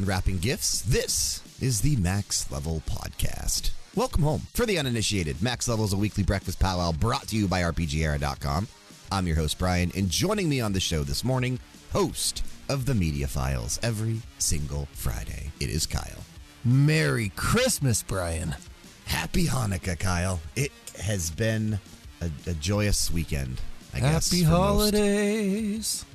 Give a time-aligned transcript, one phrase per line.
[0.00, 3.70] done wrapping gifts, this is the Max Level Podcast.
[3.94, 4.42] Welcome home.
[4.54, 8.68] For the uninitiated, Max Level is a weekly breakfast powwow brought to you by RPGera.com.
[9.12, 11.58] I'm your host, Bryan, and joining me on the show this morning,
[11.92, 16.24] host of the Media Files every single Friday, it is Kyle.
[16.64, 18.54] Merry Christmas, Bryan.
[19.06, 20.40] Happy Hanukkah, Kyle.
[20.56, 20.72] It
[21.02, 21.78] has been
[22.20, 23.60] a, a joyous weekend,
[23.92, 24.30] I guess.
[24.30, 26.04] Happy holidays.
[26.04, 26.09] most.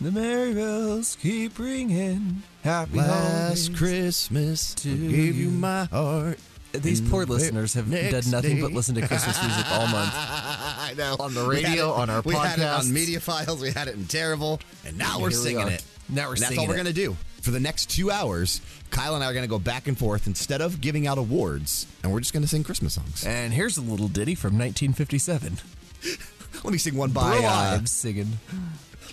[0.00, 0.14] Holidays.
[0.14, 2.42] The merry bells keep ringing.
[2.62, 3.68] Happy Last holidays.
[3.78, 5.50] Christmas, I to gave you you.
[5.50, 6.38] my heart.
[6.72, 10.12] These poor listeners have next done nothing day- but listen to Christmas music all month.
[10.14, 11.16] I know.
[11.20, 12.90] On the We had radio, it- on our We had it on podcasts.
[12.92, 13.62] Media Files.
[13.62, 15.70] We had it in Terrible, and now we're Here we singing are.
[15.70, 15.84] it.
[16.10, 16.78] Now we're and that's singing all we're it.
[16.78, 18.60] gonna do for the next two hours.
[18.90, 22.12] Kyle and I are gonna go back and forth instead of giving out awards, and
[22.12, 23.24] we're just gonna sing Christmas songs.
[23.24, 25.56] And here's a little ditty from 1957.
[26.64, 27.38] Let me sing one by.
[27.38, 27.50] Bro Uh,
[27.80, 28.38] Ives singing.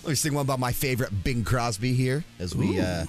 [0.04, 3.06] Let me sing one by my favorite Bing Crosby here as we uh,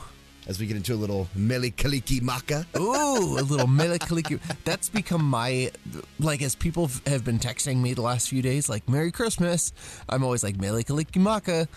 [0.47, 2.65] as we get into a little Meli Kaliki Maka.
[2.77, 4.39] Ooh, a little Melikaliki.
[4.63, 5.71] That's become my,
[6.19, 9.73] like, as people have been texting me the last few days, like, Merry Christmas.
[10.07, 11.67] I'm always like, Melikaliki Maka.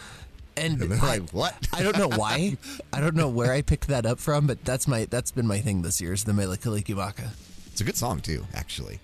[0.56, 1.54] And And I- like, what?
[1.72, 2.56] I don't know why.
[2.92, 5.60] I don't know where I picked that up from, but that's my that's been my
[5.60, 7.30] thing this year is the Melikaliki Maka.
[7.72, 8.98] It's a good song too, actually.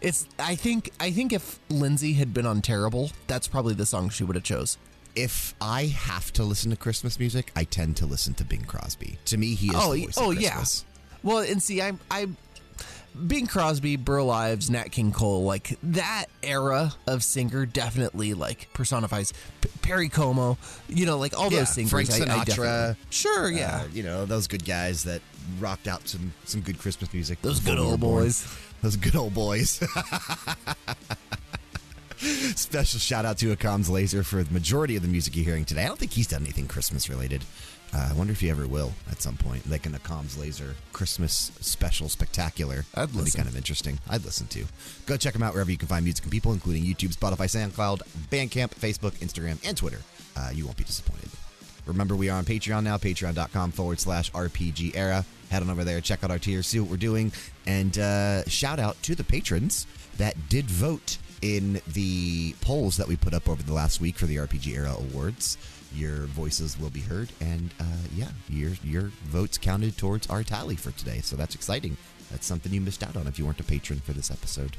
[0.00, 0.26] It's.
[0.38, 0.90] I think.
[1.00, 4.44] I think if Lindsay had been on Terrible, that's probably the song she would have
[4.44, 4.78] chose.
[5.14, 9.18] If I have to listen to Christmas music, I tend to listen to Bing Crosby.
[9.26, 10.64] To me, he is oh, the voice oh yeah.
[11.22, 11.98] Well, and see, I'm.
[12.10, 12.36] I'm.
[13.14, 19.32] Bing Crosby, Burl Ives, Nat King Cole, like that era of singer definitely like personifies
[19.60, 20.58] P- Perry Como,
[20.88, 21.90] you know, like all Yeah, those singers.
[21.90, 22.44] Frank I- I Sinatra.
[22.46, 23.82] definitely- sure, yeah.
[23.82, 25.22] Uh, you know, those good guys that
[25.60, 27.40] rocked out some some good Christmas music.
[27.42, 28.46] those good old boys.
[28.82, 29.80] Those good old boys.
[32.56, 35.84] Special shout out to Akams Laser for the majority of the music you're hearing today.
[35.84, 37.44] I don't think he's done anything Christmas related.
[37.94, 41.52] Uh, I wonder if he ever will at some point, like an Akams Laser Christmas
[41.60, 42.84] special spectacular.
[42.94, 44.00] I'd That'd be kind of interesting.
[44.10, 44.64] I'd listen to.
[45.06, 48.00] Go check him out wherever you can find music and people, including YouTube, Spotify, SoundCloud,
[48.30, 50.00] Bandcamp, Facebook, Instagram, and Twitter.
[50.36, 51.30] Uh, you won't be disappointed.
[51.86, 55.24] Remember, we are on Patreon now, patreon.com forward slash RPG era.
[55.50, 57.30] Head on over there, check out our tiers, see what we're doing,
[57.66, 63.16] and uh, shout out to the patrons that did vote in the polls that we
[63.16, 65.58] put up over the last week for the RPG era awards.
[65.94, 67.84] Your voices will be heard, and uh,
[68.14, 71.20] yeah, your your votes counted towards our tally for today.
[71.20, 71.96] So that's exciting.
[72.30, 74.76] That's something you missed out on if you weren't a patron for this episode.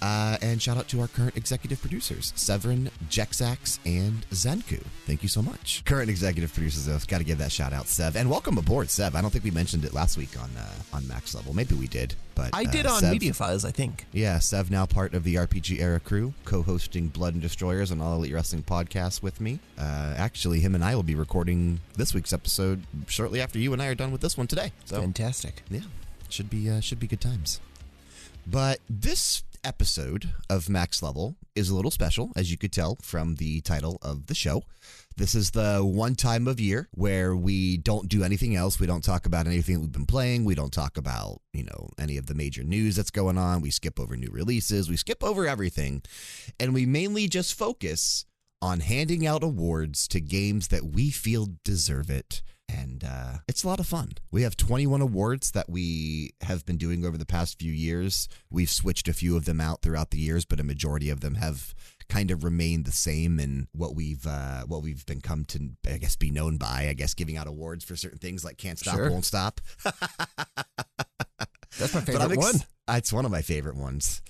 [0.00, 4.82] Uh, and shout out to our current executive producers, Sevren, Jexak, and Xancu.
[5.06, 5.82] Thank you so much.
[5.84, 8.16] Current executive producers, though, got to give that shout out, Sev.
[8.16, 9.14] And welcome aboard, Sev.
[9.14, 11.54] I don't think we mentioned it last week on uh, on Max Level.
[11.54, 14.06] Maybe we did, but I uh, did on Sev- Media Files, I think.
[14.12, 18.14] Yeah, Sev now part of the RPG era crew, co-hosting Blood and Destroyers on All
[18.14, 19.58] Elite Wrestling podcast with me.
[19.78, 23.82] Uh, actually, him and I will be recording this week's episode shortly after you and
[23.82, 24.72] I are done with this one today.
[24.84, 25.62] So Fantastic.
[25.70, 25.80] yeah,
[26.28, 27.60] should be uh, should be good times.
[28.46, 33.36] But this episode of Max Level is a little special, as you could tell from
[33.36, 34.62] the title of the show.
[35.16, 38.78] This is the one time of year where we don't do anything else.
[38.78, 40.44] We don't talk about anything we've been playing.
[40.44, 43.60] We don't talk about, you know, any of the major news that's going on.
[43.60, 44.88] We skip over new releases.
[44.88, 46.02] We skip over everything.
[46.60, 48.26] And we mainly just focus
[48.62, 52.42] on handing out awards to games that we feel deserve it.
[52.68, 54.12] And uh, it's a lot of fun.
[54.30, 58.28] We have 21 awards that we have been doing over the past few years.
[58.50, 61.36] We've switched a few of them out throughout the years, but a majority of them
[61.36, 61.74] have
[62.08, 65.98] kind of remained the same in what we've uh, what we've been come to I
[65.98, 66.86] guess be known by.
[66.88, 69.10] I guess giving out awards for certain things like can't stop, Sure.
[69.10, 69.60] won't stop.
[71.78, 72.54] That's my favorite ex- one.
[72.96, 74.22] It's one of my favorite ones.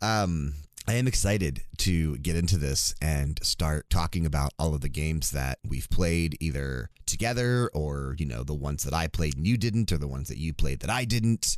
[0.00, 0.54] Um,
[0.86, 5.30] I am excited to get into this and start talking about all of the games
[5.30, 9.56] that we've played either together or, you know, the ones that I played and you
[9.56, 11.56] didn't, or the ones that you played that I didn't.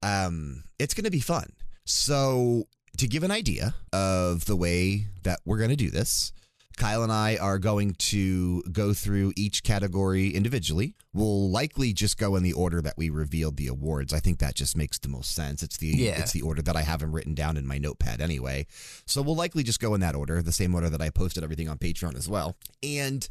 [0.00, 1.52] Um, it's going to be fun.
[1.84, 2.68] So,
[2.98, 6.32] to give an idea of the way that we're going to do this,
[6.76, 10.94] Kyle and I are going to go through each category individually.
[11.12, 14.12] We'll likely just go in the order that we revealed the awards.
[14.12, 15.62] I think that just makes the most sense.
[15.62, 16.20] It's the Yeah.
[16.20, 18.66] it's the order that I have them written down in my notepad anyway.
[19.06, 21.68] So we'll likely just go in that order, the same order that I posted everything
[21.68, 22.56] on Patreon as well.
[22.82, 23.28] And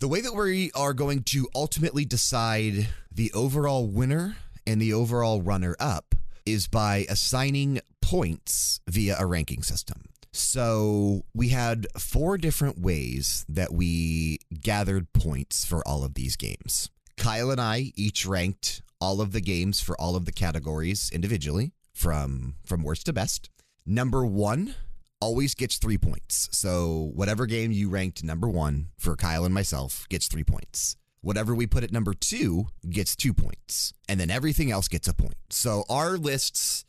[0.00, 4.36] the way that we are going to ultimately decide the overall winner
[4.66, 6.14] and the overall runner up
[6.44, 10.02] is by assigning points via a ranking system.
[10.32, 16.90] So we had four different ways that we gathered points for all of these games.
[17.16, 21.72] Kyle and I each ranked all of the games for all of the categories individually
[21.92, 23.50] from from worst to best.
[23.84, 24.74] Number 1
[25.20, 26.48] always gets 3 points.
[26.52, 30.96] So whatever game you ranked number 1 for Kyle and myself gets 3 points.
[31.24, 35.14] Whatever we put at number two gets two points, and then everything else gets a
[35.14, 35.36] point.
[35.50, 36.84] So our lists,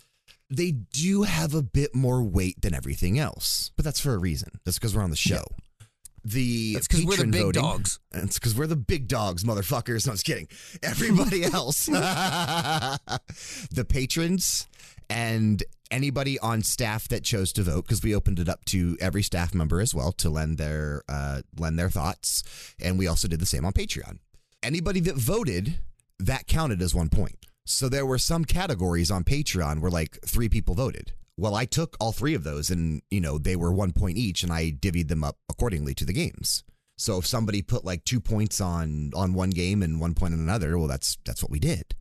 [0.56, 4.52] they do have a bit more weight than everything else, but that's for a reason.
[4.66, 5.44] That's because we're on the show.
[6.26, 8.00] The That's because we're the big voting- dogs.
[8.14, 10.06] It's because we're the big dogs, motherfuckers.
[10.06, 10.48] No, I'm just kidding.
[10.82, 14.68] Everybody else, the patrons
[15.10, 19.22] and anybody on staff that chose to vote, because we opened it up to every
[19.24, 22.44] staff member as well to lend their uh, lend their thoughts,
[22.82, 24.20] and we also did the same on Patreon.
[24.62, 25.80] Anybody that voted,
[26.20, 27.36] that counted as one point.
[27.66, 31.14] So there were some categories on Patreon where like three people voted.
[31.38, 34.44] Well, I took all three of those and, you know, they were one point each
[34.44, 36.64] and I divvied them up accordingly to the games.
[36.98, 40.40] So if somebody put like two points on on one game and one point on
[40.40, 41.96] another, well that's that's what we did.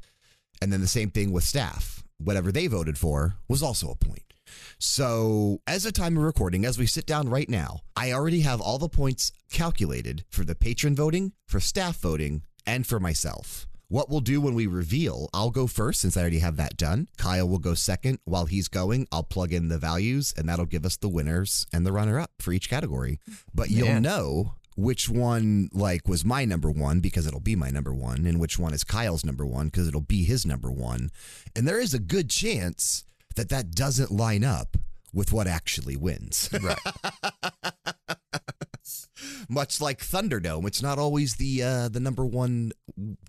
[0.60, 2.04] And then the same thing with staff.
[2.18, 4.32] Whatever they voted for was also a point.
[4.78, 8.60] So, as a time of recording, as we sit down right now, I already have
[8.60, 13.66] all the points calculated for the patron voting, for staff voting, and for myself.
[13.92, 17.08] What we'll do when we reveal, I'll go first since I already have that done.
[17.18, 18.20] Kyle will go second.
[18.24, 21.84] While he's going, I'll plug in the values and that'll give us the winners and
[21.84, 23.20] the runner up for each category.
[23.54, 27.92] But you'll know which one like was my number one because it'll be my number
[27.92, 31.10] one and which one is Kyle's number one because it'll be his number one.
[31.54, 33.04] And there is a good chance
[33.36, 34.78] that that doesn't line up
[35.12, 36.48] with what actually wins.
[36.62, 36.78] Right.
[39.48, 42.72] Much like Thunderdome, it's not always the uh, the number one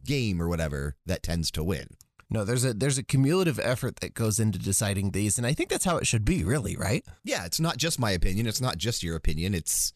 [0.06, 1.88] game or whatever that tends to win.
[2.30, 5.70] No, there's a there's a cumulative effort that goes into deciding these, and I think
[5.70, 7.06] that's how it should be, really, right?
[7.24, 8.48] Yeah, it's not just my opinion.
[8.48, 9.54] It's not just your opinion.
[9.54, 9.94] It's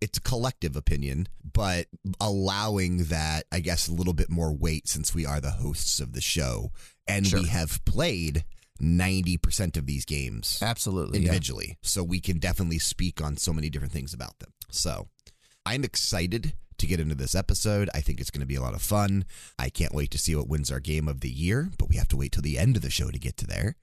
[0.00, 1.86] it's a collective opinion, but
[2.20, 6.12] allowing that, I guess, a little bit more weight since we are the hosts of
[6.14, 6.72] the show
[7.06, 7.40] and Sure.
[7.42, 8.44] we have played
[8.80, 11.18] ninety percent of these games Absolutely.
[11.20, 11.26] yeah.
[11.26, 11.76] individually.
[11.82, 14.50] So we can definitely speak on so many different things about them.
[14.70, 15.08] So
[15.66, 17.90] I'm excited to get into this episode.
[17.94, 19.24] I think it's going to be a lot of fun.
[19.58, 22.08] I can't wait to see what wins our game of the year, but we have
[22.08, 23.76] to wait till the end of the show to get to there.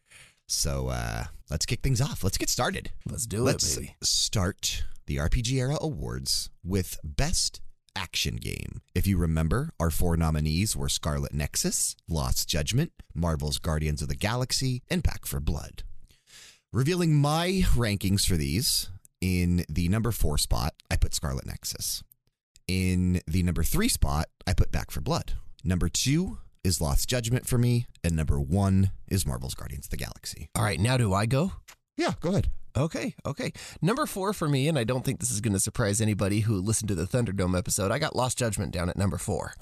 [0.47, 2.23] So uh, let's kick things off.
[2.23, 2.91] Let's get started.
[3.09, 3.95] Let's do let's it, baby.
[4.01, 7.61] start the RPG Era Awards with Best
[7.95, 8.81] Action Game.
[8.95, 14.15] If you remember, our four nominees were Scarlet Nexus, Lost Judgment, Marvel's Guardians of the
[14.15, 15.83] Galaxy, and Back for Blood.
[16.71, 18.89] Revealing my rankings for these,
[19.21, 22.03] in the number four spot, I put Scarlet Nexus.
[22.67, 25.33] In the number three spot, I put Back for Blood.
[25.63, 29.97] Number two is Lost Judgment for me, and number one is Marvel's Guardians of the
[29.97, 30.49] Galaxy.
[30.55, 31.53] All right, now do I go?
[31.95, 32.49] Yeah, go ahead.
[32.75, 33.53] Okay, okay.
[33.81, 36.61] Number four for me, and I don't think this is going to surprise anybody who
[36.61, 37.91] listened to the Thunderdome episode.
[37.91, 39.53] I got Lost Judgment down at number four.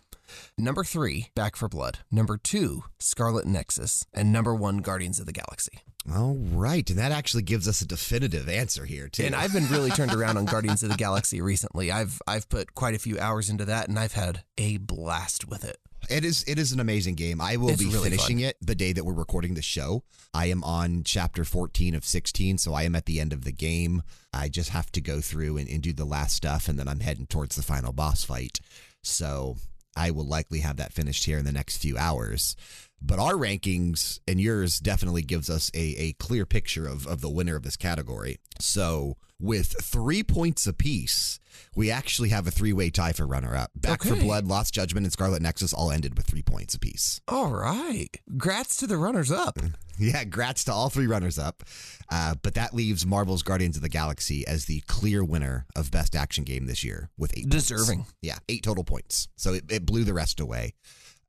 [0.57, 1.99] Number three, Back for Blood.
[2.11, 4.05] Number two, Scarlet Nexus.
[4.13, 5.79] And number one, Guardians of the Galaxy.
[6.13, 9.23] All right, and that actually gives us a definitive answer here too.
[9.23, 11.91] And I've been really turned around on Guardians of the Galaxy recently.
[11.91, 15.63] I've I've put quite a few hours into that, and I've had a blast with
[15.63, 15.77] it.
[16.07, 17.41] it is it is an amazing game.
[17.41, 18.45] I will It's be really finishing fun.
[18.45, 20.03] it the day that we're recording the show.
[20.31, 23.51] I am on chapter 14 of 16, so I am at the end of the
[23.51, 24.03] game.
[24.31, 26.99] I just have to go through and, and do the last stuff, and then I'm
[26.99, 28.59] heading towards the final boss fight.
[29.01, 29.55] So
[29.97, 32.55] I will likely have that finished here in the next few hours.
[33.01, 37.29] But our rankings and yours definitely gives us a, a clear picture of, of the
[37.29, 38.37] winner of this category.
[38.59, 41.39] So with three points apiece,
[41.75, 43.71] we actually have a three way tie for runner up.
[43.75, 47.21] Back for Blood, Lost Judgment, and Scarlet Nexus all ended with three points apiece.
[47.27, 48.09] All right.
[48.37, 49.59] Grats to the runners up.
[49.97, 51.63] Yeah, grats to all three runners up.
[52.11, 56.17] Uh, but that leaves Marvel's Guardians of the Galaxy as the clear winner of Best
[56.17, 57.69] Action Game this year with eight points.
[57.69, 58.05] Deserving.
[58.21, 59.29] Yeah, eight total points.
[59.37, 60.73] So it, it blew the rest away.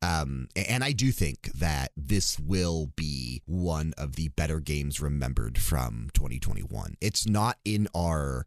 [0.07, 5.59] Um, and I do think that this will be one of the better games remembered
[5.59, 6.95] from 2021.
[7.01, 8.47] It's not in our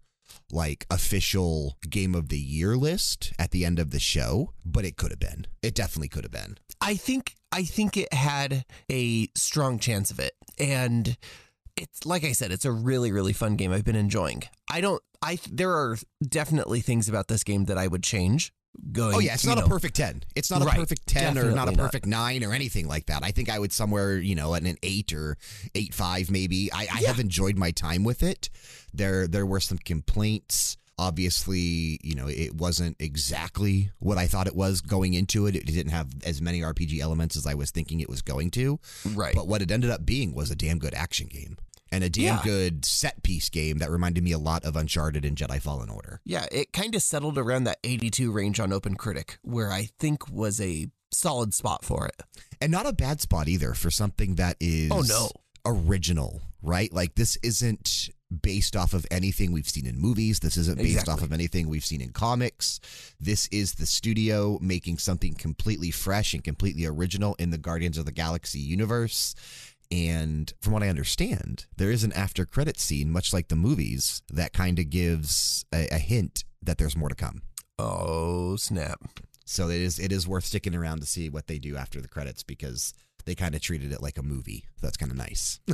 [0.51, 4.95] like official game of the year list at the end of the show, but it
[4.95, 5.47] could have been.
[5.61, 6.57] It definitely could have been.
[6.79, 10.33] I think I think it had a strong chance of it.
[10.59, 11.17] And
[11.75, 13.73] it's like I said, it's a really really fun game.
[13.73, 14.43] I've been enjoying.
[14.71, 18.53] I don't I there are definitely things about this game that I would change
[18.91, 20.23] going Oh yeah, it's not know, a perfect ten.
[20.35, 21.85] It's not a perfect ten or not a definitely not.
[21.85, 23.23] perfect nine or anything like that.
[23.23, 25.37] I think I would somewhere, you know, at an eight or
[25.75, 26.71] eight five maybe.
[26.71, 27.07] I, I Yeah.
[27.07, 28.49] have enjoyed my time with it.
[28.93, 30.77] There there were some complaints.
[30.97, 35.55] Obviously, you know, it wasn't exactly what I thought it was going into it.
[35.55, 38.79] It didn't have as many RPG elements as I was thinking it was going to.
[39.15, 39.33] right.
[39.33, 41.57] But what it ended up being was a damn good action game.
[41.91, 42.41] And a damn Yeah.
[42.43, 46.21] good set piece game that reminded me a lot of Uncharted and Jedi Fallen Order.
[46.23, 50.29] Yeah, it kind of settled around that 82 range on Open Critic, where I think
[50.29, 52.21] was a solid spot for it.
[52.61, 55.29] and not a bad spot either for something that is Oh, no.
[55.65, 58.09] original right like this isn't
[58.43, 60.39] based off of anything we've seen in movies.
[60.39, 61.13] This isn't based Exactly.
[61.13, 62.79] off of anything we've seen in comics.
[63.19, 68.05] This is the studio making something completely fresh and completely original in the Guardians of
[68.05, 69.33] the Galaxy universe.
[69.91, 74.21] And from what I understand, there is an after credit scene, much like the movies,
[74.31, 77.41] that kind of gives a, a hint that there's more to come.
[77.79, 78.99] Oh, snap.
[79.45, 82.07] So it is it is worth sticking around to see what they do after the
[82.07, 82.93] credits because
[83.25, 84.65] they kind of treated it like a movie.
[84.79, 85.59] That's kind of nice.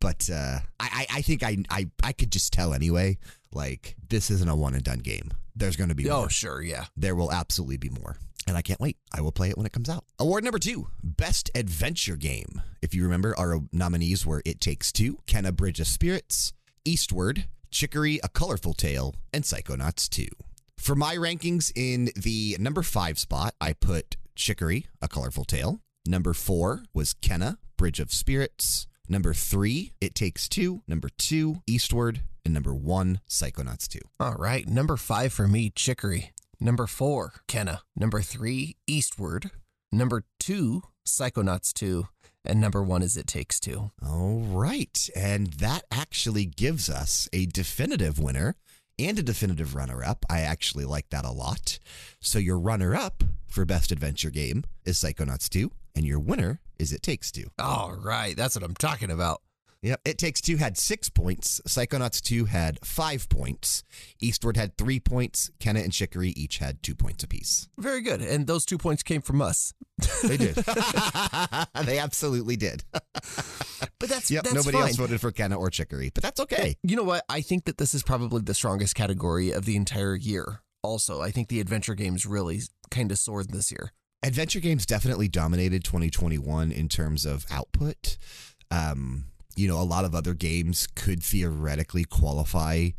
[0.00, 3.18] but uh, I, I I think I, I I could just tell anyway.
[3.52, 5.30] Like this isn't a one and done game.
[5.54, 6.30] There's going to be Oh, more.
[6.30, 6.62] sure.
[6.62, 6.86] Yeah.
[6.96, 8.16] There will absolutely be more.
[8.46, 8.96] And I can't wait.
[9.12, 10.04] I will play it when it comes out.
[10.18, 12.62] Award number two Best Adventure Game.
[12.82, 16.52] If you remember, our nominees were It Takes Two, Kena Bridge of Spirits,
[16.84, 20.26] Eastward, Chicory, A Colorful Tale, and Psychonauts 2.
[20.78, 25.80] For my rankings in the number five spot, I put Chicory, A Colorful Tale.
[26.06, 28.86] Number four was Kena, Bridge of Spirits.
[29.08, 30.82] Number three, It Takes Two.
[30.88, 32.22] Number two, Eastward.
[32.44, 33.98] And number one, Psychonauts 2.
[34.18, 34.66] All right.
[34.66, 36.32] Number five for me, Chicory.
[36.60, 37.78] Number four, Kena.
[37.96, 39.50] Number three, Eastward.
[39.90, 42.06] Number two, Psychonauts 2.
[42.44, 43.90] And number one is It Takes Two.
[44.02, 45.08] All right.
[45.14, 48.56] And that actually gives us a definitive winner
[48.98, 50.24] and a definitive runner up.
[50.30, 51.78] I actually like that a lot.
[52.20, 56.92] So your runner up for Best Adventure Game is Psychonauts 2, and your winner is
[56.92, 57.50] It Takes Two.
[57.58, 58.36] All right.
[58.36, 59.42] That's what I'm talking about.
[59.82, 60.00] Yep.
[60.04, 61.60] It Takes Two had six points.
[61.66, 63.82] Psychonauts 2 had five points.
[64.20, 65.50] Eastward had three points.
[65.58, 67.68] Kena and Chicory each had two points apiece.
[67.78, 68.20] Very good.
[68.20, 69.72] And those two points came from us.
[70.22, 70.54] They did.
[71.84, 72.84] they absolutely did.
[73.98, 74.44] But that's, Yep.
[74.44, 74.86] that's Nobody fine.
[74.88, 76.76] else voted for Kena or Chicory, but that's okay.
[76.82, 77.22] You know what?
[77.28, 80.60] I think that this is probably the strongest category of the entire year.
[80.82, 82.60] Also, I think the adventure games really
[82.90, 83.92] kind of soared this year.
[84.22, 88.16] adventure games definitely dominated 2021 in terms of output.
[88.70, 89.26] Um,
[89.56, 92.90] you know, a lot of other games could theoretically qualify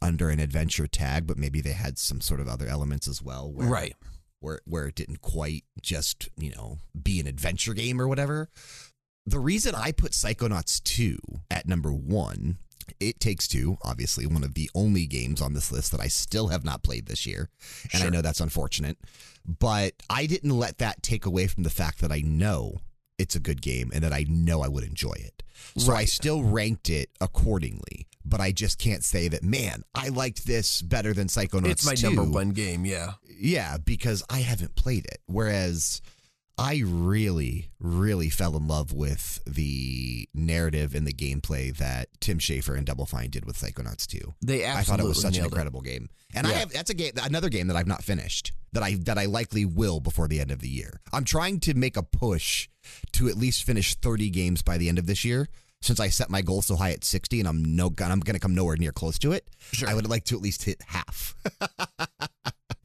[0.00, 3.50] under an adventure tag, but maybe they had some sort of other elements as well,
[3.50, 3.96] where, Right.
[4.40, 8.48] Where where it didn't quite just you know be an adventure game or whatever.
[9.26, 11.18] The reason I put Psychonauts 2
[11.50, 12.58] at number one,
[13.00, 16.48] it takes two, obviously one of the only games on this list that I still
[16.48, 17.50] have not played this year,
[17.92, 18.96] and I know that's unfortunate
[19.48, 22.80] but I didn't let that take away from the fact that I know
[23.18, 25.42] it's a good game and that I know I would enjoy it.
[25.76, 30.46] So I still ranked it accordingly, but I just can't say that, man, I liked
[30.46, 32.06] this better than Psychonauts It's my 2.
[32.06, 32.84] number one game.
[32.84, 33.12] Yeah.
[33.38, 35.18] Yeah, because I haven't played it.
[35.26, 36.00] Whereas
[36.58, 42.76] I really, really fell in love with the narrative and the gameplay that Tim Schafer
[42.76, 44.34] and Double Fine did with Psychonauts 2.
[44.42, 45.54] They absolutely I thought it was such an nailed it.
[45.54, 48.82] incredible game, and I have that's a game, another game that I've not finished that
[48.82, 51.00] I that I likely will before the end of the year.
[51.12, 52.68] I'm trying to make a push
[53.12, 55.48] to at least finish 30 games by the end of this year.
[55.80, 58.40] Since I set my goal so high at 60, and I'm no, I'm going to
[58.40, 59.48] come nowhere near close to it.
[59.72, 59.88] Sure.
[59.88, 61.36] I would like to at least hit half.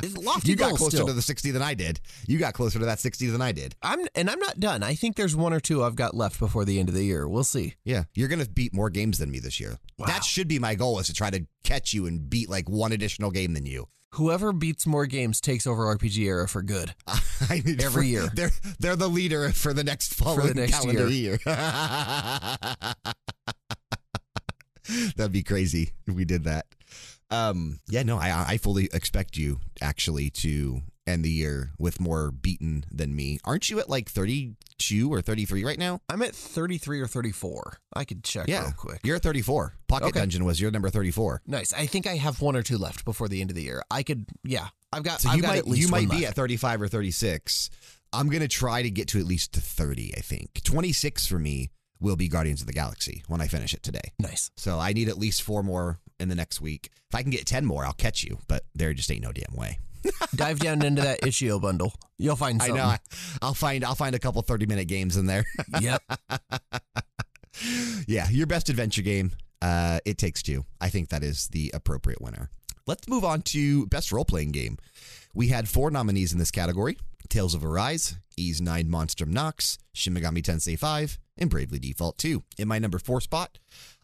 [0.03, 1.07] It's lofty you got closer still.
[1.07, 1.99] to the 60 than I did.
[2.27, 3.75] You got closer to that 60 than I did.
[3.81, 4.83] I'm and I'm not done.
[4.83, 7.27] I think there's one or two I've got left before the end of the year.
[7.27, 7.75] We'll see.
[7.83, 9.77] Yeah, you're going to beat more games than me this year.
[9.97, 10.07] Wow.
[10.07, 12.91] That should be my goal is to try to catch you and beat like one
[12.91, 13.87] additional game than you.
[14.15, 16.93] Whoever beats more games takes over RPG era for good.
[17.49, 18.29] I mean, Every for- year.
[18.35, 21.39] They're they're the leader for the next following next calendar year.
[25.15, 26.65] That'd be crazy if we did that.
[27.31, 32.31] Um, yeah, no, I I fully expect you actually to end the year with more
[32.31, 33.37] beaten than me.
[33.43, 35.99] Aren't you at like 32 or 33 right now?
[36.07, 37.77] I'm at 33 or 34.
[37.93, 38.99] I could check Yeah, real quick.
[39.03, 39.75] You're at 34.
[39.87, 40.19] Pocket Okay.
[40.19, 41.41] Dungeon was your number 34.
[41.45, 41.73] Nice.
[41.73, 43.83] I think I have one or two left before the end of the year.
[43.91, 44.67] I could, yeah.
[44.93, 45.19] I've got.
[45.21, 46.29] So I've you got might at least you might be left.
[46.29, 47.69] at 35 or 36.
[48.13, 50.61] I'm going to try to get to at least to 30, I think.
[50.63, 51.71] 26 for me
[52.03, 54.11] will be Guardians of the Galaxy when I finish it today.
[54.19, 54.51] Nice.
[54.57, 56.89] So I need at least four more in the next week.
[57.09, 59.55] If I can get 10 more, I'll catch you, but there just ain't no damn
[59.55, 59.79] way.
[60.35, 61.93] Dive down into that Itch.io bundle.
[62.17, 62.95] You'll find I know.
[63.41, 65.45] I'll find I'll find a couple 30 minute games in there.
[65.81, 66.01] yep.
[68.05, 69.31] yeah, your best adventure game.
[69.61, 70.65] Uh, it takes two.
[70.81, 72.49] I think that is the appropriate winner.
[72.85, 74.77] Let's move on to best role playing game.
[75.33, 76.97] We had four nominees in this category:
[77.29, 82.43] Tales of Arise, Ys Nine Monstrum Nox, Shin Megami Tensei 5, and Bravely Default 2.
[82.57, 83.57] In my number four spot,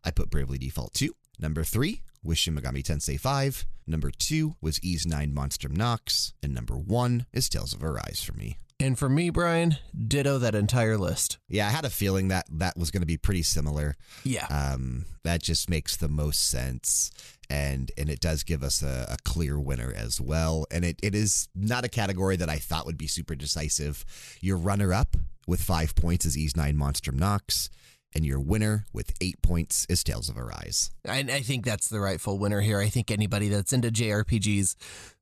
[0.04, 1.14] I put Bravely Default 2.
[1.40, 3.66] Number three was Shin Megami Tensei 5.
[3.88, 6.34] Number two was Ys 9 Monstrum Nox.
[6.44, 8.58] And number one is Tales of Arise for me.
[8.82, 9.76] And for me, Bryan,
[10.08, 11.38] ditto that entire list.
[11.50, 13.96] Yeah, I had a feeling that that was going to be pretty similar.
[14.24, 14.46] Yeah.
[14.50, 17.12] Um, that just makes the most sense.
[17.50, 20.66] And and it does give us a, a clear winner as well.
[20.72, 24.06] And it, it is not a category that I thought would be super decisive.
[24.40, 25.18] Your runner up
[25.50, 27.70] with five points is Ys 9 Monstrum Nox.
[28.16, 30.90] And your winner with eight points is Tales of Arise.
[31.06, 32.80] And I think that's the rightful winner here.
[32.80, 34.76] I think anybody that's into JRPGs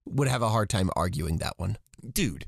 [0.05, 1.77] would have a hard time arguing that one.
[2.13, 2.45] Dude,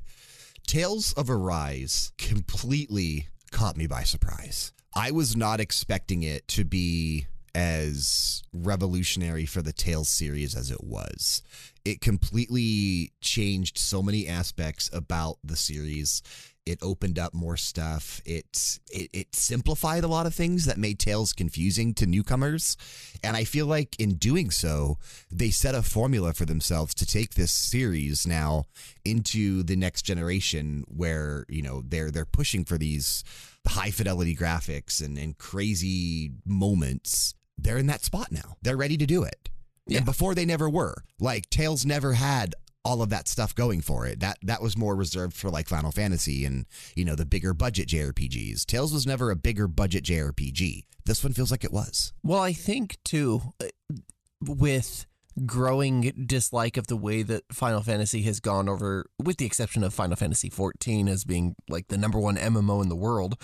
[0.66, 4.72] Tales of Arise completely caught me by surprise.
[4.94, 10.82] I was not expecting it to be as revolutionary for the Tales series as it
[10.82, 11.42] was.
[11.84, 16.22] It completely changed so many aspects about the series.
[16.70, 18.20] It opened up more stuff.
[18.24, 22.76] It, it it simplified a lot of things that made Tales confusing to newcomers.
[23.22, 24.98] And I feel like in doing so,
[25.30, 28.66] they set a formula for themselves to take this series now
[29.04, 33.24] into the next generation where, you know, they're they're pushing for these
[33.66, 37.34] high fidelity graphics and, and crazy moments.
[37.58, 38.56] They're in that spot now.
[38.62, 39.50] They're ready to do it.
[39.86, 39.98] Yeah.
[39.98, 41.04] And before they never were.
[41.18, 44.20] Like Tales never had all of that stuff going for it.
[44.20, 47.88] That that was more reserved for like Final Fantasy and you know the bigger budget
[47.88, 48.64] JRPGs.
[48.66, 50.84] Tales was never a bigger budget JRPG.
[51.04, 52.12] This one feels like it was.
[52.22, 53.66] Well, I think too, uh,
[54.40, 55.06] with
[55.46, 59.94] growing dislike of the way that Final Fantasy has gone over, with the exception of
[59.94, 63.40] Final Fantasy 14 as being like the number one MMO in the world.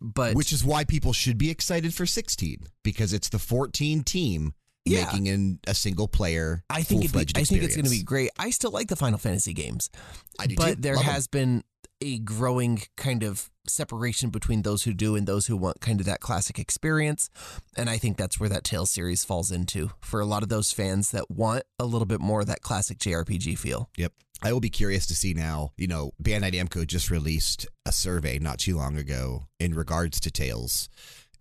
[0.00, 4.52] But Which is why people should be excited for 16 because it's the 14 team
[4.86, 5.04] Yeah.
[5.06, 6.62] making in a single player.
[6.70, 8.30] I think be, I think it's going to be great.
[8.38, 9.90] I still like the Final Fantasy games,
[10.38, 10.80] I do but too.
[10.80, 11.64] there Love has been
[12.00, 16.06] a growing kind of separation between those who do and those who want kind of
[16.06, 17.30] that classic experience.
[17.76, 20.72] And I think that's where that Tales series falls into for a lot of those
[20.72, 23.88] fans that want a little bit more of that classic JRPG feel.
[23.96, 24.12] Yep.
[24.42, 25.72] I will be curious to see now.
[25.76, 30.30] You know, Bandai Namco just released a survey not too long ago in regards to
[30.30, 30.90] Tales.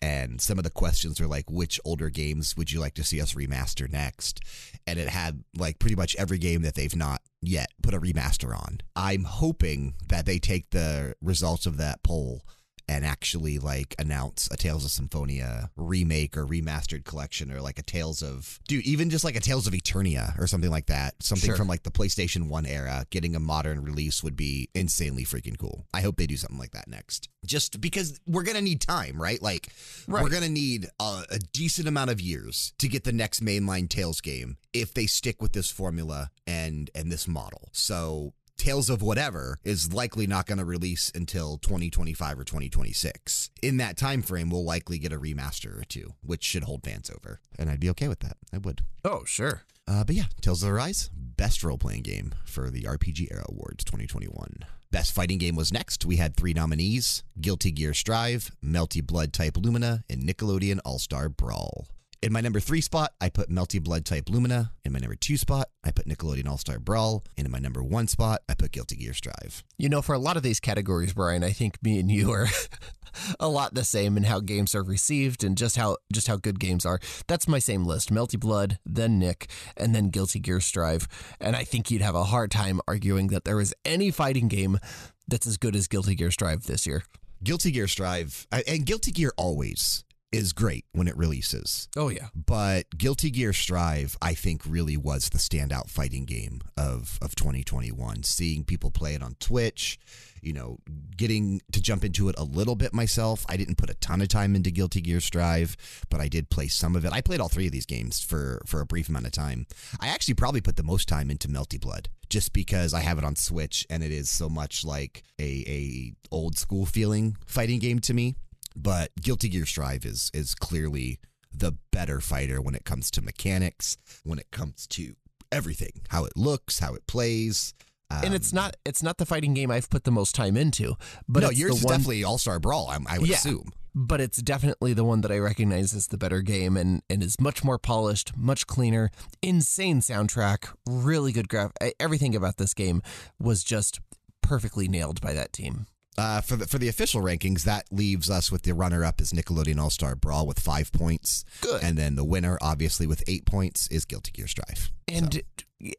[0.02, 3.22] And some of the questions are like, which older games would you like to see
[3.22, 4.40] us remaster next?
[4.86, 8.56] And it had like pretty much every game that they've not yet put a remaster
[8.56, 8.80] on.
[8.96, 12.42] I'm hoping that they take the results of that poll
[12.88, 17.84] and actually like announce a Tales of Symphonia remake or remastered collection or like a
[17.84, 21.16] Tales of dude, even just like a Tales of Eternia or something like that.
[21.22, 21.58] Something Sure.
[21.58, 25.86] from like the PlayStation 1 era, getting a modern release would be insanely freaking cool.
[25.94, 27.30] I hope they do something like that next.
[27.46, 29.42] Just because we're going to need time, right?
[29.42, 29.70] Like
[30.08, 33.90] we're going to need a, a decent amount of years to get the next mainline
[33.90, 37.70] Tales game if they stick with this formula and and this model.
[37.72, 43.52] So Tales of whatever is likely not going to release until 2025 or 2026.
[43.62, 47.10] In that time frame, we'll likely get a remaster or two, which should hold fans
[47.10, 48.38] over, and I'd be okay with that.
[48.54, 48.82] I would.
[49.04, 49.64] Oh, sure.
[49.88, 53.84] Uh, but yeah, Tales of Arise, best role playing game for the RPG Era Awards
[53.84, 54.66] 2021.
[54.90, 56.06] Best fighting game was next.
[56.06, 61.28] We had three nominees Guilty Gear Strive, Melty Blood Type Lumina, and Nickelodeon All Star
[61.30, 61.88] Brawl.
[62.22, 64.72] In my number three spot, I put Melty Blood Type Lumina.
[64.84, 67.24] In my number two spot, I put Nickelodeon All Star Brawl.
[67.38, 69.64] And in my number one spot, I put Guilty Gear Strive.
[69.78, 72.48] You know, for a lot of these categories, Bryan, I think me and you are
[73.40, 76.60] a lot the same in how games are received and just how just how good
[76.60, 77.00] games are.
[77.28, 79.48] That's my same list: Melty Blood, then Nick,
[79.78, 81.08] and then Guilty Gear Strive.
[81.40, 84.80] And I think you'd have a hard time arguing that there is any fighting game
[85.28, 87.04] that's as good as Guilty Gear Strive this year.
[87.44, 91.88] Guilty Gear Strive, and Guilty Gear always is great when it releases.
[91.96, 97.18] Oh yeah, but Guilty Gear Strive, I think, really was the standout fighting game of
[97.22, 98.24] of 2021.
[98.24, 100.00] Seeing people play it on Twitch,
[100.42, 100.78] you know,
[101.16, 103.46] getting to jump into it a little bit myself.
[103.50, 105.78] I didn't put a ton of time into Guilty Gear Strive,
[106.10, 107.14] but I did play some of it.
[107.14, 109.66] I played all three of these games for for a brief amount of time.
[110.00, 112.10] I actually probably put the most time into Melty Blood.
[112.28, 116.14] Just because I have it on Switch and it is so much like a, a
[116.32, 118.36] old school feeling fighting game to me,
[118.76, 121.20] but Guilty Gear Strive is is clearly
[121.54, 125.16] the better fighter when it comes to mechanics, when it comes to
[125.52, 127.74] everything, how it looks, how it plays.
[128.12, 130.96] and it's um, not it's not the fighting game I've put the most time into,
[131.28, 132.90] but no, it's yours the is one definitely All Star Brawl.
[132.90, 133.36] I, I would Yeah.
[133.38, 133.72] assume.
[133.98, 137.40] but it's definitely the one that I recognize as the better game and, and is
[137.40, 139.10] much more polished, much cleaner,
[139.42, 141.72] insane soundtrack, really good graph.
[142.00, 143.02] Everything about this game
[143.40, 144.02] was just
[144.42, 145.86] perfectly nailed by that team.
[146.18, 149.34] Uh, for the for the official rankings, that leaves us with the runner up is
[149.34, 151.84] Nickelodeon All Star Brawl with five points, Good.
[151.84, 154.92] and then the winner, obviously with eight points, is Guilty Gear Strive.
[155.08, 155.40] And So,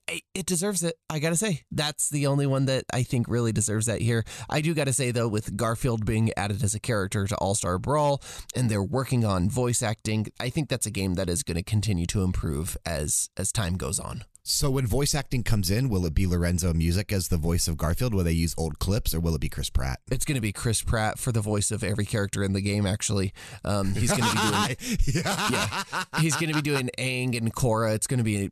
[0.09, 0.96] it, it deserves it.
[1.11, 4.24] I got to say, that's the only one that I think really deserves that here.
[4.48, 7.55] I do got to say, though, with Garfield being added as a character to All
[7.55, 8.22] Star Brawl
[8.55, 11.62] and they're working on voice acting, I think that's a game that is going to
[11.62, 14.24] continue to improve as as time goes on.
[14.48, 17.76] So when voice acting comes in, will it be Lorenzo Music as the voice of
[17.76, 18.14] Garfield?
[18.14, 19.98] Will they use old clips, or will it be Chris Pratt?
[20.09, 22.87] It's going to be Chris Pratt for the voice of every character in the game.
[22.87, 23.32] Actually,
[23.64, 24.98] um, he's going to be doing.
[25.24, 25.48] yeah.
[25.50, 27.94] Yeah, he's going to be doing Aang and Korra.
[27.94, 28.50] It's going to be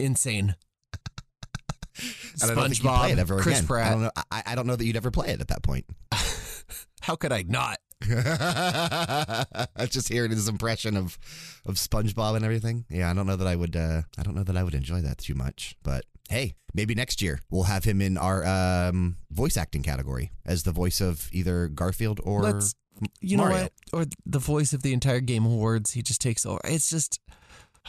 [0.00, 0.56] insane.
[2.42, 3.64] And I don't think you'd play it ever Chris again.
[3.64, 3.92] I Pratt.
[3.92, 4.10] don't know.
[4.30, 5.86] I, I don't know that you'd ever play it at that point.
[7.00, 7.78] How could I not?
[8.02, 11.18] I just hearing his impression of
[11.66, 12.84] of SpongeBob and everything.
[12.88, 13.76] Yeah, I don't know that I would.
[13.76, 15.76] Uh, I don't know that I would enjoy that too much.
[15.82, 20.62] But hey, maybe next year we'll have him in our um, voice acting category as
[20.62, 22.74] the voice of either Garfield or Let's-
[23.20, 23.56] You Mario.
[23.56, 23.72] know what?
[23.92, 25.92] Or the voice of the entire Game Awards.
[25.92, 26.60] He just takes over.
[26.64, 27.20] It's just.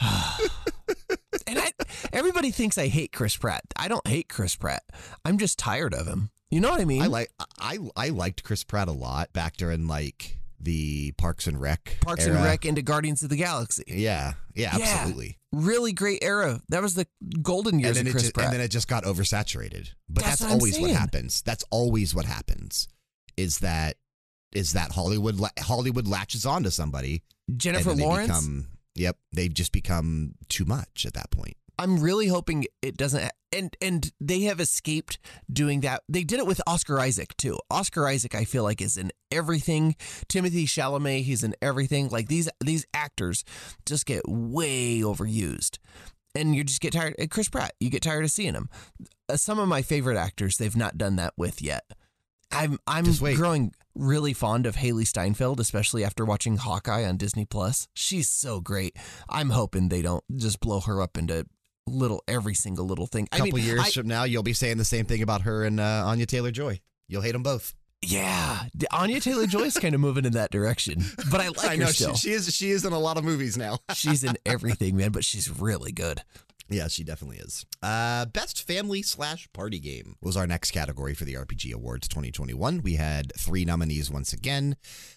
[1.46, 1.72] and I,
[2.12, 3.62] everybody thinks I hate Chris Pratt.
[3.76, 4.82] I don't hate Chris Pratt.
[5.24, 6.30] I'm just tired of him.
[6.50, 7.02] You know what I mean?
[7.02, 7.30] I like.
[7.60, 11.98] I I liked Chris Pratt a lot back during like the Parks and Rec.
[12.00, 12.44] Parks and era.
[12.44, 13.84] Rec into Guardians of the Galaxy.
[13.86, 14.84] Yeah, yeah, Yeah.
[14.84, 15.38] absolutely.
[15.52, 16.60] Really great era.
[16.68, 17.06] That was the
[17.40, 18.46] golden And years then, of it Chris just, Pratt.
[18.46, 19.90] and then it just got oversaturated.
[20.08, 21.42] But That's that's, what always what happens.
[21.42, 22.88] That's always what happens.
[23.36, 23.96] Is that
[24.52, 27.22] is that Hollywood Hollywood latches onto somebody
[27.56, 28.28] Jennifer and Lawrence.
[28.28, 31.56] Become, yep, they've just become too much at that point.
[31.80, 33.32] I'm really hoping it doesn't.
[33.52, 35.18] And and they have escaped
[35.50, 36.02] doing that.
[36.10, 37.58] They did it with Oscar Isaac too.
[37.70, 39.96] Oscar Isaac, I feel like, is in everything.
[40.28, 42.10] Timothée Chalamet, he's in everything.
[42.10, 43.44] Like these these actors
[43.86, 45.78] just get way overused,
[46.34, 47.16] and you just get tired.
[47.30, 48.68] Chris Pratt, you get tired of seeing him.
[49.28, 51.84] Uh, some of my favorite actors, they've not done that with yet.
[52.52, 57.88] I'm I'm growing really fond of Hailee Steinfeld, especially after watching Hawkeye on Disney Plus.
[57.94, 58.96] She's so great.
[59.30, 61.46] I'm hoping they don't just blow her up into
[61.90, 63.28] little every single little thing.
[63.32, 65.42] A couple I mean, years I- from now, you'll be saying the same thing about
[65.42, 66.80] her and uh, Anya Taylor Joy.
[67.08, 67.74] You'll hate them both.
[68.02, 71.86] yeah, Anya Taylor Joy's kind of moving in that direction, but I like I know
[71.86, 72.14] her she, still.
[72.14, 72.54] she is.
[72.54, 73.78] She is in a lot of movies now.
[73.94, 75.10] she's in everything, man.
[75.10, 76.22] But she's really good.
[76.72, 77.66] Yeah, she definitely is.
[77.82, 82.80] Uh, best family slash party game was our next category for the RPG Awards 2021.
[82.82, 84.76] We had three nominees once again: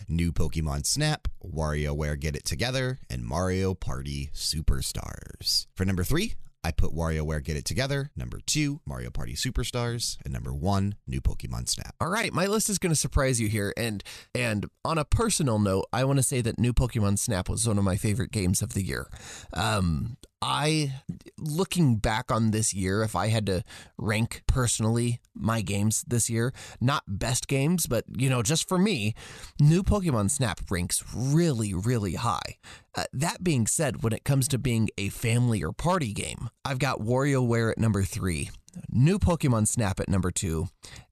[0.10, 5.68] New Pokemon Snap, WarioWare Get It Together, and Mario Party Superstars.
[5.76, 8.12] For number three, I put WarioWare Get It Together.
[8.16, 11.96] Number two, Mario Party Superstars, and number one, New Pokemon Snap.
[12.00, 15.60] All right, my list is going to surprise you here, and and on a personal
[15.60, 18.62] note, I want to say that New Pokemon Snap was one of my favorite games
[18.62, 19.10] of the year.
[19.54, 21.00] Um, I,
[21.38, 23.64] looking back on this year, if I had to
[23.98, 29.16] rank personally my games this year, not best games, but you know, just for me,
[29.58, 32.58] New Pokemon Snap ranks really, really high.
[32.94, 36.80] Uh, that being said, when it comes to being a family or party game, I've
[36.80, 38.52] got WarioWare at number three,
[38.90, 40.68] New Pokemon Snap at number two,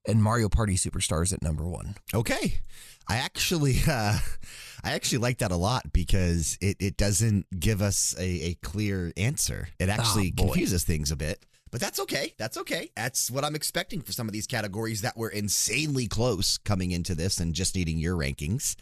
[0.06, 1.96] and Mario Party Superstars at number one.
[2.12, 2.58] Okay.
[3.08, 4.18] I actually uh
[4.84, 9.12] I actually like that a lot because it, it doesn't give us a, a clear
[9.16, 9.68] answer.
[9.78, 10.46] It actually boy.
[10.46, 11.44] confuses things a bit.
[11.70, 12.34] But that's okay.
[12.36, 12.90] That's okay.
[12.94, 17.14] That's what I'm expecting for some of these categories that were insanely close coming into
[17.14, 18.76] this and just needing your rankings.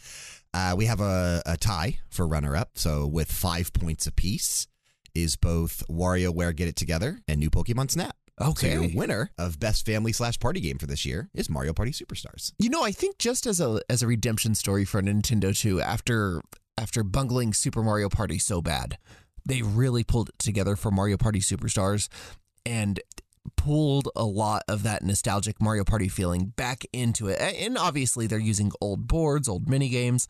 [0.53, 2.71] Uh, we have a, a tie for runner up.
[2.75, 4.67] So with five points apiece
[5.15, 8.15] is both WarioWare Get It Together and New Pokemon Snap.
[8.39, 8.73] So Okay.
[8.73, 12.53] your winner of best family slash party game for this year is Mario Party Superstars.
[12.57, 16.41] You know, I think just as a as a redemption story for Nintendo 2 after
[16.77, 18.97] after bungling Super Mario Party so bad,
[19.45, 22.07] they really pulled it together for Mario Party Superstars
[22.65, 22.99] and
[23.57, 27.39] pulled a lot of that nostalgic Mario Party feeling back into it.
[27.39, 30.27] And obviously they're using old boards, old mini games,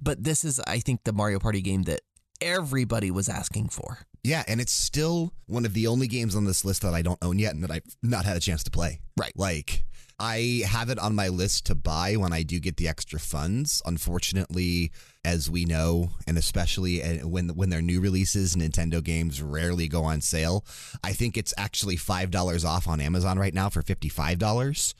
[0.00, 2.00] but this is I think the Mario Party game that
[2.40, 3.98] everybody was asking for.
[4.22, 7.18] Yeah, and it's still one of the only games on this list that I don't
[7.22, 9.00] own yet and that I've not had a chance to play.
[9.16, 9.32] Right.
[9.34, 9.84] Like,
[10.18, 13.80] I have it on my list to buy when I do get the extra funds.
[13.86, 14.92] Unfortunately,
[15.24, 20.04] as we know, and especially uh, when when they're new releases, Nintendo games rarely go
[20.04, 20.66] on sale.
[21.02, 24.94] I think it's actually five dollars off on Amazon right now for fifty five dollars.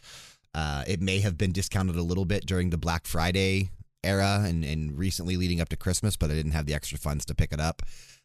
[0.55, 3.71] Uh, it may have been discounted a little bit during the Black Friday
[4.03, 7.27] era and, and recently leading up to Christmas, but I didn't have the extra funds
[7.27, 7.83] to pick it up.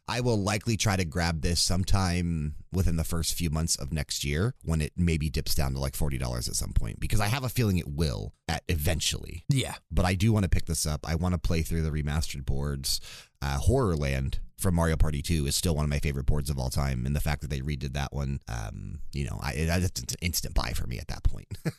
[0.08, 4.24] I will likely try to grab this sometime within the first few months of next
[4.24, 7.42] year when it maybe dips down to like $40 at some point because I have
[7.42, 9.44] a feeling it will at eventually.
[9.48, 9.74] Yeah.
[9.90, 11.08] But I do want to pick this up.
[11.08, 13.00] I want to play through the remastered boards.
[13.42, 16.70] Uh, Horrorland from Mario Party 2 is still one of my favorite boards of all
[16.70, 17.04] time.
[17.04, 20.06] And the fact that they redid that one, um, you know, I, it, it's an
[20.22, 21.48] instant buy for me at that point.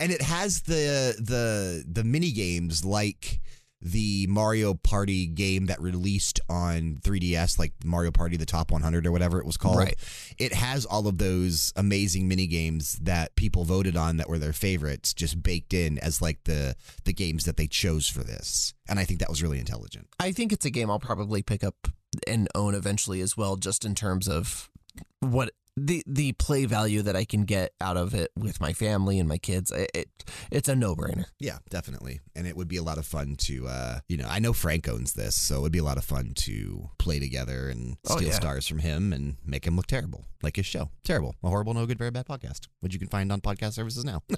[0.00, 3.40] and it has the the the mini games like
[3.84, 9.12] the Mario Party game that released on 3DS, like Mario Party the Top 100 or
[9.12, 9.76] whatever it was called.
[9.76, 9.94] Right.
[10.38, 14.54] It has all of those amazing mini games that people voted on that were their
[14.54, 18.72] favorites, just baked in as like the the games that they chose for this.
[18.88, 20.08] And I think that was really intelligent.
[20.18, 21.88] I think it's a game I'll probably pick up
[22.26, 24.70] and own eventually as well, just in terms of
[25.20, 29.18] what the the play value that I can get out of it with my family
[29.18, 29.72] and my kids.
[29.72, 30.08] It, it
[30.50, 31.24] it's a no brainer.
[31.40, 32.20] Yeah, definitely.
[32.36, 34.88] And it would be a lot of fun to, uh, you know, I know Frank
[34.88, 38.16] owns this, so it would be a lot of fun to play together and Oh,
[38.16, 38.34] steal yeah.
[38.34, 40.90] stars from him and make him look terrible, like his show.
[41.04, 41.34] Terrible.
[41.42, 44.22] A horrible, no good, very bad podcast, which you can find on podcast services now.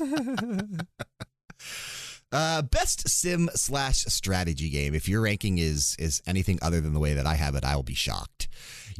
[2.32, 4.94] Uh, best sim slash strategy game.
[4.94, 7.76] If your ranking is is anything other than the way that I have it, I
[7.76, 8.48] will be shocked.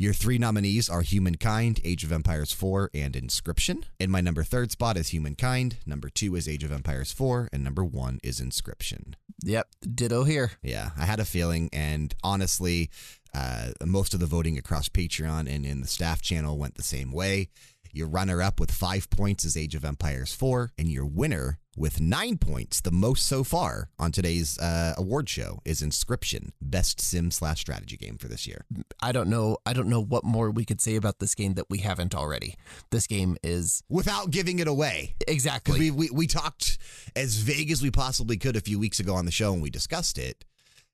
[0.02, 3.84] Your three nominees are Humankind, Age of Empires 4, and Inscryption.
[4.00, 5.76] In my number third spot is Humankind.
[5.86, 9.14] Number two is Age of Empires 4, and number one is Inscryption.
[9.44, 10.54] Yep, ditto here.
[10.60, 12.90] Yeah, I had a feeling, and honestly,
[13.32, 17.12] uh, most of the voting across Patreon and in the staff channel went the same
[17.12, 17.50] way.
[17.94, 22.00] Your runner up with five points is Age of Empires 4, and your winner with
[22.00, 27.30] nine points, the most so far on today's uh, award show, is Inscryption, best sim
[27.30, 28.64] slash strategy game for this year.
[29.02, 29.58] I don't know.
[29.66, 32.54] I don't know what more we could say about this game that we haven't already.
[32.90, 35.14] This game is Without giving it away.
[35.28, 35.78] exactly.
[35.78, 36.78] We, we, we talked
[37.14, 39.68] as vague as we possibly could a few weeks ago on the show and we
[39.68, 40.46] discussed it.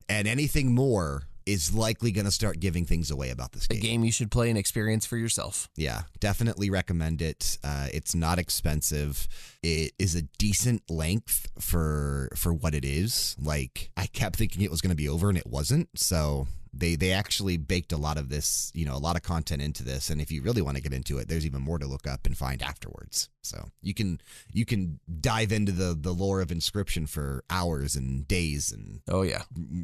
[0.08, 3.80] And anything more is likely going to start giving things away about this a game.
[3.80, 5.70] game you should play and experience for yourself.
[5.76, 7.56] Yeah, definitely recommend it.
[7.64, 9.26] Uh, it's not expensive.
[9.62, 13.34] It is a decent length for for what it is.
[13.40, 15.88] Like I kept thinking it was going to be over and it wasn't.
[15.98, 19.62] So they they actually baked a lot of this, you know, a lot of content
[19.62, 20.10] into this.
[20.10, 22.26] And if you really want to get into it, there's even more to look up
[22.26, 23.28] and find afterwards.
[23.42, 24.20] So you can
[24.52, 29.22] you can dive into the the lore of Inscryption for hours and days and Oh
[29.22, 29.42] yeah,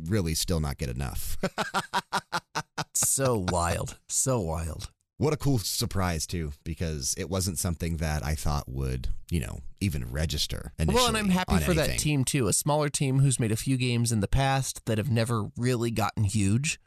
[0.09, 1.37] really still not get enough.
[2.95, 4.91] so wild, so wild.
[5.25, 9.61] What a cool surprise too, because it wasn't something that I thought would, you know,
[9.81, 10.75] even register.
[10.87, 12.47] Well, and I'm happy for that team too.
[12.47, 15.91] A smaller team who's made a few games in the past that have never really
[15.91, 16.79] gotten huge.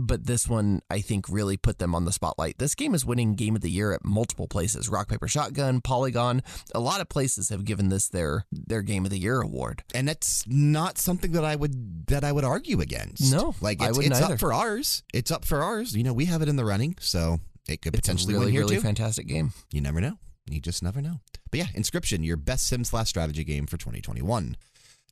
[0.00, 2.58] But this one, I think, really put them on the spotlight.
[2.58, 4.88] This game is winning Game of the Year at multiple places.
[4.88, 9.10] Rock Paper Shotgun, Polygon, a lot of places have given this their their Game of
[9.10, 9.82] the Year award.
[9.94, 13.32] and that's not something that I would that I would argue against.
[13.32, 14.34] No, like I it's, wouldn't it's either.
[14.34, 15.02] up for ours.
[15.12, 15.96] It's up for ours.
[15.96, 18.46] You know, we have it in the running, so it could It's a potentially really,
[18.46, 18.82] win here really too.
[18.82, 19.52] fantastic game.
[19.72, 20.18] You never know.
[20.50, 21.20] You just never know.
[21.50, 24.56] But yeah, Inscryption, your best sim slash strategy game for 2021.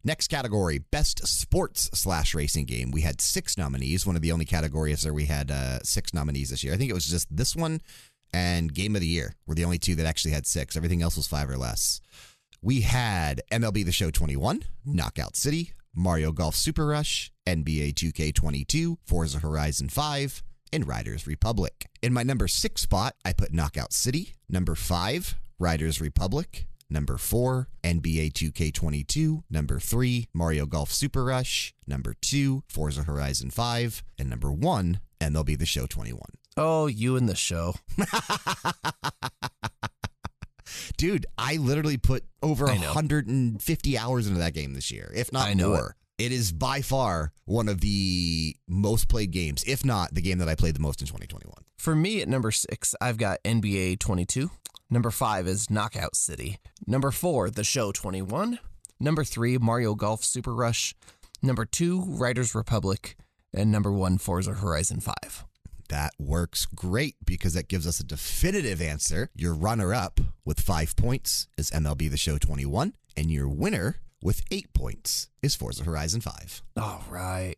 [0.05, 2.91] Next category, best sports slash racing game.
[2.91, 4.07] We had six nominees.
[4.07, 6.75] One of the only categories where we had uh, six nominees this year.
[6.75, 7.81] I think it was just this one
[8.33, 10.77] and Game of the Year were the only two that actually had six.
[10.77, 12.01] Everything else was five or less.
[12.63, 19.39] We had MLB The Show 21, Knockout City, Mario Golf Super Rush, NBA 2K22, Forza
[19.39, 21.89] Horizon 5, and Riders Republic.
[22.03, 24.35] In my number six spot, I put Knockout City.
[24.49, 26.67] Number five, Riders Republic.
[26.89, 29.43] Number four, NBA 2K22.
[29.51, 31.75] Number three, Mario Golf Super Rush.
[31.87, 34.05] Number two, Forza Horizon 5.
[34.19, 36.21] And number one, MLB The Show 21.
[36.57, 37.75] Oh, you and the show.
[40.97, 45.55] Dude, I literally put over I 150 hours into that game this year, if not
[45.57, 45.97] more.
[46.19, 50.49] It is by far one of the most played games, if not the game that
[50.49, 51.53] I played the most in 2021.
[51.77, 54.51] For me at number six, I've got NBA 22.
[54.89, 56.59] Number five is Knockout City.
[56.87, 58.59] Number four, The Show 21.
[58.99, 60.95] Number three, Mario Golf Super Rush.
[61.43, 63.17] Number two, Riders Republic.
[63.53, 65.45] And number one, Forza Horizon 5.
[65.91, 69.29] That works great because that gives us a definitive answer.
[69.35, 74.43] Your runner up with five points is MLB The Show 21, and your winner with
[74.51, 76.63] eight points is Forza Horizon 5.
[76.79, 77.57] All right.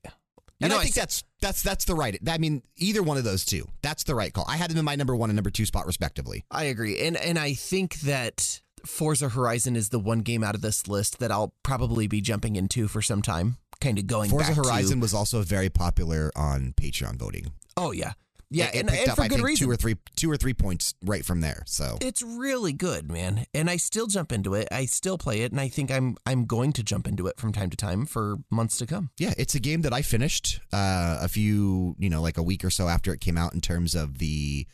[0.61, 2.18] and know, I think I- that's that's that's the right.
[2.29, 4.44] I mean, either one of those two, that's the right call.
[4.49, 6.44] I had them in my number one and number two spot respectively.
[6.51, 6.99] I agree.
[7.01, 11.18] And and I think that Forza Horizon is the one game out of this list
[11.21, 13.57] that I'll probably be jumping into for some time.
[13.81, 17.53] Kind of going Forza back to- Horizon was also very popular on Patreon voting.
[17.77, 18.12] oh yeah.
[18.51, 19.67] Yeah, it, it and, picked and up for I good think reason.
[19.67, 21.63] two or three two or three points right from there.
[21.67, 23.45] So It's really good, man.
[23.53, 24.69] And I still jump into it.
[24.73, 27.53] I still play it and I think I'm I'm going to jump into it from
[27.53, 29.11] time to time for months to come.
[29.19, 32.65] yeah, it's a game that I finished uh, a few, you know, like a week
[32.65, 34.67] or so after it came out in terms of the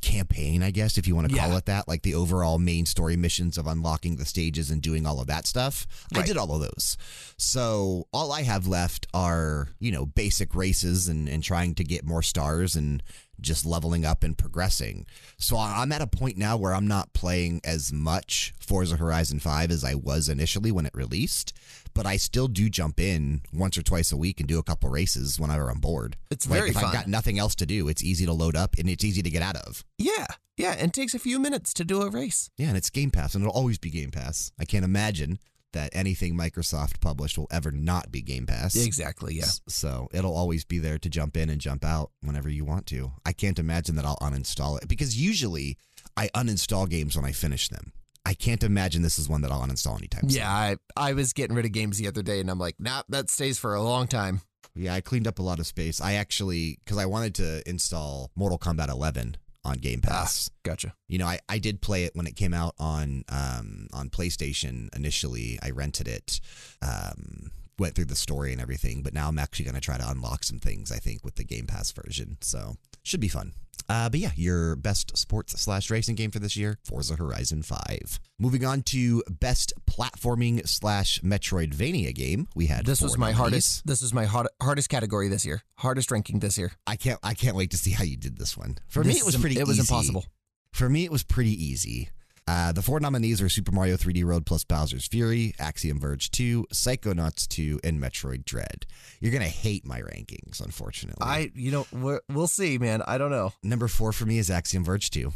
[0.00, 1.56] campaign, I guess, if you want to call Yeah.
[1.58, 5.20] it that, like the overall main story missions of unlocking the stages and doing all
[5.20, 5.86] of that stuff.
[6.14, 6.96] I did all of those.
[7.36, 12.04] So all I have left are, you know, basic races and, and trying to get
[12.04, 13.01] more stars and
[13.40, 15.06] just leveling up and progressing.
[15.36, 19.70] So I'm at a point now where I'm not playing as much Forza Horizon 5
[19.70, 21.52] as I was initially when it released,
[21.94, 24.88] but I still do jump in once or twice a week and do a couple
[24.90, 26.16] races whenever I'm bored.
[26.30, 26.84] It's Like very if fun.
[26.84, 29.30] I've got nothing else to do, it's easy to load up and it's easy to
[29.30, 29.84] get out of.
[29.98, 30.26] Yeah.
[30.56, 32.50] Yeah, and it takes a few minutes to do a race.
[32.58, 34.52] Yeah, and it's Game Pass, and it'll always be Game Pass.
[34.60, 35.38] I can't imagine
[35.72, 38.76] that anything Microsoft published will ever not be Game Pass.
[38.76, 39.46] Exactly, yeah.
[39.68, 43.12] So it'll always be there to jump in and jump out whenever you want to.
[43.24, 45.76] I can't imagine that I'll uninstall it because usually
[46.16, 47.92] I uninstall games when I finish them.
[48.24, 50.38] I can't imagine this is one that I'll uninstall anytime soon.
[50.38, 53.02] Yeah, I I was getting rid of games the other day and I'm like, nah,
[53.08, 54.42] that stays for a long time.
[54.74, 56.00] Yeah, I cleaned up a lot of space.
[56.00, 60.50] I actually, because I wanted to install Mortal Kombat 11 on Game Pass.
[60.62, 60.94] Gotcha.
[61.08, 64.94] You know, I, I did play it when it came out on um, on PlayStation
[64.94, 65.58] initially.
[65.62, 66.40] I rented it,
[66.82, 70.08] um, went through the story and everything, but now I'm actually going to try to
[70.08, 72.38] unlock some things, I think, with the Game Pass version.
[72.40, 73.52] So, should be fun.
[73.92, 78.20] Uh, but yeah, your best sports slash racing game for this year, Forza Horizon 5.
[78.38, 83.38] Moving on to best platforming slash Metroidvania game, we had This was my nominees.
[83.38, 83.86] hardest.
[83.86, 85.62] This was my hard, hardest category this year.
[85.76, 86.72] Hardest ranking this year.
[86.86, 88.78] I can't I can't wait to see how you did this one.
[88.88, 89.58] For me, it was is- pretty.
[89.58, 89.92] It was easy.
[89.92, 90.24] impossible.
[90.72, 92.08] For me, it was pretty easy.
[92.48, 96.66] Uh, the four nominees are Super Mario 3D World plus Bowser's Fury, Axiom Verge 2,
[96.72, 98.84] Psychonauts 2, and Metroid Dread.
[99.20, 101.24] You're gonna hate my rankings, unfortunately.
[101.24, 103.02] I, you know, we're, we'll see, man.
[103.06, 103.52] I don't know.
[103.62, 105.32] Number four for me is Axiom Verge 2.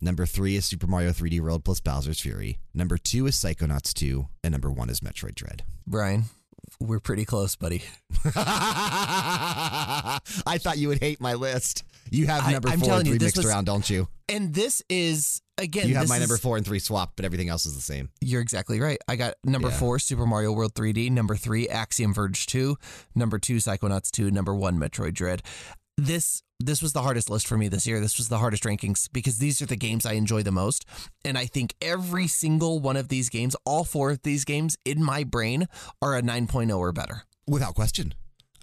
[0.00, 2.58] Number three is Super Mario 3D World plus Bowser's Fury.
[2.74, 5.62] Number two is Psychonauts 2, and number one is Metroid Dread.
[5.86, 6.24] Bryan,
[6.80, 7.82] we're pretty close, buddy.
[10.46, 11.84] I thought you would hate my list.
[12.10, 14.08] You have number I'm four and three this mixed was- around, don't you?
[14.28, 15.88] And this is again.
[15.88, 18.08] You have my is- number four and three swapped, but everything else is the same.
[18.20, 18.98] You're exactly right.
[19.08, 19.76] I got number Yeah.
[19.78, 21.10] four, Super Mario World 3D.
[21.10, 22.76] Number three, Axiom Verge 2.
[23.14, 24.30] Number two, Psychonauts 2.
[24.30, 25.42] Number one, Metroid Dread.
[25.96, 28.00] This this was the hardest list for me this year.
[28.00, 30.84] This was the hardest rankings because these are the games I enjoy the most.
[31.24, 35.02] And I think every single one of these games, all four of these games in
[35.04, 35.66] my brain
[36.00, 37.22] are a 9.0 or better.
[37.46, 38.14] Without question.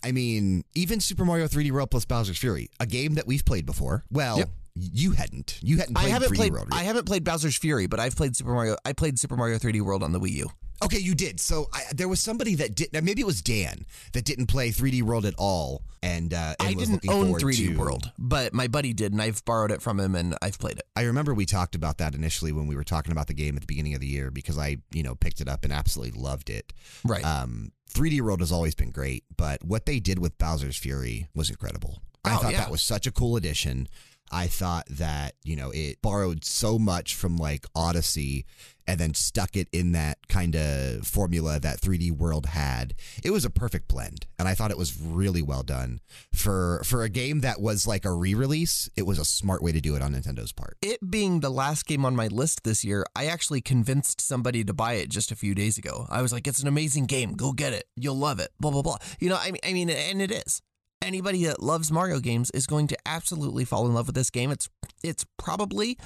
[0.03, 3.65] I mean, even Super Mario 3D World plus Bowser's Fury, a game that we've played
[3.67, 4.03] before.
[4.11, 4.49] Well, Yep.
[4.75, 5.59] you hadn't.
[5.61, 6.67] You hadn't I played haven't 3D played World.
[6.71, 9.81] I haven't played Bowser's Fury, but I've played Super Mario I played Super Mario 3D
[9.81, 10.49] World on the Wii U.
[10.83, 11.39] Okay, you did.
[11.39, 12.91] So I, there was somebody that did.
[12.93, 16.69] now, Maybe it was Dan that didn't play 3D World at all, and, uh, and
[16.69, 19.81] I was didn't own 3D to- World, but my buddy did and I've borrowed it
[19.81, 20.83] from him and I've played it.
[20.95, 23.61] I remember we talked about that initially when we were talking about the game at
[23.61, 26.49] the beginning of the year because I, you know, picked it up and absolutely loved
[26.49, 26.73] it.
[27.05, 27.23] Right.
[27.23, 31.49] Um, 3D World has always been great, but what they did with Bowser's Fury was
[31.49, 32.01] incredible.
[32.25, 32.59] I Oh, thought yeah.
[32.61, 33.87] that was such a cool addition.
[34.33, 38.45] I thought that, you know, it borrowed so much from like Odyssey
[38.87, 42.93] and then stuck it in that kind of formula that 3D World had.
[43.23, 45.99] It was a perfect blend, and I thought it was really well done.
[46.33, 49.81] For for a game that was like a re-release, it was a smart way to
[49.81, 50.77] do it on Nintendo's part.
[50.81, 54.73] it being the last game on my list this year, I actually convinced somebody to
[54.73, 56.05] buy it just a few days ago.
[56.09, 57.33] I was like, "It's an amazing game.
[57.33, 57.85] Go get it.
[57.95, 58.97] You'll love it." Blah blah blah.
[59.19, 60.61] You know, I mean, I mean, and it is.
[61.03, 64.51] Anybody that loves Mario games is going to absolutely fall in love with this game.
[64.51, 64.69] It's
[65.03, 65.97] it's probably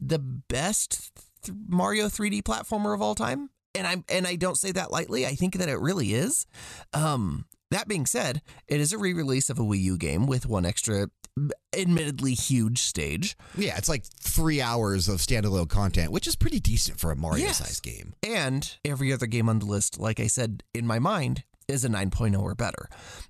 [0.00, 1.10] the best
[1.42, 5.26] th- Mario 3D platformer of all time, and I'm and I don't say that lightly.
[5.26, 6.46] I think that it really is.
[6.92, 10.66] Um, that being said, it is a re-release of a Wii U game with one
[10.66, 11.08] extra,
[11.76, 13.36] admittedly huge stage.
[13.56, 17.44] Yeah, it's like three hours of standalone content, which is pretty decent for a Mario
[17.46, 17.78] Yes.
[17.80, 18.14] game.
[18.22, 21.88] And every other game on the list, like I said, in my mind, is a
[21.88, 22.88] 9.0 or better.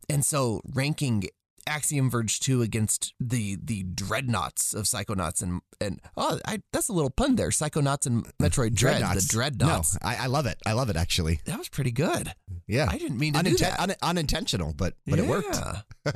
[0.08, 1.24] And so ranking
[1.66, 6.92] Axiom Verge 2 against the the dreadnoughts of Psychonauts and and oh I, that's a
[6.92, 7.48] little pun there.
[7.50, 9.94] Psychonauts and Metroid Dread, the dreadnoughts.
[9.94, 10.58] No, I, I love it.
[10.66, 11.40] I love it actually.
[11.44, 12.32] That was pretty good.
[12.66, 12.86] Yeah.
[12.88, 13.80] I didn't mean to do that.
[13.80, 15.58] un- unintentional, but but it worked.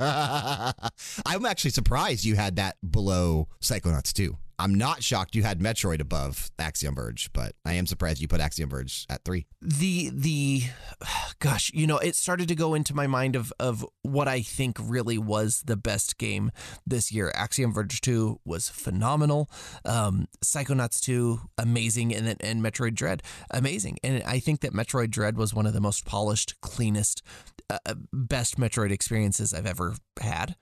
[1.25, 4.37] I'm actually surprised you had that below Psychonauts 2.
[4.57, 8.39] I'm not shocked you had Metroid above Axiom Verge, but I am surprised you put
[8.39, 9.45] Axiom Verge at three.
[9.61, 10.63] the the
[11.39, 14.77] gosh you know it started to go into my mind of of what i think
[14.81, 16.51] really was the best game
[16.85, 17.31] this year.
[17.35, 19.49] Axiom verge 2 was phenomenal.
[19.83, 23.97] Um psychonauts 2 amazing and and metroid dread amazing.
[24.03, 27.21] And i think that metroid dread was one of the most polished cleanest
[27.69, 30.55] uh, uh, best metroid experiences i've ever had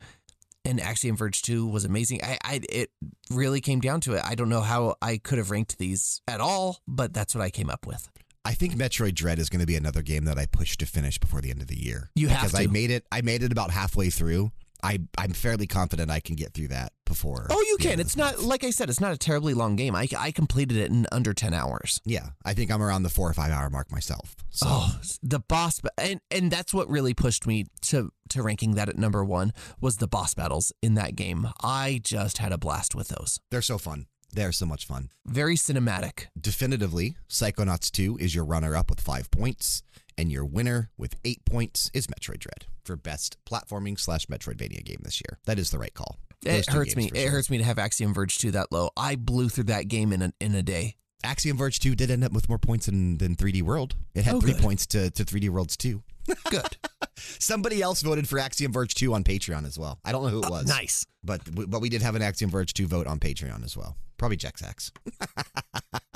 [0.66, 2.22] and Axiom Verge 2 was amazing.
[2.24, 2.92] I, I it
[3.32, 4.22] really came down to it.
[4.24, 7.50] I don't know how I could have ranked these at all, but that's what I
[7.50, 8.10] came up with.
[8.46, 11.18] I think Metroid Dread is going to be another game that I push to finish
[11.18, 12.10] before the end of the year.
[12.16, 13.06] You have because I made it.
[13.12, 14.52] I made it about halfway through.
[14.84, 17.48] I I'm fairly confident I can get through that before.
[17.50, 18.00] Oh, you can.
[18.00, 18.48] It's not month.
[18.48, 18.90] like I said.
[18.90, 19.96] It's not a terribly long game.
[19.96, 22.02] I, I completed it in under ten hours.
[22.06, 24.36] Yeah, I think I'm around the four or five hour mark myself.
[24.50, 28.90] So Oh, the boss, and and that's what really pushed me to to ranking that
[28.90, 31.48] at number one was the boss battles in that game.
[31.64, 33.40] I just had a blast with those.
[33.50, 34.08] they're so fun.
[34.36, 35.12] They're so much fun.
[35.28, 36.26] Very cinematic.
[36.40, 39.84] Definitively, Psychonauts 2 is your runner up with five points,
[40.18, 45.00] and your winner with eight points is Metroid Dread for best platforming slash Metroidvania game
[45.04, 45.40] this year.
[45.46, 46.20] That is the right call.
[46.42, 47.10] Those It hurts me.
[47.10, 47.32] for It sure.
[47.32, 48.90] hurts me to have Axiom Verge two that low.
[48.98, 50.96] I blew through that game in a, in a day.
[51.26, 53.96] Axiom Verge 2 did end up with more points than, than 3D World.
[54.14, 54.62] It had Oh, three good.
[54.62, 56.04] points to, to 3D World's 2.
[56.50, 56.76] Good.
[57.18, 60.00] Somebody else voted for Axiom Verge 2 on Patreon as well.
[60.04, 60.68] I don't know who it uh, was.
[60.68, 61.06] nice.
[61.24, 63.96] But but we did have an Axiom Verge 2 vote on Patreon as well.
[64.18, 64.92] Probably Jexak's.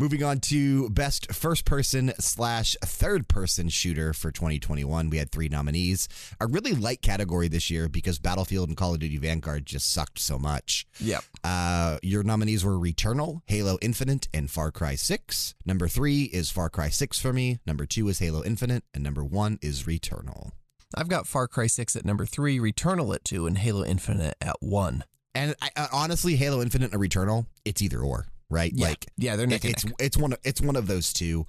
[0.00, 5.50] Moving on to best first person slash third person shooter for 2021, we had three
[5.50, 6.08] nominees.
[6.40, 10.18] A really light category this year because Battlefield and Call of Duty Vanguard just sucked
[10.18, 10.86] so much.
[11.00, 11.22] Yep.
[11.44, 15.54] Uh, your nominees were Returnal, Halo Infinite, and Far Cry 6.
[15.66, 17.58] Number three is Far Cry 6 for me.
[17.66, 20.52] Number two is Halo Infinite, and number one is Returnal.
[20.94, 24.56] I've got Far Cry 6 at number three, Returnal at two, and Halo Infinite at
[24.60, 25.04] one.
[25.34, 28.72] And I, uh, honestly, Halo Infinite and Returnal, it's either or, right?
[28.74, 28.88] Yeah.
[28.88, 29.94] Like yeah, they're neck it's neck.
[29.98, 31.46] it's one of it's one of those two.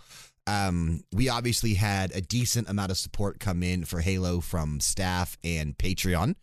[0.47, 5.37] Um, we obviously had a decent amount of support come in for Halo from staff
[5.43, 6.35] and Patreon.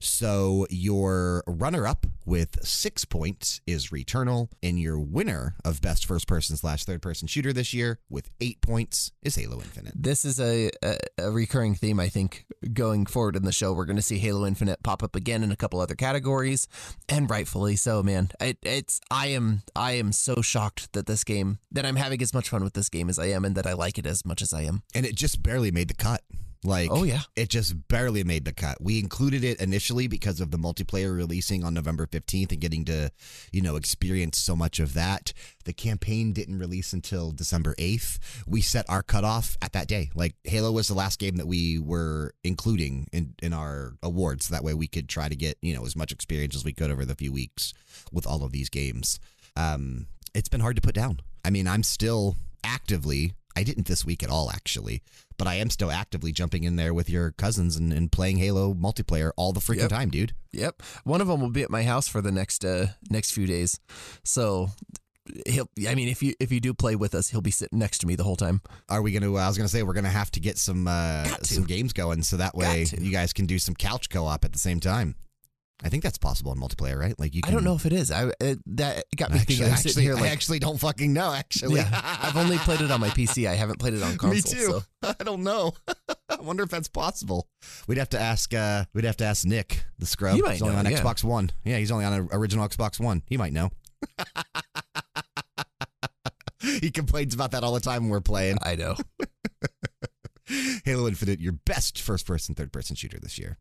[0.00, 6.84] So your runner-up with six points is Returnal, and your winner of best first-person slash
[6.84, 9.94] third-person shooter this year with eight points is Halo Infinite.
[9.96, 13.72] This is a, a, a recurring theme, I think, going forward in the show.
[13.72, 16.68] We're going to see Halo Infinite pop up again in a couple other categories,
[17.08, 18.30] and rightfully so, man.
[18.40, 22.32] It, it's I am I am so shocked that this game that I'm having as
[22.32, 24.42] much fun with this game as I am, and that I like it as much
[24.42, 24.82] as I am.
[24.94, 26.22] and it just barely made the cut.
[26.64, 27.20] Like, Oh, yeah.
[27.36, 28.78] it just barely made the cut.
[28.80, 33.10] We included it initially because of the multiplayer releasing on November 15th and getting to,
[33.52, 35.32] you know, experience so much of that.
[35.64, 38.18] The campaign didn't release until December 8th.
[38.46, 40.10] We set our cutoff at that day.
[40.16, 44.46] Like, Halo was the last game that we were including in, in our awards.
[44.46, 46.72] So that way we could try to get, you know, as much experience as we
[46.72, 47.72] could over the few weeks
[48.10, 49.20] with all of these games.
[49.56, 51.20] Um, it's been hard to put down.
[51.44, 55.02] I mean, I'm still actively, I didn't this week at all, actually,
[55.38, 58.74] but I am still actively jumping in there with your cousins and, and playing Halo
[58.74, 59.90] multiplayer all the freaking Yep.
[59.90, 60.34] time, dude.
[60.52, 63.46] Yep, one of them will be at my house for the next uh, next few
[63.46, 63.80] days,
[64.24, 64.70] so.
[65.46, 65.68] He'll.
[65.86, 68.06] I mean, if you if you do play with us, he'll be sitting next to
[68.06, 68.62] me the whole time.
[68.88, 69.26] Are we gonna?
[69.34, 71.44] I was gonna say we're gonna have to get some uh, to.
[71.44, 74.58] some games going, so that way you guys can do some couch co-op at the
[74.58, 75.16] same time.
[75.82, 77.18] I think that's possible in multiplayer, right?
[77.18, 77.42] Like you.
[77.42, 78.10] Can, I don't know if it is.
[78.10, 79.72] I it, that got me Actually, thinking.
[79.72, 81.32] Actually, here I actually don't fucking know.
[81.32, 83.48] Actually, yeah, I've only played it on my PC.
[83.48, 84.30] I haven't played it on console.
[84.30, 84.82] Me too.
[85.02, 85.14] So.
[85.20, 85.72] I don't know.
[86.28, 87.48] I wonder if that's possible.
[87.86, 88.52] We'd have to ask.
[88.52, 90.34] Uh, we'd have to ask Nick, the scrub.
[90.34, 91.00] He might he's only know, on yeah.
[91.00, 91.50] Xbox One.
[91.64, 93.22] Yeah, he's only on an original Xbox One.
[93.26, 93.70] He might know.
[96.60, 98.58] he complains about that all the time when we're playing.
[98.62, 98.96] I know.
[100.84, 103.58] Halo Infinite, your best first person, third person shooter this year.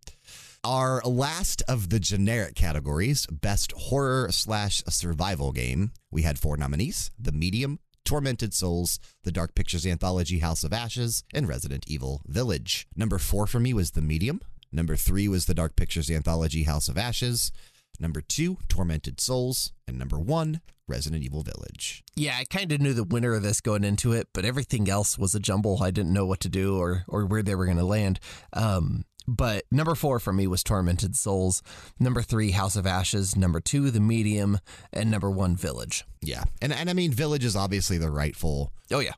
[0.63, 5.91] Our last of the generic categories, best horror slash survival game.
[6.11, 11.23] We had four nominees The Medium, Tormented Souls, The Dark Pictures Anthology House of Ashes,
[11.33, 12.87] and Resident Evil Village.
[12.95, 14.41] Number four for me was The Medium.
[14.71, 17.51] Number three was The Dark Pictures Anthology House of Ashes.
[17.99, 19.73] Number two, Tormented Souls.
[19.87, 22.03] And number one, Resident Evil Village.
[22.15, 25.17] Yeah, I kind of knew the winner of this going into it, but everything else
[25.17, 25.83] was a jumble.
[25.83, 28.19] I didn't know what to do or or where they were going to land.
[28.53, 31.61] Um, but number four for me was Tormented Souls.
[31.99, 33.35] Number three, House of Ashes.
[33.35, 34.57] Number two, The Medium,
[34.93, 36.05] and number one, Village.
[36.21, 36.45] Yeah.
[36.61, 39.15] And, and I mean, Village is obviously the rightful Oh yeah,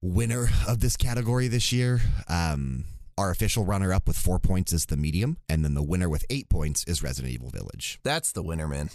[0.00, 2.00] winner of this category this year.
[2.28, 2.84] Um,
[3.18, 6.24] our official runner up with four points is the medium, and then the winner with
[6.30, 7.98] eight points is Resident Evil Village.
[8.04, 8.90] that's the winner, man.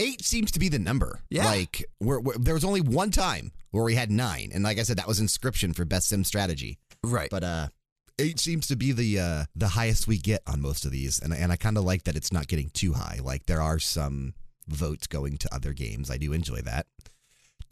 [0.00, 1.20] Eight seems to be the number.
[1.30, 1.44] Yeah.
[1.44, 4.82] Like we're, we're- there was only one time where we had nine, and like I
[4.82, 6.78] said, that was Inscryption for best sim strategy.
[7.04, 7.28] Right.
[7.30, 7.68] But uh,
[8.18, 11.32] eight seems to be the uh, the highest we get on most of these, and
[11.32, 13.20] and I kind of like that it's not getting too high.
[13.22, 14.34] Like there are some
[14.68, 16.10] votes going to other games.
[16.10, 16.86] I do enjoy that.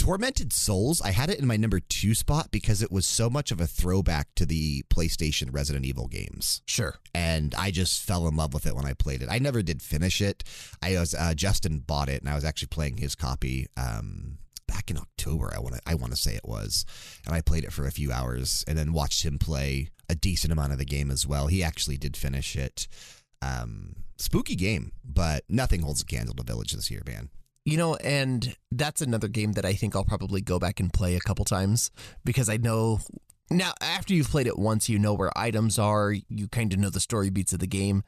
[0.09, 3.51] Tormented Souls, I had it in my number two spot because it was so much
[3.51, 6.63] of a throwback to the PlayStation Resident Evil games.
[6.65, 6.95] sure.
[7.13, 9.29] And I just fell in love with it when I played it.
[9.31, 10.45] I never did finish it.
[10.81, 14.91] I was uh, Justin bought it, and I was actually playing his copy um, back
[14.91, 15.53] in October.
[15.55, 16.87] I want to I want to say it was,
[17.27, 20.55] and I played it for a few hours, and then watched him play a decent
[20.55, 21.49] amount of the game as well.
[21.49, 22.89] He actually did finish it.
[23.43, 27.29] Um, spooky game, but nothing holds a candle to Village this year, man.
[27.69, 31.17] You know, and that's another game that I think I'll probably go back and play
[31.17, 31.91] a couple times
[32.25, 33.01] because I know
[33.51, 36.89] now after you've played it once, you know where items are, you kind of know
[36.89, 38.05] the story beats of the game.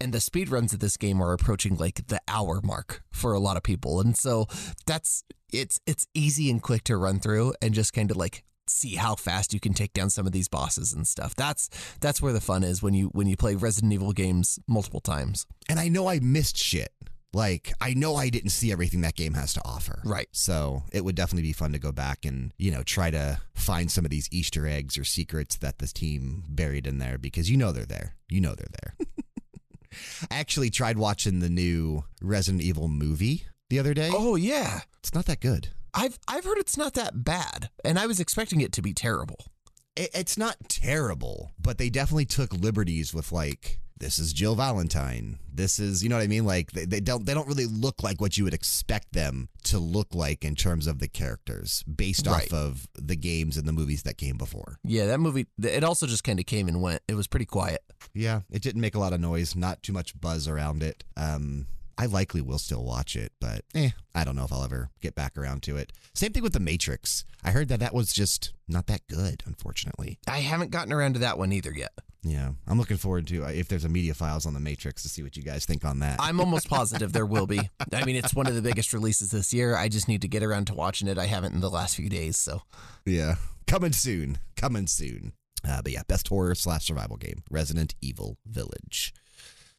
[0.00, 3.38] And the speed runs of this game are approaching like the hour mark for a
[3.38, 4.00] lot of people.
[4.00, 4.48] And so
[4.86, 8.96] that's it's it's easy and quick to run through and just kind of like see
[8.96, 11.36] how fast you can take down some of these bosses and stuff.
[11.36, 15.00] That's that's where the fun is when you when you play Resident Evil games multiple
[15.00, 15.46] times.
[15.68, 16.90] And I know I missed shit.
[17.36, 20.00] Like I know I didn't see everything that game has to offer.
[20.06, 20.28] Right.
[20.32, 23.90] So it would definitely be fun to go back and, you know, try to find
[23.90, 27.58] some of these Easter eggs or secrets that the team buried in there because you
[27.58, 28.16] know they're there.
[28.30, 28.96] You know they're there.
[30.30, 34.08] I actually tried watching the new Resident Evil movie the other day.
[34.14, 34.80] Oh yeah.
[35.00, 35.68] It's not that good.
[35.92, 39.52] I've I've heard it's not that bad, and I was expecting it to be terrible.
[39.96, 45.38] It, it's not terrible, but they definitely took liberties with like this is Jill Valentine.
[45.50, 46.44] This is, you know what I mean?
[46.44, 49.78] Like they, they don't they don't really look like what you would expect them to
[49.78, 52.44] look like in terms of the characters based Right.
[52.44, 54.78] off of the games and the movies that came before.
[54.84, 55.46] Yeah, that movie.
[55.62, 57.00] It also just kind of came and went.
[57.08, 57.82] It was pretty quiet.
[58.12, 61.02] Yeah, it didn't make a lot of noise, not too much buzz around it.
[61.16, 61.66] Um
[61.98, 65.14] I likely will still watch it, but eh, I don't know if I'll ever get
[65.14, 65.92] back around to it.
[66.14, 67.24] Same thing with The Matrix.
[67.42, 70.18] I heard that that was just not that good, unfortunately.
[70.26, 71.92] I haven't gotten around to that one either yet.
[72.22, 75.08] Yeah, I'm looking forward to uh, if there's a media files on The Matrix to
[75.08, 76.16] see what you guys think on that.
[76.20, 77.60] I'm almost positive there will be.
[77.92, 79.76] I mean, it's one of the biggest releases this year.
[79.76, 81.18] I just need to get around to watching it.
[81.18, 82.62] I haven't in the last few days, so
[83.04, 83.36] Yeah.
[83.66, 84.38] Coming soon.
[84.56, 85.32] Coming soon.
[85.66, 89.12] Uh, but yeah, best horror slash survival game Resident Evil Village.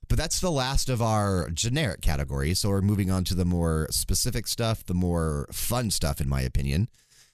[0.07, 2.59] But that's the last of our generic categories.
[2.59, 6.41] So we're moving on to the more specific stuff, the more fun stuff, in my
[6.41, 6.87] opinion.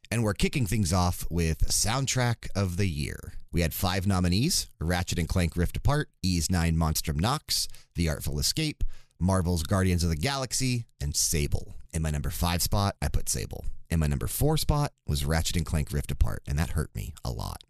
[0.10, 3.34] And we're kicking things off with Soundtrack of the Year.
[3.52, 8.40] We had five nominees Ratchet and Clank Rift Apart, Ys 9 Monstrum Nox, The Artful
[8.40, 8.84] Escape,
[9.20, 11.76] Marvel's Guardians of the Galaxy, and Sable.
[11.94, 13.66] In my number five spot, I put Sable.
[13.90, 17.14] In my number four spot was Ratchet and Clank Rift Apart, and that hurt me
[17.24, 17.62] a lot.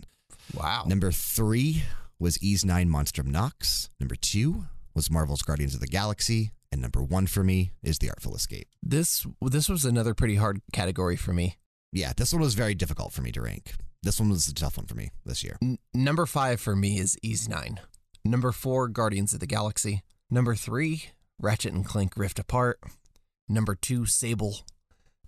[0.54, 0.86] wow.
[0.88, 1.84] Number three
[2.20, 3.90] was Ys 9 Monstrum Nox.
[4.00, 6.52] Number two was Marvel's Guardians of the Galaxy.
[6.72, 8.68] And number one for me is The Artful Escape.
[8.82, 11.58] This this was another pretty hard category for me.
[11.92, 13.74] Yeah, this one was very difficult for me to rank.
[14.02, 15.58] This one was a tough one for me this year.
[15.62, 17.80] N- number five for me is Ys Nine.
[18.26, 20.02] Number four, Guardians of the Galaxy.
[20.32, 21.06] Number three,
[21.40, 22.80] Ratchet and Clank Rift Apart.
[23.48, 24.62] Number two, Sable.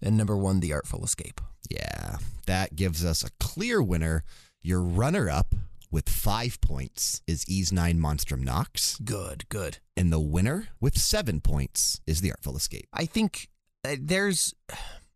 [0.01, 1.39] And number one, The Artful Escape.
[1.69, 4.23] Yeah, that gives us a clear winner.
[4.61, 5.53] Your runner up
[5.95, 8.99] with five points is Ys 9 Monstrum Nox.
[9.05, 9.77] Good, good.
[9.95, 12.89] And the winner with seven points is The Artful Escape.
[12.91, 13.47] I think
[13.85, 14.53] uh, there's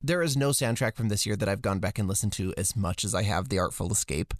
[0.02, 2.78] there is no soundtrack from this year that I've gone back and listened to as
[2.78, 4.34] much as I have The Artful Escape.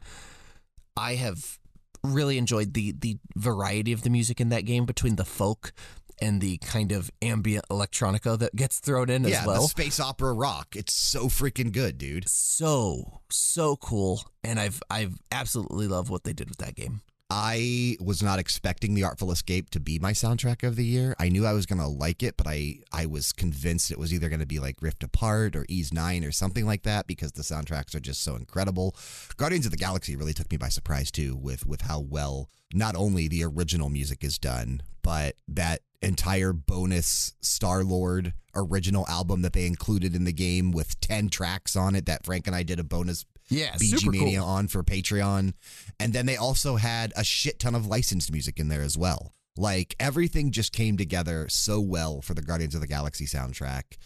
[0.96, 1.60] I have
[2.06, 5.74] really enjoyed the the variety of the music in that game between the folk
[6.22, 9.62] and the kind of ambient electronica that gets thrown in yeah, as well.
[9.62, 10.76] the space opera rock.
[10.76, 12.30] It's so freaking good, dude.
[12.30, 17.02] so so cool and I've I've absolutely loved what they did with that game.
[17.32, 21.16] I was not expecting The Artful Escape to be my soundtrack of the year.
[21.20, 24.12] I knew I was going to like it, but I, I was convinced it was
[24.12, 27.34] either going to be like Rift Apart or Ys 9 or something like that because
[27.34, 28.96] the soundtracks are just so incredible.
[29.38, 32.96] Guardians of the Galaxy really took me by surprise too with, with how well not
[32.96, 39.54] only the original music is done, but that entire bonus Star Lord original album that
[39.54, 42.80] they included in the game with 10 tracks on it that Frank and I did
[42.80, 44.48] a bonus Yeah, BG super Mania cool.
[44.48, 45.54] on for Patreon.
[46.00, 49.34] And then they also had a shit ton of licensed music in there as well.
[49.58, 53.98] Like everything just came together so well for the Guardians of the Galaxy soundtrack.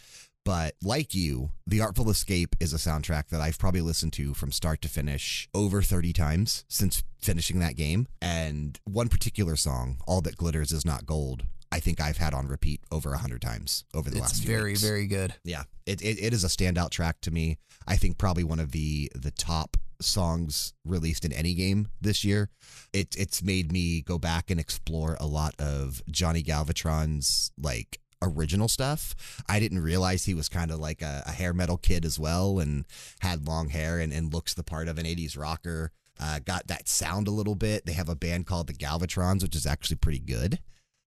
[0.46, 4.52] But like you, The Artful Escape is a soundtrack that I've probably listened to from
[4.52, 8.08] start to finish over 30 times since finishing that game.
[8.22, 12.48] And one particular song, All That Glitters Is Not Gold, I think I've had on
[12.48, 14.82] repeat over a 100 times over the It's last few very weeks.
[14.82, 15.34] very good.
[15.44, 17.58] Yeah, it, it it is a standout track to me.
[17.88, 22.50] I think probably one of the the top songs released in any game this year.
[22.94, 28.68] It it's made me go back and explore a lot of Johnny Galvatron's like original
[28.68, 29.16] stuff.
[29.50, 32.60] I didn't realize he was kind of like a, a hair metal kid as well
[32.60, 32.86] and
[33.20, 35.92] had long hair and, and looks the part of an 80s rocker.
[36.20, 37.86] Uh, got that sound a little bit.
[37.86, 40.60] They have a band called the Galvatrons, which is actually pretty good.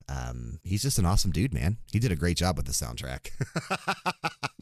[0.08, 1.78] Um, he's just an awesome dude, man.
[1.92, 3.30] He did a great job with the soundtrack.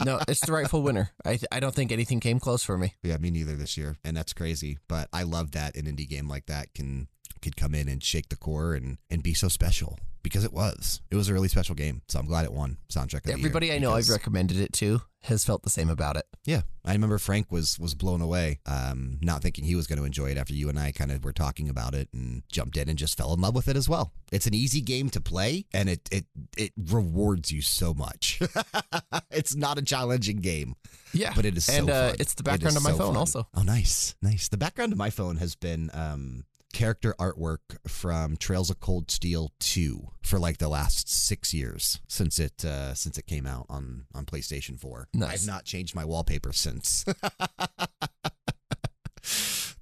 [0.05, 1.11] No, it's the rightful winner.
[1.25, 2.95] I th- I don't think anything came close for me.
[3.03, 4.79] Yeah, me neither this year, and that's crazy.
[4.89, 7.09] But I love that an indie game like that can
[7.43, 11.01] could come in and shake the core and and be so special because it was.
[11.13, 13.19] It was a really special game, so I'm glad it won soundtrack.
[13.19, 16.17] Of the year Everybody I know I've recommended it to has felt the same about
[16.17, 16.27] it.
[16.45, 20.05] Yeah, I remember Frank was was blown away, um, not thinking he was going to
[20.05, 22.89] enjoy it after you and I kind of were talking about it and jumped in
[22.89, 24.13] and just fell in love with it as well.
[24.33, 26.25] It's an easy game to play, and it it
[26.57, 28.41] it rewards you so much.
[29.31, 30.75] it's not a challenging game.
[31.13, 32.17] Yeah, But it is so and uh, fun.
[32.19, 33.17] it's the background is of my so phone fun.
[33.17, 33.47] also.
[33.55, 34.49] Oh, nice, nice.
[34.49, 36.45] The background of my phone has been um,
[36.75, 37.59] character artwork
[37.89, 42.93] from Trails of Cold Steel 2 for like the last six years since it uh,
[42.95, 45.09] since it came out on on PlayStation 4.
[45.15, 45.43] Nice.
[45.43, 47.05] I've not changed my wallpaper since.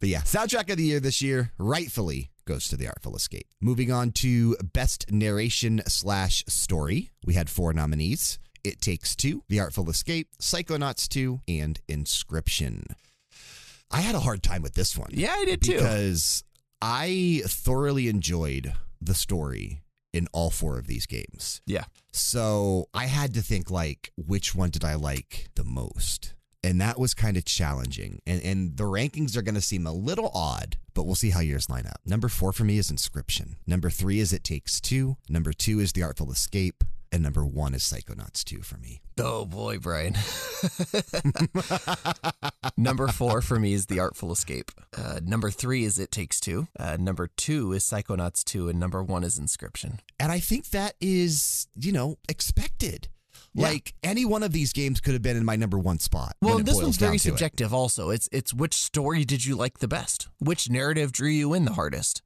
[0.02, 3.46] But yeah, soundtrack of the year this year rightfully goes to The Artful Escape.
[3.60, 8.40] Moving on to best narration slash story, we had four nominees.
[8.64, 12.94] It Takes Two, The Artful Escape, Psychonauts 2, and Inscryption.
[13.92, 15.10] I had a hard time with this one.
[15.12, 15.74] Yeah, I did too.
[15.74, 16.42] Because
[16.82, 21.62] I thoroughly enjoyed the story in all four of these games.
[21.64, 21.84] Yeah.
[22.12, 26.34] So I had to think like, which one did I like the most?
[26.64, 28.20] and that was kind of challenging.
[28.26, 31.40] And and the rankings are going to seem a little odd, but we'll see how
[31.40, 32.00] yours line up.
[32.06, 33.56] Number four for me is Inscryption.
[33.66, 35.16] Number three is It Takes Two.
[35.28, 36.84] Number two is The Artful Escape.
[37.12, 39.02] And number one is Psychonauts 2 for me.
[39.20, 40.16] Oh boy, Bryan.
[42.78, 44.72] number four for me is The Artful Escape.
[44.96, 46.68] Uh, number three is It Takes Two.
[46.78, 48.70] Uh, number two is Psychonauts 2.
[48.70, 49.98] And number one is Inscryption.
[50.18, 53.08] And I think that is, you know, expected.
[53.54, 53.68] Yeah.
[53.68, 56.36] Like any one of these games could have been in my number one spot.
[56.40, 57.32] Well, this one's very to it.
[57.32, 57.74] subjective.
[57.74, 60.28] Also, it's it's which story did you like the best?
[60.38, 62.22] Which narrative drew you in the hardest?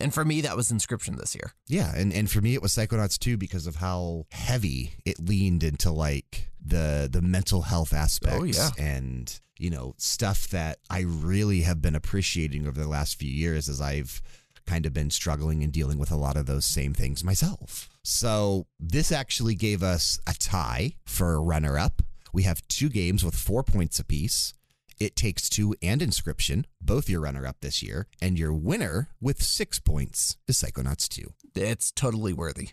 [0.00, 1.52] And for me, that was Inscryption this year.
[1.68, 5.62] Yeah, and, and for me it was Psychonauts 2 because of how heavy it leaned
[5.62, 8.68] into like the the mental health aspects Oh, yeah.
[8.78, 13.68] and you know stuff that I really have been appreciating over the last few years
[13.68, 14.20] as I've
[14.66, 17.88] kind of been struggling and dealing with a lot of those same things myself.
[18.02, 22.02] So, this actually gave us a tie for a runner up.
[22.32, 24.54] We have two games with 4 points apiece.
[25.00, 29.42] It Takes Two and Inscryption, both your runner up this year, and your winner with
[29.42, 31.32] six points is Psychonauts 2.
[31.54, 32.70] It's totally worthy.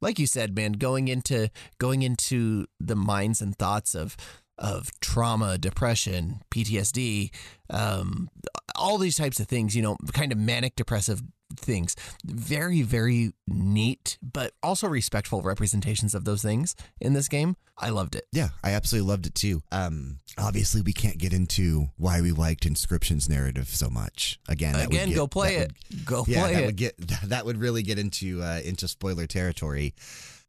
[0.00, 4.16] Like you said, man, going into going into the minds and thoughts of
[4.56, 7.30] of trauma, depression, PTSD,
[7.70, 8.28] um,
[8.74, 11.22] all these types of things, you know, kind of manic depressive
[11.56, 11.94] things.
[12.24, 17.56] Very, very neat, but also respectful representations of those things in this game.
[17.80, 18.26] I loved it.
[18.32, 19.62] Yeah, I absolutely loved it too.
[19.70, 24.40] Um, obviously, we can't get into why we liked Inscryption's narrative so much.
[24.48, 25.72] Again, Again, get- go play it.
[26.04, 26.66] Go would- yeah, play that it.
[26.66, 26.96] would get
[27.28, 29.94] that would really get into uh, into spoiler territory.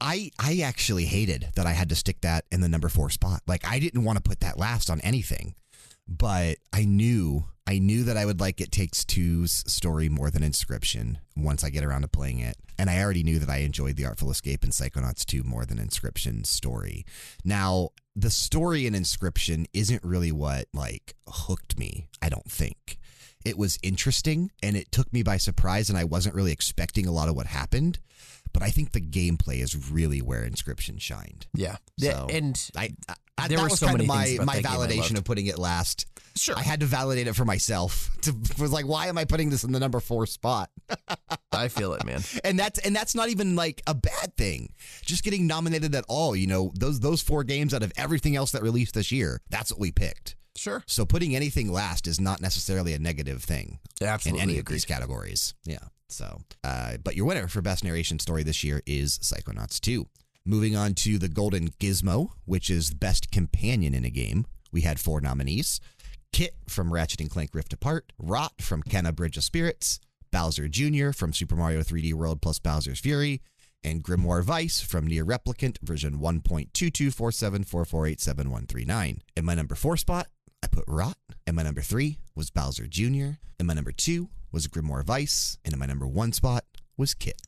[0.01, 3.41] I I actually hated that I had to stick that in the number four spot.
[3.47, 5.53] Like I didn't want to put that last on anything,
[6.07, 10.41] but I knew I knew that I would like It Takes Two's story more than
[10.41, 12.57] Inscryption once I get around to playing it.
[12.79, 15.77] And I already knew that I enjoyed The Artful Escape and Psychonauts 2 more than
[15.77, 17.05] Inscryption's story.
[17.45, 22.97] Now, the story in Inscryption isn't really what like hooked me, I don't think.
[23.45, 27.11] It was interesting and it took me by surprise and I wasn't really expecting a
[27.11, 27.99] lot of what happened.
[28.51, 31.45] But I think the gameplay is really where Inscryption shined.
[31.53, 31.75] yeah.
[31.97, 32.95] Yeah, So- and I,
[33.39, 35.23] I There that were was so kind of my my that game I validation of
[35.23, 36.05] putting it last.
[36.35, 38.15] sure, I had to validate it for myself.
[38.19, 40.69] To was like, why am I putting this in the number four spot?
[41.53, 42.21] I feel it, man.
[42.43, 44.73] And that's and that's not even like a bad thing.
[45.03, 48.51] Just getting nominated at all, you know, those those four games out of everything else
[48.51, 50.35] that released this year, that's what we picked.
[50.57, 50.83] Sure.
[50.85, 54.83] So putting anything last is not necessarily a negative thing Absolutely in any of these
[54.83, 55.53] categories.
[55.63, 55.79] Yeah.
[56.09, 60.05] So, uh, but your winner for best narration story this year is Psychonauts 2.
[60.45, 64.45] Moving on to the Golden Gizmo, which is the best companion in a game.
[64.71, 65.79] We had four nominees:
[66.31, 69.99] Kit from Ratchet and Clank Rift Apart, Rot from Kena Bridge of Spirits,
[70.31, 71.11] Bowser Jr.
[71.11, 73.41] from Super Mario 3D World plus Bowser's Fury,
[73.83, 79.19] and Grimoire Weiss from NieR Replicant version 1.22474487139.
[79.35, 80.27] In my number four spot,
[80.63, 81.17] I put Rot.
[81.47, 83.39] And my number three was Bowser Jr.
[83.57, 85.57] And my number two was Grimoire Weiss.
[85.63, 86.65] And in my number one spot
[86.97, 87.41] was Kit.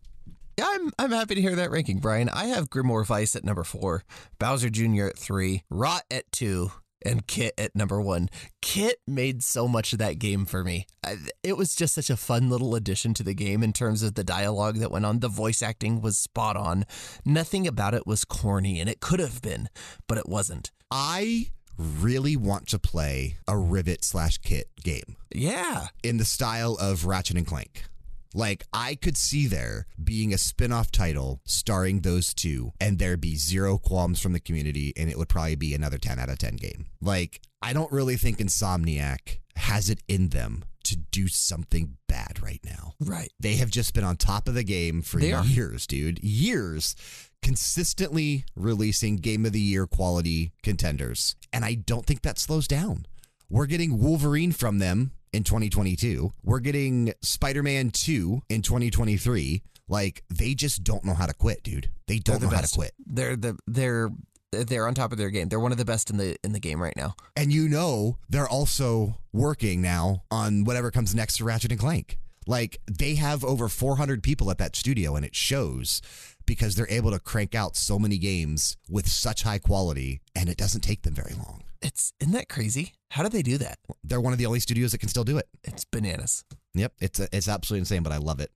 [0.61, 2.29] Yeah, I'm I'm happy to hear that ranking, Bryan.
[2.29, 4.03] I have Grimoire Weiss at number four,
[4.37, 5.07] Bowser Jr.
[5.07, 6.71] at three, Rot at two,
[7.03, 8.29] and Kit at number one.
[8.61, 10.85] Kit made so much of that game for me.
[11.03, 14.13] I, it was just such a fun little addition to the game in terms of
[14.13, 15.19] the dialogue that went on.
[15.21, 16.85] The voice acting was spot on.
[17.25, 19.67] Nothing about it was corny, and it could have been,
[20.05, 20.69] but it wasn't.
[20.91, 27.07] I really want to play a Rivet slash Kit game Yeah, in the style of
[27.07, 27.85] Ratchet and Clank.
[28.33, 33.17] Like, I could see there being a spin off title starring those two, and there
[33.17, 36.37] be zero qualms from the community, and it would probably be another 10 out of
[36.37, 36.85] 10 game.
[37.01, 42.59] Like, I don't really think Insomniac has it in them to do something bad right
[42.65, 42.93] now.
[42.99, 43.31] right.
[43.39, 45.45] They have just been on top of the game for They are.
[45.45, 46.23] years, dude.
[46.23, 46.95] Years.
[47.43, 51.35] Consistently releasing game of the year quality contenders.
[51.53, 53.05] And I don't think that slows down.
[53.49, 56.33] We're getting Wolverine from them in 2022.
[56.43, 59.63] We're getting Spider Man 2 in 2023.
[59.87, 61.89] Like, they just don't know how to quit, dude.
[62.07, 62.93] They don't the know how to quit.
[63.05, 64.09] They're the they're
[64.51, 65.49] they're on top of their game.
[65.49, 67.15] They're one of the best in the in the game right now.
[67.35, 72.17] And you know, they're also working now on whatever comes next to Ratchet and Clank.
[72.47, 76.01] Like they have over 400 people at that studio, and it shows
[76.45, 80.57] because they're able to crank out so many games with such high quality, and it
[80.57, 81.63] doesn't take them very long.
[81.81, 82.93] It's isn't that crazy?
[83.09, 83.79] How do they do that?
[84.03, 85.47] They're one of the only studios that can still do it.
[85.63, 86.43] It's bananas.
[86.73, 88.51] Yep, it's it's absolutely insane, but I love it.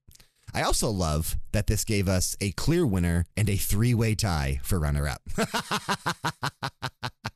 [0.53, 4.79] I also love that this gave us a clear winner and a three-way tie for
[4.79, 5.21] runner-up.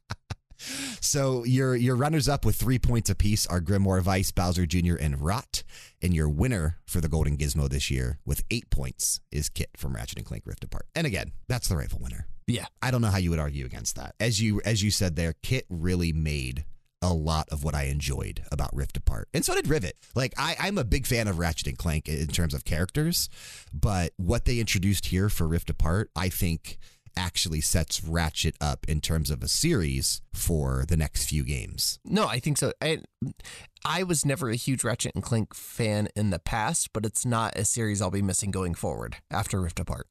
[1.02, 5.22] So your your runners up with three points apiece are Grimoire Vice, Bowser Jr., and
[5.22, 5.64] Rot.
[6.02, 9.96] And your winner for the Golden Gizmo this year with eight points is Kit from
[9.96, 10.86] Ratchet and Clank Rift Apart.
[10.96, 12.28] And again, that's the rightful winner.
[12.48, 12.66] Yeah.
[12.82, 14.16] I don't know how you would argue against that.
[14.20, 16.66] As you as you said there, Kit really made
[17.02, 19.30] a lot of what I enjoyed about Rift Apart.
[19.34, 19.96] And so did Rivet.
[20.16, 23.30] Like I, I'm a big fan of Ratchet and Clank in terms of characters,
[23.74, 26.78] but what they introduced here for Rift Apart, I think
[27.16, 32.00] actually sets Ratchet up in terms of a series for the next few games.
[32.06, 32.74] No, I think so.
[32.82, 33.00] I
[33.86, 37.58] I was never a huge Ratchet and Clank fan in the past, but it's not
[37.58, 40.08] a series I'll be missing going forward after Rift Apart.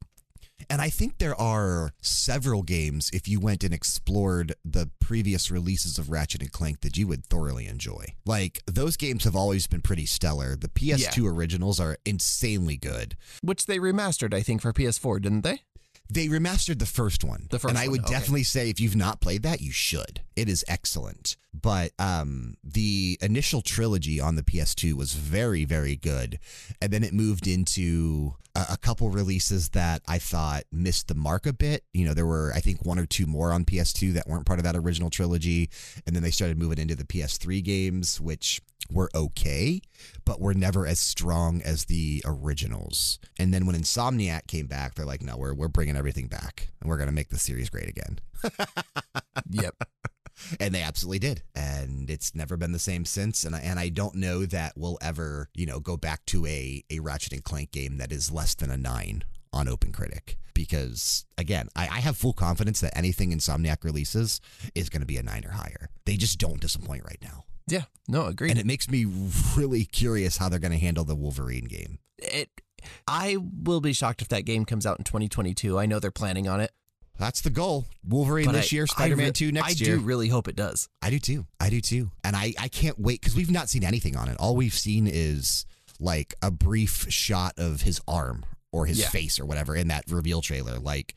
[0.68, 5.98] And I think there are several games, if you went and explored the previous releases
[5.98, 8.06] of Ratchet and Clank, that you would thoroughly enjoy.
[8.26, 10.56] Like, those games have always been pretty stellar.
[10.56, 13.16] The PS2 originals are insanely good.
[13.40, 15.62] Which they remastered, I think, for PS4, didn't they?
[16.10, 17.46] They remastered the first one.
[17.50, 18.14] The first and I one, would okay.
[18.14, 20.22] definitely say if you've not played that, you should.
[20.36, 21.36] It is excellent.
[21.52, 26.38] But um, the initial trilogy on the PS2 was very, very good.
[26.80, 31.46] And then it moved into a, a couple releases that I thought missed the mark
[31.46, 31.84] a bit.
[31.92, 34.58] You know, there were, I think, one or two more on PS2 that weren't part
[34.58, 35.68] of that original trilogy.
[36.06, 39.80] And then they started moving into the PS3 games, which were okay,
[40.24, 43.18] but were never as strong as the originals.
[43.38, 46.88] And then when Insomniac came back, they're like, no, we're, we're bringing everything back and
[46.88, 48.20] we're going to make the series great again.
[49.50, 49.74] Yep.
[50.60, 51.42] And they absolutely did.
[51.54, 53.44] And it's never been the same since.
[53.44, 56.84] And I, and I don't know that we'll ever, you know, go back to a,
[56.90, 60.36] a Ratchet and Clank game that is less than a nine on OpenCritic.
[60.54, 64.40] Because again, I, I have full confidence that anything Insomniac releases
[64.74, 65.90] is going to be a nine or higher.
[66.04, 67.44] They just don't disappoint right now.
[67.70, 67.82] Yeah.
[68.08, 68.50] No, agree.
[68.50, 69.04] And it makes me
[69.56, 71.98] really curious how they're going to handle the Wolverine game.
[72.18, 72.48] it
[73.06, 75.78] I will be shocked if that game comes out in 2022.
[75.78, 76.70] I know they're planning on it.
[77.18, 77.86] That's the goal.
[78.06, 79.94] Wolverine but this I- year, Spider Man re- 2 next I year.
[79.96, 80.88] I do really hope it does.
[81.02, 81.46] I do too.
[81.58, 82.12] I do too.
[82.22, 84.36] And I, I can't wait because we've not seen anything on it.
[84.38, 85.66] All we've seen is
[85.98, 89.08] like a brief shot of his arm or his Yeah.
[89.08, 90.78] face or whatever in that reveal trailer.
[90.78, 91.16] Like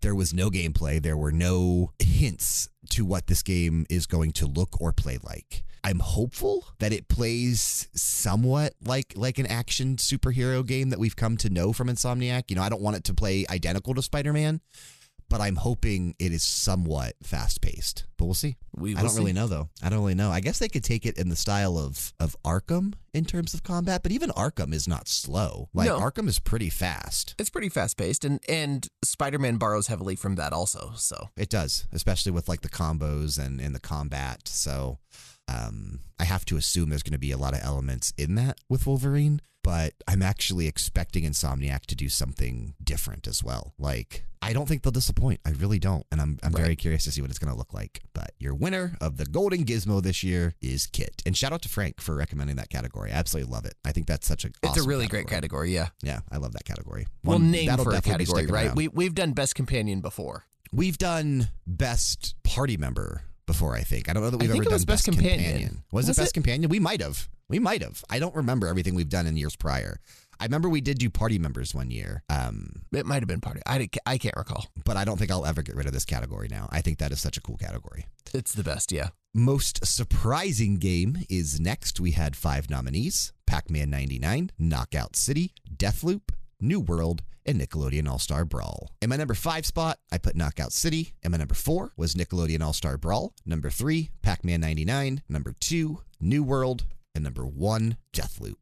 [0.00, 4.46] there was no gameplay, there were no hints to what this game is going to
[4.46, 5.64] look or play like.
[5.84, 11.36] I'm hopeful that it plays somewhat like like an action superhero game that we've come
[11.38, 12.44] to know from Insomniac.
[12.48, 14.60] You know, I don't want it to play identical to Spider-Man,
[15.32, 18.04] but I'm hoping it is somewhat fast-paced.
[18.18, 18.56] But we'll see.
[18.76, 19.70] We I don't really know though.
[19.82, 20.30] I don't really know.
[20.30, 23.62] I guess they could take it in the style of of Arkham in terms of
[23.62, 25.70] combat, but even Arkham is not slow.
[25.72, 25.98] Like No.
[25.98, 27.34] Arkham is pretty fast.
[27.38, 30.92] It's pretty fast paced, and and Spider Man borrows heavily from that also.
[30.96, 34.48] So It does, especially with like the combos and and the combat.
[34.48, 34.98] So
[35.48, 38.58] um, I have to assume there's going to be a lot of elements in that
[38.68, 43.74] with Wolverine, but I'm actually expecting Insomniac to do something different as well.
[43.78, 45.40] Like I don't think they'll disappoint.
[45.46, 47.72] I really don't, and I'm I'm very curious to see what it's going to look
[47.72, 48.02] like.
[48.12, 51.68] But your winner of the Golden Gizmo this year is Kit, and shout out to
[51.68, 53.12] Frank for recommending that category.
[53.12, 53.74] I absolutely love it.
[53.84, 55.72] I think that's such a it's a awesome really great category.
[55.72, 55.88] Yeah.
[56.02, 57.06] Yeah, I love that category.
[57.22, 58.66] Well, name for a category, right?
[58.66, 58.76] around.
[58.76, 60.44] We we've done best companion before.
[60.72, 64.08] We've done best party member before, I think.
[64.08, 65.84] I don't know that we've I think ever done best best, companion.
[65.90, 66.34] Was, Was it best it?
[66.34, 66.68] companion?
[66.70, 67.28] We might have.
[67.48, 68.04] We might have.
[68.08, 70.00] I don't remember everything we've done in years prior.
[70.40, 73.60] I remember we did do party members one year, um, It might have been party.
[73.64, 74.66] I, I can't recall.
[74.84, 76.68] but I don't think I'll ever get rid of this category now.
[76.72, 78.06] I think that is such a cool category.
[78.34, 78.90] It's the best.
[78.90, 79.10] Yeah.
[79.34, 82.00] Most surprising game is next.
[82.00, 86.22] We had five nominees Pac Man 99, Knockout City, Deathloop,
[86.62, 88.92] New World, and Nickelodeon All Star Brawl.
[89.02, 92.62] In my number five spot, I put Knockout City, and my number four was Nickelodeon
[92.62, 93.34] All Star Brawl.
[93.44, 95.22] Number three, Pac Man 99.
[95.28, 96.84] Number two, New World,
[97.14, 98.54] and number one, Deathloop.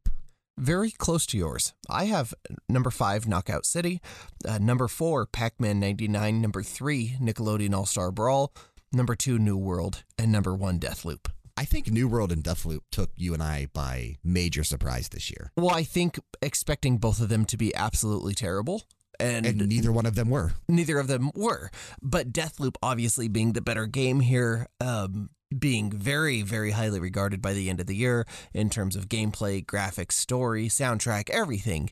[0.56, 1.72] Very close to yours.
[1.88, 2.34] I have
[2.68, 4.00] number five, Knockout City.
[4.46, 6.40] Uh, number four, Pac Man 99.
[6.40, 8.52] Number three, Nickelodeon All Star Brawl.
[8.92, 10.02] Number two, New World.
[10.18, 11.26] And number one, Deathloop.
[11.60, 15.52] I think New World and Deathloop took you and I by major surprise this year,
[15.58, 18.84] Well, I think expecting both of them to be absolutely terrible.
[19.20, 20.54] And, and neither one of them were.
[20.70, 21.70] neither of them were.
[22.00, 27.52] But Deathloop, obviously being the better game here, um, being very, very highly regarded by
[27.52, 31.90] the end of the year in terms of gameplay, graphics, story, soundtrack, everything.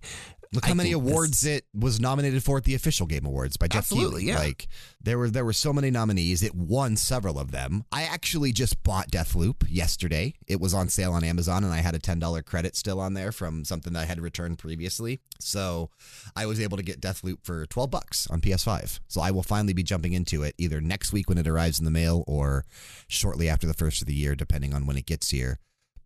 [0.52, 3.26] Look I how many think this- awards it was nominated for at the official Game
[3.26, 4.32] Awards by Geoff Absolutely, Keighley.
[4.32, 4.38] yeah.
[4.38, 4.68] Like
[5.02, 6.42] there were there were so many nominees.
[6.42, 7.84] It won several of them.
[7.92, 10.34] I actually just bought Deathloop yesterday.
[10.46, 13.12] It was on sale on Amazon, and I had a ten dollar credit still on
[13.14, 15.20] there from something that I had returned previously.
[15.38, 15.90] So
[16.34, 19.00] I was able to get Deathloop for twelve bucks on PS5.
[19.08, 21.84] So I will finally be jumping into it either next week when it arrives in
[21.84, 22.64] the mail or
[23.06, 25.58] shortly after the first of the year, depending on when it gets here.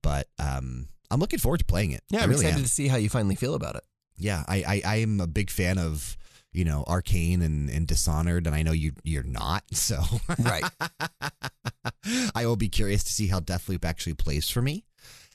[0.03, 2.03] But um, I'm looking forward to playing it.
[2.11, 3.85] Yeah, I I'm really excited am to see how you finally feel about it.
[4.23, 6.17] Yeah, I, I I am a big fan of
[6.55, 9.65] you know, Arkane and, and Dishonored, and I know you you're not.
[9.73, 10.03] So
[10.39, 10.65] Right.
[12.35, 14.85] I will be curious to see how Deathloop actually plays for me.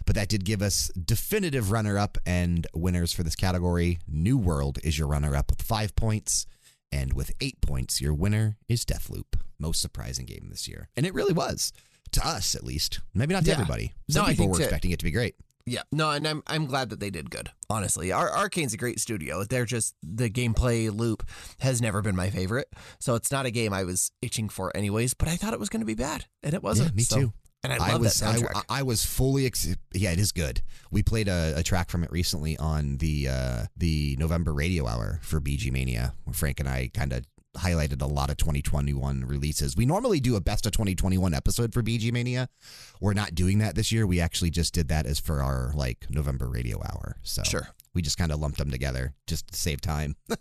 [0.06, 4.00] But that did give us definitive runner up and winners for this category.
[4.08, 6.46] New World is your runner up with five points.
[6.92, 9.36] And with eight points, your winner is Deathloop.
[9.60, 10.88] Most surprising game this year.
[10.96, 11.74] And it really was.
[12.14, 13.02] To us, at least.
[13.14, 13.56] Maybe not to Yeah.
[13.56, 13.94] everybody.
[14.10, 15.36] Some No, I people were expecting it to be great.
[15.70, 17.52] Yeah, no, and I'm I'm glad that they did good.
[17.70, 19.44] Honestly, Ar- Arkane's a great studio.
[19.44, 21.28] They're just the gameplay loop
[21.60, 25.14] has never been my favorite, so it's not a game I was itching for anyways.
[25.14, 26.92] But I thought it was going to be bad, and it wasn't.
[26.92, 27.34] Yeah, me so- too.
[27.64, 28.22] And I love was.
[28.22, 28.38] I,
[28.70, 30.62] I was fully ex- yeah, it is good.
[30.92, 35.20] We played a, a track from it recently on the uh, the November radio hour
[35.24, 37.26] for BG Mania, where Frank and I kind of
[37.58, 39.76] highlighted a lot of 2021 releases.
[39.76, 42.50] We normally do a best of 2021 episode for BG Mania.
[43.02, 44.08] We're not doing that this year.
[44.08, 47.18] We actually just did that as for our like November radio hour.
[47.24, 47.68] So Sure.
[47.94, 50.16] we just kind of lumped them together just to save time.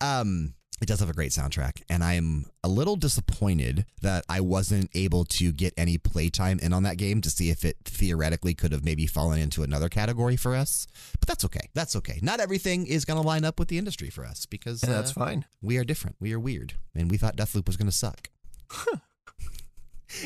[0.00, 4.40] um, it does have a great soundtrack, and I am a little disappointed that I
[4.40, 8.54] wasn't able to get any playtime in on that game to see if it theoretically
[8.54, 10.86] could have maybe fallen into another category for us.
[11.18, 11.70] But that's okay.
[11.74, 12.18] That's okay.
[12.22, 15.12] Not everything is going to line up with the industry for us because and that's
[15.12, 15.44] uh, fine.
[15.62, 16.16] we are different.
[16.20, 18.28] We are weird, and we thought Deathloop was going to suck.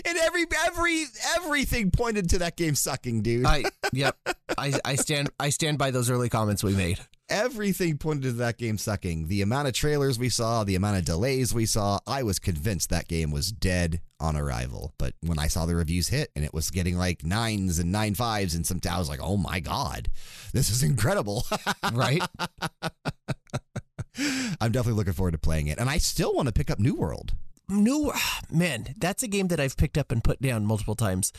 [0.04, 1.04] and every every
[1.36, 3.46] everything pointed to that game sucking, dude.
[3.46, 4.16] I yep.
[4.58, 6.98] I I stand I stand by those early comments we made.
[7.30, 9.28] Everything pointed to that game sucking.
[9.28, 12.90] The amount of trailers we saw, the amount of delays we saw, I was convinced
[12.90, 14.92] that game was dead on arrival.
[14.98, 18.14] But when I saw the reviews hit and it was getting like nines and nine
[18.14, 20.08] fives and some, I was like, oh my god,
[20.52, 21.46] this is incredible.
[21.92, 22.22] Right?
[24.60, 26.94] I'm definitely looking forward to playing it, and I still want to pick up New
[26.94, 27.34] World.
[27.68, 28.12] New
[28.50, 31.32] man, that's a game that I've picked up and put down multiple times,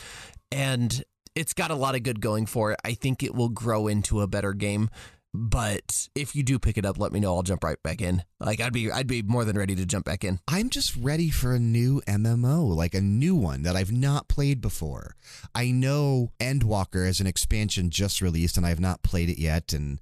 [0.50, 2.80] and it's got a lot of good going for it.
[2.84, 4.90] I think it will grow into a better game.
[5.34, 7.34] But if you do pick it up, let me know.
[7.34, 8.22] I'll jump right back in.
[8.38, 10.40] Like I'd be, I'd be more than ready to jump back in.
[10.46, 14.60] I'm just ready for a new MMO, like a new one that I've not played
[14.60, 15.16] before.
[15.54, 19.72] I know Endwalker as an expansion just released, and I have not played it yet.
[19.72, 20.00] And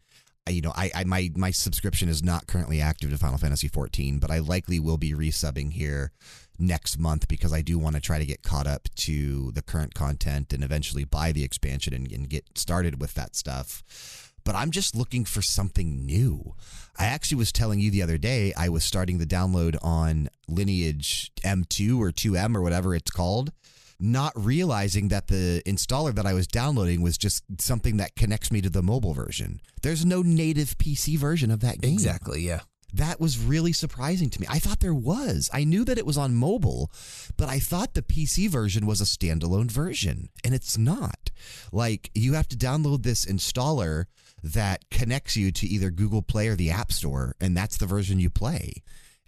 [0.49, 3.68] uh, you know, I, I my my subscription is not currently active to Final Fantasy
[3.68, 6.11] 14, but I likely will be resubbing here
[6.59, 9.95] next month because I do want to try to get caught up to the current
[9.95, 14.70] content and eventually buy the expansion and, and get started with that stuff but I'm
[14.70, 16.55] just looking for something new.
[16.99, 21.32] I actually was telling you the other day I was starting the download on Lineage
[21.45, 23.53] M2 or 2M or whatever it's called,
[23.99, 28.61] not realizing that the installer that I was downloading was just something that connects me
[28.62, 29.61] to the mobile version.
[29.82, 31.93] There's no native PC version of that game.
[31.93, 32.41] Exactly.
[32.43, 32.61] Yeah.
[32.93, 34.47] That was really surprising to me.
[34.51, 35.49] I thought there was.
[35.53, 36.91] I knew that it was on mobile,
[37.36, 41.30] but I thought the PC version was a standalone version, and it's not.
[41.70, 44.07] Like, you have to download this installer
[44.43, 48.18] that connects you to either Google Play or the App Store, and that's the version
[48.18, 48.72] you play.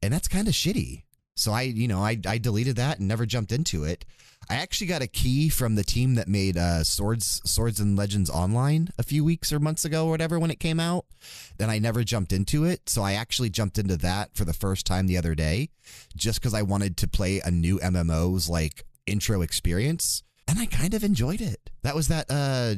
[0.02, 1.04] And that's kind of shitty.
[1.34, 4.04] So I, you know, I, I deleted that and never jumped into it.
[4.50, 8.28] I actually got a key from the team that made uh, Swords Swords and Legends
[8.28, 11.06] Online a few weeks or months ago or whatever when it came out.
[11.58, 12.88] Then I never jumped into it.
[12.88, 15.70] So I actually jumped into that for the first time the other day
[16.16, 20.22] just because I wanted to play a new MMO's like intro experience.
[20.48, 21.70] And I kind of enjoyed it.
[21.82, 22.74] That was that uh,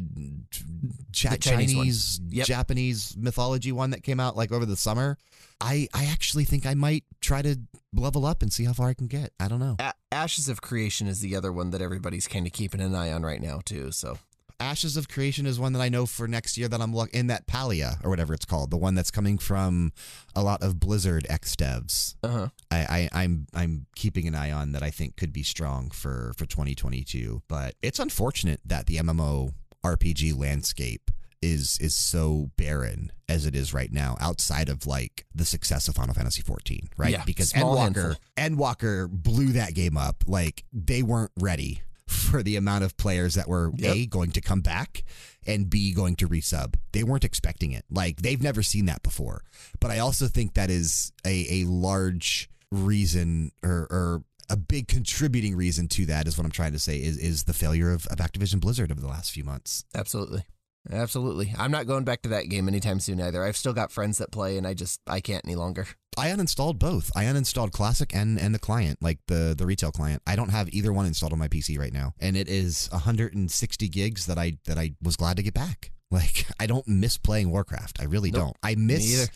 [1.12, 1.40] Ch- Chinese
[1.74, 2.20] Chinese.
[2.28, 2.46] Yep.
[2.46, 5.18] Japanese mythology one that came out like over the summer.
[5.60, 7.58] I, I actually think I might try to
[7.94, 9.32] level up and see how far I can get.
[9.40, 9.76] I don't know.
[9.78, 13.10] A- Ashes of Creation is the other one that everybody's kind of keeping an eye
[13.12, 13.90] on right now too.
[13.92, 14.18] So
[14.60, 17.26] Ashes of Creation is one that I know for next year that I'm look in
[17.28, 19.92] that Palia or whatever it's called, the one that's coming from
[20.34, 22.14] a lot of Blizzard ex devs.
[22.22, 22.48] uh huh.
[22.70, 26.32] I, I I'm I'm keeping an eye on that I think could be strong for
[26.36, 27.42] for 2022.
[27.48, 29.52] But it's unfortunate that the MMO
[29.84, 31.10] RPG landscape
[31.42, 35.94] is is so barren as it is right now outside of like the success of
[35.94, 37.10] Final Fantasy 14, right?
[37.10, 40.24] Yeah, because Endwalker Endwalker blew that game up.
[40.26, 41.82] Like they weren't ready
[42.14, 43.96] for the amount of players that were Yep.
[43.96, 45.04] A going to come back
[45.46, 46.74] and B going to resub.
[46.92, 47.84] They weren't expecting it.
[47.90, 49.42] Like they've never seen that before.
[49.80, 55.56] But I also think that is a, a large reason or, or a big contributing
[55.56, 58.18] reason to that is what I'm trying to say is is the failure of, of
[58.18, 59.84] Activision Blizzard over the last few months.
[59.94, 60.44] Absolutely.
[60.92, 61.54] Absolutely.
[61.58, 63.42] I'm not going back to that game anytime soon either.
[63.42, 65.86] I've still got friends that play and I just I can't any longer.
[66.16, 67.10] I uninstalled both.
[67.16, 70.22] I uninstalled Classic and and the client, like the the retail client.
[70.26, 73.88] I don't have either one installed on my PC right now, and it is 160
[73.88, 75.90] gigs that I that I was glad to get back.
[76.10, 78.00] Like I don't miss playing Warcraft.
[78.00, 78.40] I really Nope.
[78.42, 78.56] don't.
[78.62, 79.28] I miss.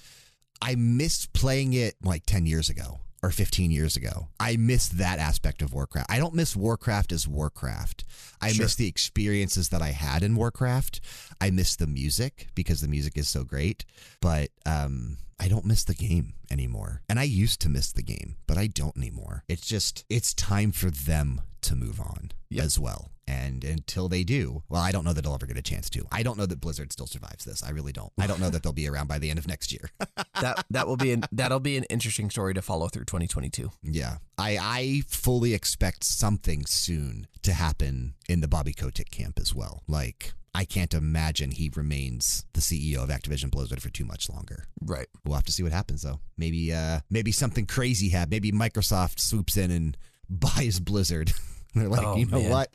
[0.63, 3.01] I missed playing it like 10 years ago.
[3.21, 4.29] or 15 years ago.
[4.39, 6.07] I miss that aspect of Warcraft.
[6.09, 8.05] I don't miss Warcraft as Warcraft.
[8.41, 8.63] I Sure.
[8.67, 11.01] miss the experiences that I had in Warcraft.
[11.41, 13.85] I miss the music because the music is so great,
[14.21, 17.03] but um I don't miss the game anymore.
[17.09, 19.45] And I used to miss the game, but I don't anymore.
[19.49, 22.65] It's just it's time for them to move on Yep.
[22.65, 23.11] as well.
[23.27, 26.07] And until they do, well, I don't know that they'll ever get a chance to.
[26.11, 27.63] I don't know that Blizzard still survives this.
[27.63, 28.11] I really don't.
[28.19, 29.91] I don't know that they'll be around by the end of next year.
[30.41, 33.71] that that will be an that'll be an interesting story to follow through 2022.
[33.83, 34.17] Yeah.
[34.39, 39.83] I, I fully expect something soon to happen in the Bobby Kotick camp as well.
[39.87, 44.65] Like, I can't imagine he remains the CEO of Activision Blizzard for too much longer.
[44.83, 45.07] Right.
[45.25, 46.21] We'll have to see what happens though.
[46.37, 48.31] Maybe uh maybe something crazy happens.
[48.31, 49.97] Maybe Microsoft swoops in and
[50.31, 51.33] buys Blizzard.
[51.75, 52.51] They're like, Oh, you know man.
[52.51, 52.71] what?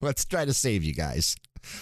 [0.00, 1.36] Let's try to save you guys.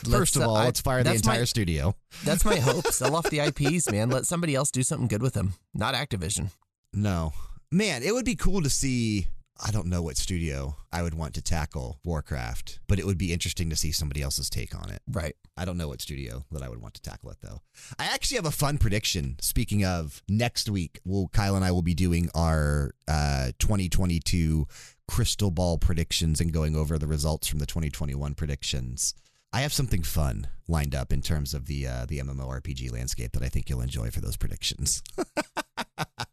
[0.04, 1.94] Let's, First of uh, all, I- let's fire the that's my- entire studio.
[2.24, 2.86] That's my hope.
[2.92, 4.10] Sell off the IPs, man.
[4.10, 5.54] Let somebody else do something good with them.
[5.74, 6.50] Not Activision.
[6.92, 7.32] No.
[7.70, 9.28] Man, it would be cool to see.
[9.62, 13.32] I don't know what studio I would want to tackle Warcraft, but it would be
[13.32, 15.02] interesting to see somebody else's take on it.
[15.06, 15.36] Right.
[15.56, 17.60] I don't know what studio that I would want to tackle it though.
[17.98, 19.36] I actually have a fun prediction.
[19.40, 24.66] Speaking of next week, we'll Kyle and I will be doing our uh, 2022
[25.06, 29.14] crystal ball predictions and going over the results from the 2021 predictions.
[29.52, 33.42] I have something fun lined up in terms of the uh, the MMORPG landscape that
[33.42, 35.02] I think you'll enjoy for those predictions.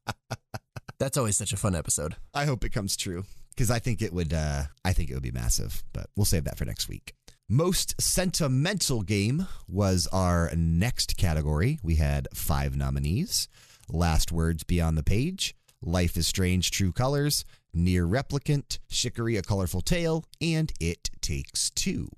[1.00, 2.16] That's always such a fun episode.
[2.34, 4.34] I hope it comes true because I think it would.
[4.34, 7.14] Uh, I think it would be massive, but we'll save that for next week.
[7.50, 11.80] Most sentimental game was our next category.
[11.84, 13.48] We had five nominees:
[13.90, 17.46] Lost Words Beyond the Page, Life is Strange: True Colors,
[17.76, 22.10] NieR Replicant, Chicory: A Colorful Tale, and It Takes Two.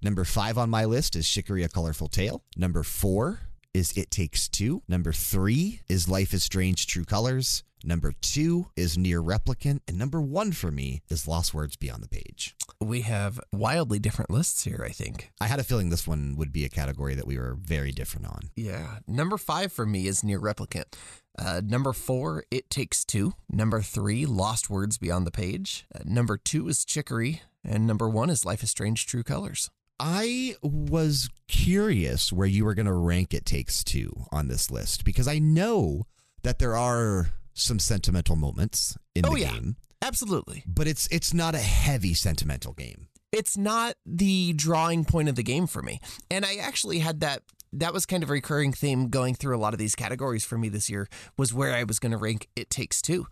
[0.00, 2.44] Number five on my list is Chicory: A Colorful Tale.
[2.56, 3.40] Number four
[3.74, 4.82] is It Takes Two.
[4.86, 7.64] Number three is Life is Strange True Colors.
[7.84, 9.80] Number two is NieR Replicant.
[9.86, 12.54] And number one for me is Lost Words Beyond the Page.
[12.80, 15.30] We have wildly different lists here, I think.
[15.40, 18.26] I had a feeling this one would be a category that we were very different
[18.26, 18.50] on.
[18.56, 18.98] Yeah.
[19.06, 20.94] Number five for me is NieR Replicant.
[21.38, 23.34] Uh, number four, It Takes Two.
[23.48, 25.86] Number three, Lost Words Beyond the Page.
[25.94, 27.42] Uh, number two is Chicory.
[27.64, 29.70] And number one is Life is Strange True Colors.
[30.00, 35.04] I was curious where you were going to rank It Takes Two on this list
[35.04, 36.06] because I know
[36.42, 37.30] that there are
[37.60, 39.52] some sentimental moments in Oh, the yeah.
[39.52, 40.64] game, Absolutely.
[40.66, 43.08] but it's it's not a heavy sentimental game.
[43.30, 46.00] it's not the drawing point of the game for me.
[46.30, 47.42] And I actually had that
[47.74, 50.56] that was kind of a recurring theme going through a lot of these categories for
[50.56, 51.06] me this year
[51.36, 53.26] was where I was going to rank It Takes Two.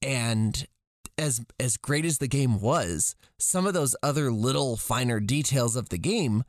[0.00, 0.66] And
[1.18, 5.90] as as great as the game was, some of those other little finer details of
[5.90, 6.44] the game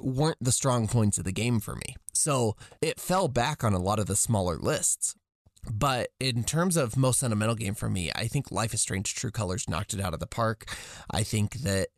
[0.00, 1.96] weren't the strong points of the game for me.
[2.14, 5.14] So it fell back on a lot of the smaller lists.
[5.70, 9.30] But in terms of most sentimental game for me, I think Life is Strange True
[9.30, 10.66] Colors knocked it out of the park.
[11.10, 11.88] I think that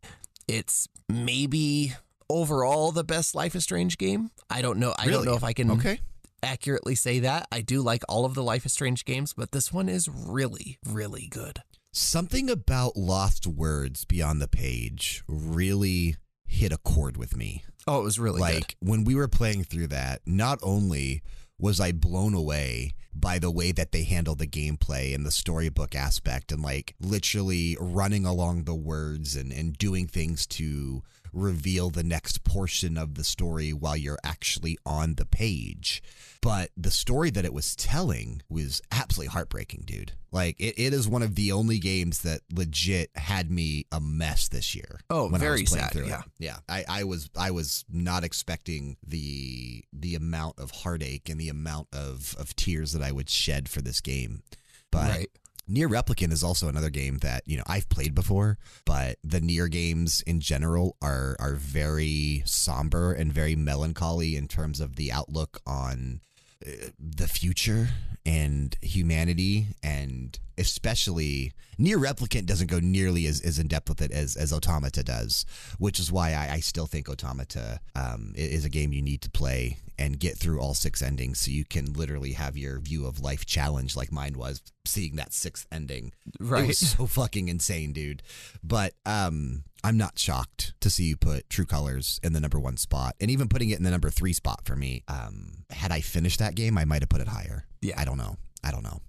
[0.48, 1.92] it's maybe
[2.28, 4.30] overall the best Life is Strange game.
[4.48, 4.94] I don't know.
[4.98, 6.00] I don't know if I can Okay.
[6.42, 7.46] accurately say that.
[7.52, 10.78] I do like all of the Life is Strange games, but this one is really,
[10.86, 11.62] really good.
[11.92, 17.64] Something about Lost Words Beyond the Page really hit a chord with me.
[17.86, 21.22] Oh, it was really like when we were playing through that, not only
[21.60, 25.94] was I blown away by the way that they handled the gameplay and the storybook
[25.94, 31.02] aspect and like literally running along the words and, and doing things to
[31.32, 36.02] reveal the next portion of the story while you're actually on the page.
[36.42, 40.12] But the story that it was telling was absolutely heartbreaking, dude.
[40.32, 44.48] Like it, it is one of the only games that legit had me a mess
[44.48, 45.00] this year.
[45.10, 46.20] Oh, very sad, yeah.
[46.20, 46.24] it.
[46.38, 51.48] Yeah, I, I was I was not expecting the the amount of heartache and the
[51.48, 54.42] amount of of tears that I would shed for this game.
[54.90, 55.30] But right.
[55.70, 59.70] NieR Replicant is also another game that you know I've played before, but the NieR
[59.70, 65.60] games in general are are very somber and very melancholy in terms of the outlook
[65.66, 66.20] on
[66.66, 67.88] uh, the future
[68.26, 74.10] and humanity, and especially NieR Replicant doesn't go nearly as, as in depth with it
[74.10, 75.46] as as Automata does,
[75.78, 79.30] which is why I, I still think Automata um, is a game you need to
[79.30, 83.20] play and get through all six endings so you can literally have your view of
[83.20, 86.12] life challenged like mine was seeing that sixth ending.
[86.26, 86.66] It Right.
[86.66, 88.22] was so fucking insane, dude.
[88.64, 92.76] But um, I'm not shocked to see you put True Colors in the number one
[92.78, 95.04] spot, and even putting it in the number three spot for me.
[95.06, 97.66] Um, had I finished that game, I might have put it higher.
[97.82, 98.00] Yeah.
[98.00, 98.36] I don't know.
[98.64, 99.00] I don't know.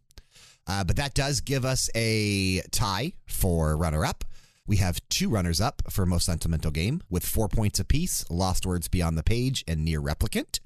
[0.68, 4.24] Uh, but that does give us a tie for runner up.
[4.68, 8.88] We have two runners up for most sentimental game with four points apiece Lost Words
[8.88, 10.60] Beyond the Page and NieR Replicant.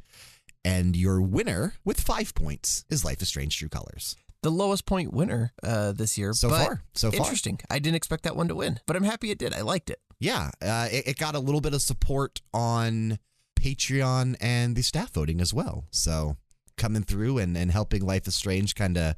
[0.66, 4.16] And your winner with five points is Life is Strange True Colors.
[4.42, 6.34] the lowest point winner uh, this year.
[6.34, 6.82] So far.
[6.94, 7.20] So far.
[7.20, 7.60] Interesting.
[7.70, 9.54] I didn't expect that one to win, but I'm happy it did.
[9.54, 10.00] I liked it.
[10.20, 13.20] Yeah, uh, it, it got a little bit of support on
[13.60, 15.86] Patreon and the staff voting as well.
[15.92, 16.38] So
[16.78, 19.16] coming through and, and helping Life is Strange kind of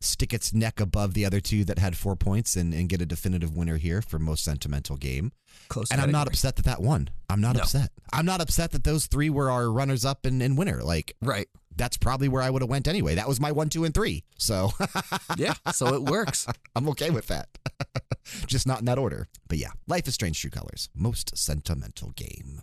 [0.00, 3.06] stick its neck above the other two that had four points and, and get a
[3.06, 5.32] definitive winner here for most sentimental game.
[5.68, 5.90] Close.
[5.90, 7.10] And I'm not upset that that won.
[7.28, 7.62] I'm not No.
[7.62, 7.90] upset.
[8.12, 10.82] I'm not upset that those three were our runners up and, and winner.
[10.82, 11.48] Like Right.
[11.76, 13.14] that's probably where I would have went anyway.
[13.16, 14.24] That was my one, two, and three.
[14.38, 14.70] So
[15.36, 15.54] Yeah.
[15.72, 16.46] So it works.
[16.76, 17.48] I'm okay with that.
[18.46, 19.28] Just not in that order.
[19.48, 20.88] But yeah, Life is Strange True Colors.
[20.94, 22.62] Most sentimental game.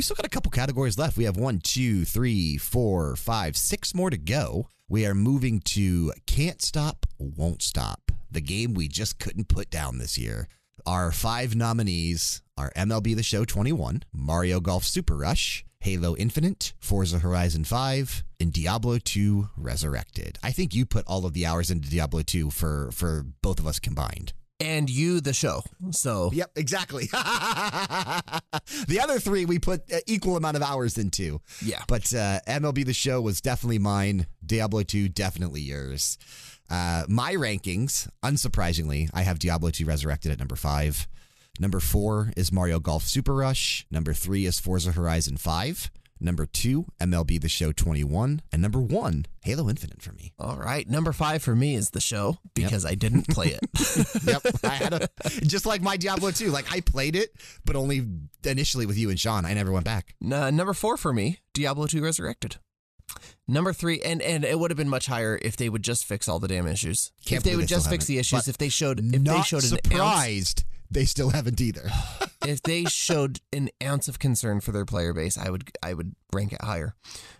[0.00, 1.18] We still got a couple categories left.
[1.18, 4.70] We have one, two, three, four, five, six more to go.
[4.88, 9.98] We are moving to Can't Stop, Won't Stop, the game we just couldn't put down
[9.98, 10.48] this year.
[10.86, 17.18] Our five nominees are MLB The Show 21, Mario Golf Super Rush, Halo Infinite, Forza
[17.18, 20.38] Horizon 5, and Diablo 2 Resurrected.
[20.42, 23.66] I think you put all of the hours into Diablo 2 for for both of
[23.66, 24.32] us combined.
[24.60, 25.62] And you, the show.
[25.90, 27.06] So Yep, exactly.
[27.12, 31.40] the other three we put equal amount of hours into.
[31.64, 31.82] yeah.
[31.88, 34.26] But uh, MLB The Show was definitely mine.
[34.44, 36.18] Diablo 2, definitely yours.
[36.68, 41.08] Uh, my rankings, unsurprisingly, I have Diablo 2 Resurrected at number five.
[41.58, 43.86] Number four is Mario Golf Super Rush.
[43.90, 45.90] Number three is Forza Horizon 5.
[46.20, 48.42] Number two, MLB The Show 21.
[48.52, 50.32] And number one, Halo Infinite for me.
[50.38, 50.86] All right.
[50.88, 54.22] Number five for me is the show because I didn't play it.
[54.26, 54.42] yep.
[54.62, 55.08] I had a,
[55.40, 56.50] just like my Diablo 2.
[56.50, 57.30] Like I played it,
[57.64, 58.06] but only
[58.44, 59.46] initially with you and Sean.
[59.46, 60.14] I never went back.
[60.22, 62.56] Uh, number four for me, Diablo 2 Resurrected.
[63.48, 66.28] Number three, and, and it would have been much higher if they would just fix
[66.28, 67.10] all the damn issues.
[67.24, 70.64] Can't if they would just fix the issues, if they showed, if they showed surprised
[70.90, 71.88] they still haven't either.
[72.46, 76.14] if they showed an ounce of concern for their player base, I would I would
[76.32, 76.94] rank it higher.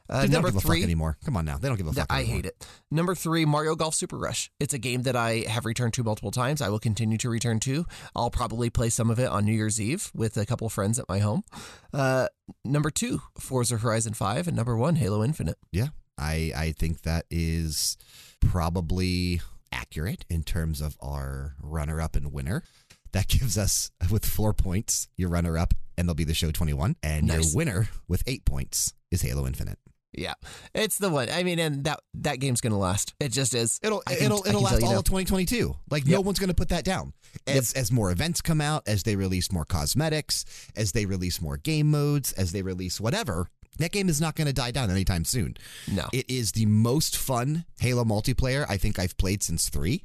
[0.09, 1.17] Uh, Dude, they number don't give a three, fuck anymore.
[1.25, 1.57] Come on now.
[1.57, 2.37] They don't give a fuck I anymore.
[2.37, 2.67] hate it.
[2.91, 4.51] Number three, Mario Golf Super Rush.
[4.59, 6.61] It's a game that I have returned to multiple times.
[6.61, 7.87] I will continue to return to.
[8.17, 11.09] I'll probably play some of it on New Year's Eve with a couple friends at
[11.09, 11.45] my home.
[11.93, 12.27] Uh,
[12.65, 14.49] number two, Forza Horizon 5.
[14.49, 15.59] And number one, Halo Infinite.
[15.71, 15.89] Yeah,
[16.19, 17.97] I I think that is
[18.41, 19.41] probably
[19.73, 22.65] accurate in terms of our runner up and winner.
[23.13, 26.97] That gives us with four points your runner up, and MLB the show twenty one,
[27.03, 27.53] and Nice.
[27.53, 29.79] your winner with eight points is Halo Infinite.
[30.13, 30.35] Yeah,
[30.75, 31.31] it's the one.
[31.31, 33.15] I mean, and that that game's gonna last.
[33.21, 33.79] It just is.
[33.83, 34.99] It'll can- it'll it'll last all now.
[34.99, 35.77] of 2022.
[35.91, 37.13] Like no one's going to put that down.
[37.47, 40.45] As as more events come out, as they release more cosmetics,
[40.75, 43.47] as they release more game modes, as they release whatever,
[43.79, 45.57] that game is not going to die down anytime soon.
[45.87, 46.09] No.
[46.13, 50.03] It is the most fun Halo multiplayer I think I've played since 3.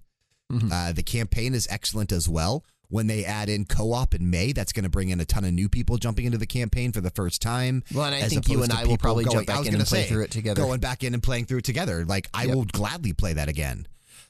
[0.51, 0.71] Mhm.
[0.71, 2.63] Uh, the campaign is excellent as well.
[2.95, 5.51] When they add in co-op in May, that's going to bring in a ton of
[5.51, 7.83] new people jumping into the campaign for the first time.
[7.93, 10.03] Well, and I think you and I will probably going- jump back in and play
[10.03, 10.61] say, through it together.
[10.61, 12.05] Going back in and playing through it together.
[12.05, 12.55] Like I Yep.
[12.55, 13.85] will gladly play that again.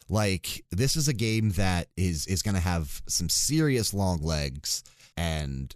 [0.10, 4.84] Like this is a game that is is going to have some serious long legs
[5.16, 5.76] and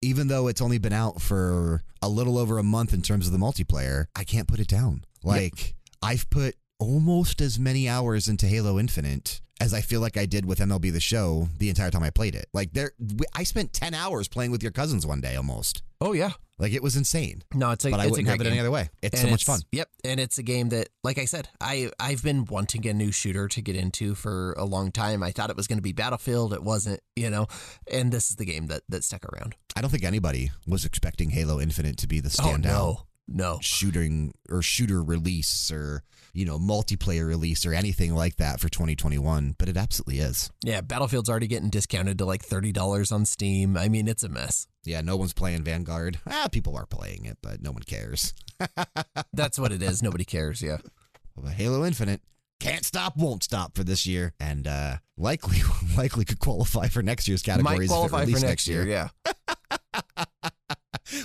[0.00, 3.32] even though it's only been out for a little over a month in terms of
[3.32, 5.04] the multiplayer, I can't put it down.
[5.22, 10.26] Like I've put almost as many hours into Halo Infinite as I feel like I
[10.26, 12.46] did with MLB The Show the entire time I played it.
[12.52, 12.92] Like there,
[13.34, 15.82] I spent ten hours playing with your cousins one day almost.
[16.00, 16.32] oh yeah.
[16.58, 18.52] Like it was insane, No, it's a but I it's a wouldn't have it game.
[18.52, 18.88] any other way.
[19.02, 19.62] It's And so much fun.
[19.72, 23.10] Yep, and it's a game that, like I said, I I've been wanting a new
[23.10, 25.24] shooter to get into for a long time.
[25.24, 26.52] I thought it was going to be Battlefield.
[26.52, 27.46] It wasn't, you know,
[27.90, 29.56] and this is the game that that stuck around.
[29.74, 33.58] I don't think anybody was expecting Halo Infinite to be the Oh standout no, no,
[33.62, 36.02] shooting or shooter release or
[36.34, 40.50] you know multiplayer release or anything like that for 2021, but it absolutely is.
[40.64, 43.76] yeah, Battlefield's already getting discounted to like thirty dollars on Steam.
[43.76, 44.66] I mean, it's a mess.
[44.84, 46.18] Yeah, no one's playing Vanguard.
[46.28, 48.34] Ah, people are playing it, but no one cares.
[49.32, 50.02] That's what it is.
[50.02, 50.60] Nobody cares.
[50.62, 50.78] Yeah,
[51.36, 52.20] But Halo Infinite
[52.60, 55.58] can't stop, won't stop for this year, and uh, likely
[55.96, 57.78] likely could qualify for next year's categories.
[57.78, 58.86] might if it qualify for released next year.
[58.86, 59.08] Yeah,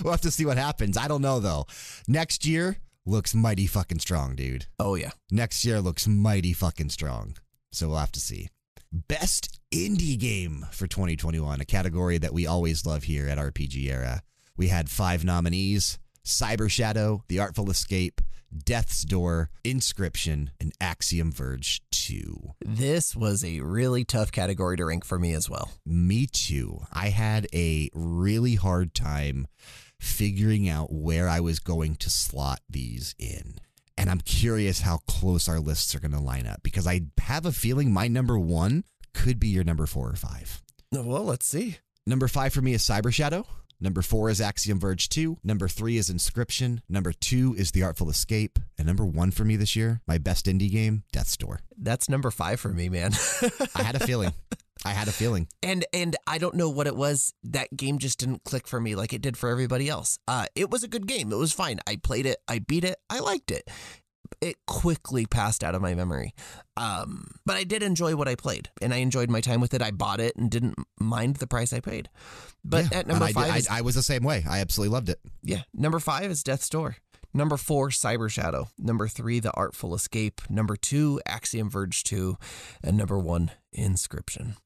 [0.08, 0.96] we'll have to see what happens.
[0.96, 1.66] I don't know though.
[2.06, 4.66] Next year looks mighty fucking strong, dude.
[4.78, 5.10] oh yeah.
[5.30, 7.36] Next year looks mighty fucking strong.
[7.70, 8.48] So we'll have to see.
[8.90, 14.20] Best indie game for 2021, a category that we always love here at RPGera.
[14.56, 18.22] We had five nominees Cyber Shadow, The Artful Escape,
[18.64, 22.54] Death's Door, Inscryption, and Axiom Verge 2.
[22.64, 25.70] This was a really tough category to rank for me as well.
[25.84, 26.80] Me too.
[26.92, 29.46] I had a really hard time
[30.00, 33.54] figuring out where I was going to slot these in.
[33.96, 37.44] And I'm curious how close our lists are going to line up because I have
[37.44, 40.62] a feeling my number one could be your number four or five.
[40.94, 41.78] Oh, well, let's see.
[42.06, 43.46] Number five for me is Cyber Shadow.
[43.80, 45.38] Number four is Axiom Verge 2.
[45.44, 46.80] Number three is Inscryption.
[46.88, 48.58] Number two is The Artful Escape.
[48.76, 51.60] And number one for me this year, my best indie game, Death's Door.
[51.76, 53.12] That's number five for me, man.
[53.76, 54.32] I had a feeling.
[54.84, 55.48] I had a feeling.
[55.62, 57.32] and and I don't know what it was.
[57.42, 60.18] That game just didn't click for me like it did for everybody else.
[60.28, 61.32] Uh, it was a good game.
[61.32, 61.80] It was fine.
[61.86, 62.38] I played it.
[62.48, 62.96] I beat it.
[63.10, 63.68] I liked it.
[64.40, 66.32] It quickly passed out of my memory.
[66.76, 69.82] Um, but I did enjoy what I played, and I enjoyed my time with it.
[69.82, 72.08] I bought it and didn't mind the price I paid.
[72.64, 74.44] But Yeah, at number I, five, did- is, I, I was the same way.
[74.48, 75.18] I absolutely loved it.
[75.42, 76.96] yeah, number five is Death's Door.
[77.34, 78.68] Number four, Cyber Shadow.
[78.78, 80.40] Number three, The Artful Escape.
[80.48, 82.36] Number two, Axiom Verge 2.
[82.82, 84.56] And number one, Inscryption.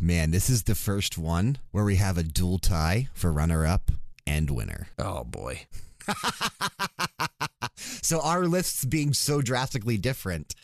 [0.00, 3.90] Man, this is the first one where we have a dual tie for runner up
[4.26, 4.88] and winner.
[4.98, 5.66] Oh boy.
[8.12, 10.54] So our lists being so drastically different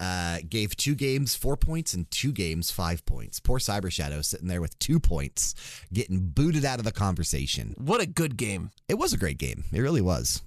[0.00, 3.38] uh, gave two games four points and two games five points.
[3.38, 5.54] Poor Cyber Shadow sitting there with two points,
[5.92, 7.74] getting booted out of the conversation.
[7.78, 8.70] What a good game.
[8.88, 9.64] It was a great game.
[9.72, 10.42] It really was.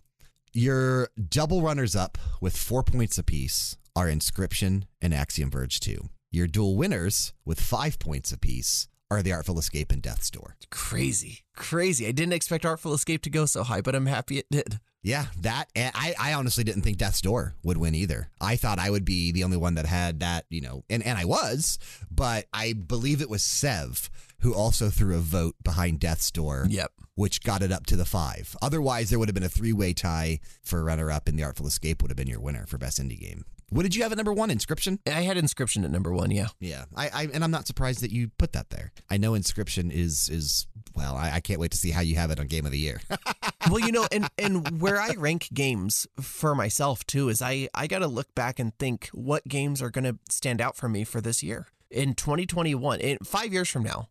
[0.54, 6.10] Your double runners up with four points apiece are Inscryption and Axiom Verge 2.
[6.32, 10.58] Your dual winners with five points apiece are The Artful Escape and Death's Door.
[10.72, 11.42] Crazy.
[11.56, 12.08] Crazy.
[12.08, 14.80] I didn't expect Artful Escape to go so high, but I'm happy it did.
[15.04, 18.30] Yeah, that and I, I honestly didn't think Death's Door would win either.
[18.40, 21.18] I thought I would be the only one that had that, you know, and, and
[21.20, 21.78] I was,
[22.10, 24.10] but I believe it was Sev
[24.40, 26.92] who also threw a vote behind Death's Door, Yep.
[27.16, 28.56] which got it up to the five.
[28.62, 31.68] Otherwise, there would have been a three way tie for runner up, and The Artful
[31.68, 33.46] Escape would have been your winner for best indie game.
[33.70, 34.50] What did you have at number one?
[34.50, 35.00] Inscryption.
[35.08, 36.48] I had Inscryption at number one, yeah.
[36.60, 38.92] Yeah, I, I and I'm not surprised that you put that there.
[39.10, 41.16] I know Inscryption is is well.
[41.16, 43.02] I, I can't wait to see how you have it on Game of the Year.
[43.70, 47.88] well, you know, and and where I rank games for myself too is I I
[47.88, 51.04] got to look back and think what games are going to stand out for me
[51.04, 54.10] for this year in 2021, in 5 years from now.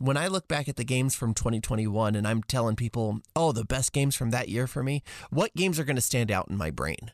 [0.00, 3.64] When I look back at the games from 2021 and I'm telling people, "Oh, the
[3.64, 6.56] best games from that year for me," what games are going to stand out in
[6.56, 7.12] my brain?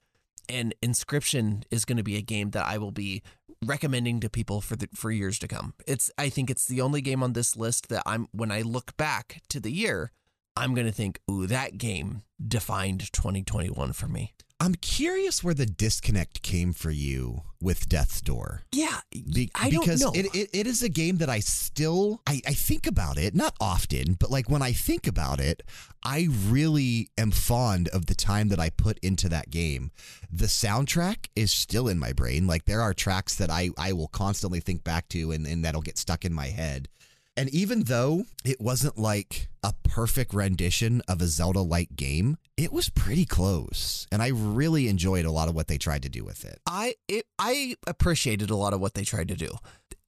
[0.48, 3.22] And Inscryption is going to be a game that I will be
[3.64, 5.74] recommending to people for the for years to come.
[5.86, 8.96] It's I think it's the only game on this list that I'm when I look
[8.96, 10.12] back to the year,
[10.56, 15.66] I'm going to think, "Ooh, that game defined 2021 for me." I'm curious where the
[15.66, 18.62] disconnect came for you with Death's Door.
[18.72, 20.12] Yeah, Be- I don't because know.
[20.14, 23.54] It, it, it is a game that I still I, I think about it not
[23.60, 25.62] often but like when I think about it
[26.04, 29.90] I really am fond of the time that I put into that game
[30.30, 34.08] the soundtrack is still in my brain like there are tracks that I, I will
[34.08, 36.88] constantly think back to and, and that'll get stuck in my head
[37.36, 42.72] and even though it wasn't like a perfect rendition of a Zelda like game, it
[42.72, 44.06] was pretty close.
[44.12, 46.60] And I really enjoyed a lot of what they tried to do with it.
[46.66, 49.50] I it, I appreciated a lot of what they tried to do.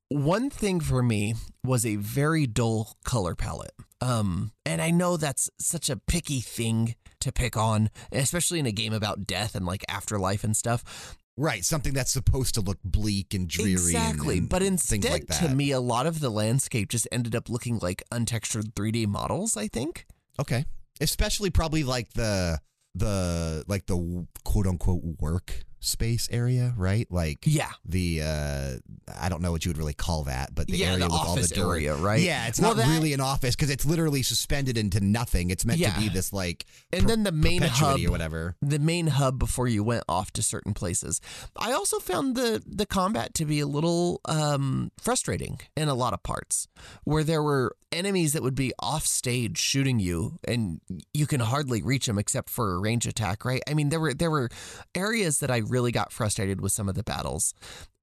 [0.09, 1.35] One thing for me
[1.65, 3.75] was a very dull color palette.
[4.01, 8.73] Um, and I know that's such a picky thing to pick on, especially in a
[8.73, 11.17] game about death and like afterlife and stuff.
[11.39, 13.73] Right, something that's supposed to look bleak and dreary.
[13.73, 14.39] Exactly.
[14.39, 17.51] and but things instead, like to me, a lot of the landscape just ended up
[17.51, 20.07] looking like untextured 3D models, I think.
[20.41, 20.65] okay,
[21.01, 22.59] especially probably like the
[22.95, 27.07] the like the quote unquote work space area, right?
[27.11, 27.71] Like Yeah.
[27.85, 28.77] the uh
[29.21, 31.13] I don't know what you would really call that, but the yeah, area the with
[31.15, 32.21] all the door- area, right?
[32.21, 35.51] Yeah, it's Well, not that- really an office because it's literally suspended into nothing.
[35.51, 38.57] It's meant to be this like And per- then the main hub or whatever.
[38.61, 41.21] the main hub before you went off to certain places.
[41.57, 46.13] I also found the the combat to be a little um, frustrating in a lot
[46.15, 46.67] of parts,
[47.05, 50.81] where there were enemies that would be off stage shooting you, and
[51.13, 53.45] you can hardly reach them except for a range attack.
[53.45, 53.63] Right?
[53.69, 54.51] I mean, there were there were
[54.95, 57.55] areas that I really got frustrated with some of the battles.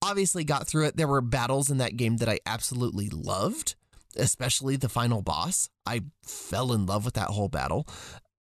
[0.01, 0.97] Obviously, got through it.
[0.97, 3.75] There were battles in that game that I absolutely loved.
[4.15, 5.69] Especially the final boss.
[5.87, 7.87] I fell in love with that whole battle.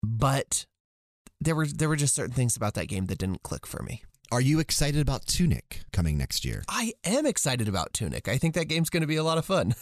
[0.04, 0.66] But
[1.40, 4.04] there were there were just certain things about that game that didn't click for me.
[4.32, 6.64] Are you excited about Tunic coming next year?
[6.70, 8.30] I am excited about Tunic.
[8.30, 9.76] I think that game's going to be a lot of fun.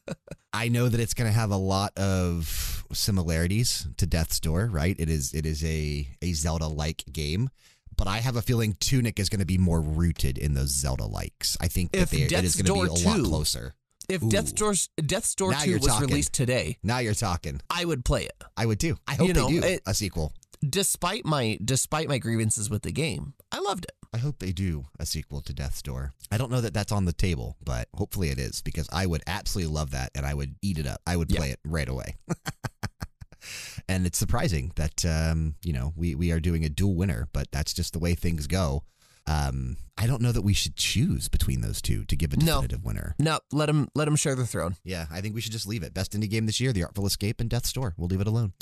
[0.52, 4.94] I know that it's going to have a lot of similarities to Death's Door, right?
[4.98, 7.48] It is it is a a Zelda like game,
[7.96, 11.06] but I have a feeling Tunic is going to be more rooted in those Zelda
[11.06, 11.56] likes.
[11.58, 13.74] I think that If they, it is going to be a lot closer.
[14.10, 14.28] if Ooh.
[14.28, 14.74] Death's Door
[15.06, 16.08] Death's Door Now 2 was talking.
[16.08, 17.62] released today, Now you're talking.
[17.70, 18.44] I would play it.
[18.58, 18.98] I would too.
[19.08, 20.34] I hope You know, they do it- a sequel.
[20.66, 23.92] Despite my despite my grievances with the game, I loved it.
[24.12, 26.12] I hope they do a sequel to Death's Door.
[26.30, 29.22] I don't know that that's on the table, but hopefully it is because I would
[29.26, 31.00] absolutely love that and I would eat it up.
[31.06, 31.38] I would Yeah.
[31.38, 32.16] play it right away.
[33.88, 37.48] and it's surprising that um, you know we we are doing a dual winner, but
[37.52, 38.84] that's just the way things go.
[39.28, 42.44] Um, I don't know that we should choose between those two to give a No.
[42.60, 43.14] definitive winner.
[43.18, 44.76] No, let them let them share the throne.
[44.84, 45.94] Yeah, I think we should just leave it.
[45.94, 47.94] Best indie game this year: The Artful Escape and Death's Door.
[47.96, 48.52] We'll leave it alone.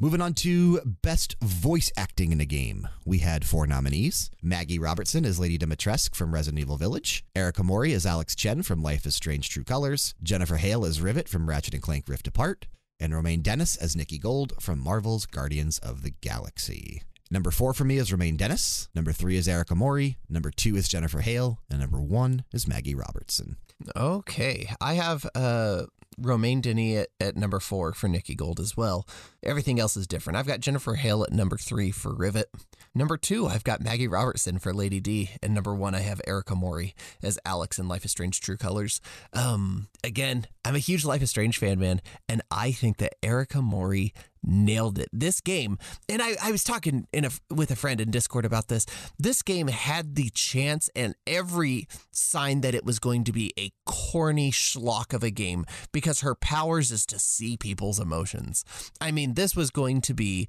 [0.00, 5.24] Moving on to best voice acting in a game, we had four nominees: Maggie Robertson
[5.24, 9.14] as Lady Dimitrescu from Resident Evil Village, Erika Mori as Alex Chen from Life is
[9.14, 12.66] Strange: True Colors, Jennifer Hale as Rivet from Ratchet and Clank Rift Apart,
[12.98, 17.02] and Romaine Dennis as Nikki Gold from Marvel's Guardians of the Galaxy.
[17.30, 18.88] Number four for me is Romaine Dennis.
[18.94, 20.18] Number three is Erika Mori.
[20.28, 21.60] Number two is Jennifer Hale.
[21.70, 23.56] And number one is Maggie Robertson.
[23.96, 25.84] Okay, I have uh,
[26.18, 29.06] Romaine Denny at, at number four for Nikki Gold as well.
[29.42, 30.36] Everything else is different.
[30.36, 32.50] I've got Jennifer Hale at number three for Rivet.
[32.94, 36.54] Number two, I've got Maggie Robertson for Lady D, and number one, I have Erika
[36.54, 39.00] Mori as Alex in Life is Strange: True Colors.
[39.32, 43.62] Um, again, I'm a huge Life is Strange fan, man, and I think that Erika
[43.62, 44.12] Mori
[44.44, 45.08] nailed it.
[45.12, 45.78] This game,
[46.08, 48.86] and I, I was talking in a, with a friend in Discord about this.
[49.18, 53.72] This game had the chance and every sign that it was going to be a
[53.86, 58.64] corny schlock of a game because her powers is to see people's emotions.
[59.00, 60.48] I mean, this was going to be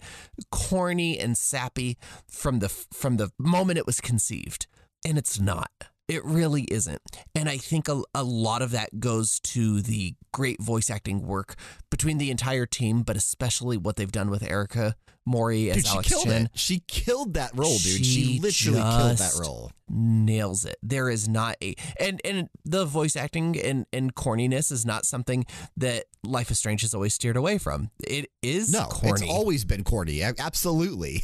[0.51, 1.97] corny and sappy
[2.27, 4.67] from the from the moment it was conceived,
[5.05, 5.71] and it's not.
[6.07, 7.01] It really isn't.
[7.33, 11.55] And I think a, a lot of that goes to the great voice acting work
[11.93, 14.95] between the entire team, but especially what they've done with Erika
[15.27, 16.45] Mori as Dude, she Alex killed Chen.
[16.45, 16.51] it.
[16.55, 18.03] She killed that role, dude.
[18.03, 19.71] She, She literally killed that role.
[19.87, 20.77] nails it.
[20.81, 25.45] There is not a and and the voice acting and and corniness is not something
[25.77, 27.91] that Life is Strange has always steered away from.
[28.05, 30.23] It is No, corny, it's always been corny.
[30.23, 31.21] Absolutely.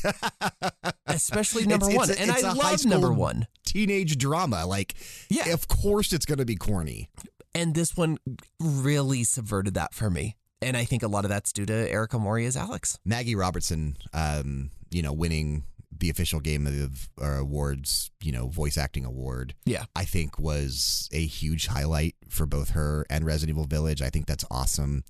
[1.08, 2.10] especially number it's one.
[2.12, 3.48] a- and I love number one.
[3.66, 4.66] Teenage drama.
[4.66, 4.94] Like,
[5.30, 5.50] Yeah.
[5.50, 7.10] of course it's going to be corny.
[7.56, 8.18] And this one
[8.60, 10.36] really subverted that for me.
[10.62, 13.00] And I think a lot of that's due to Erika Mori as Alex.
[13.06, 15.64] Maggie Robertson, um, you know, winning
[15.98, 19.54] the official game of uh, awards, you know, voice acting award.
[19.66, 19.86] Yeah.
[19.96, 24.02] I think was a huge highlight for both her and Resident Evil Village.
[24.02, 25.04] I think that's awesome.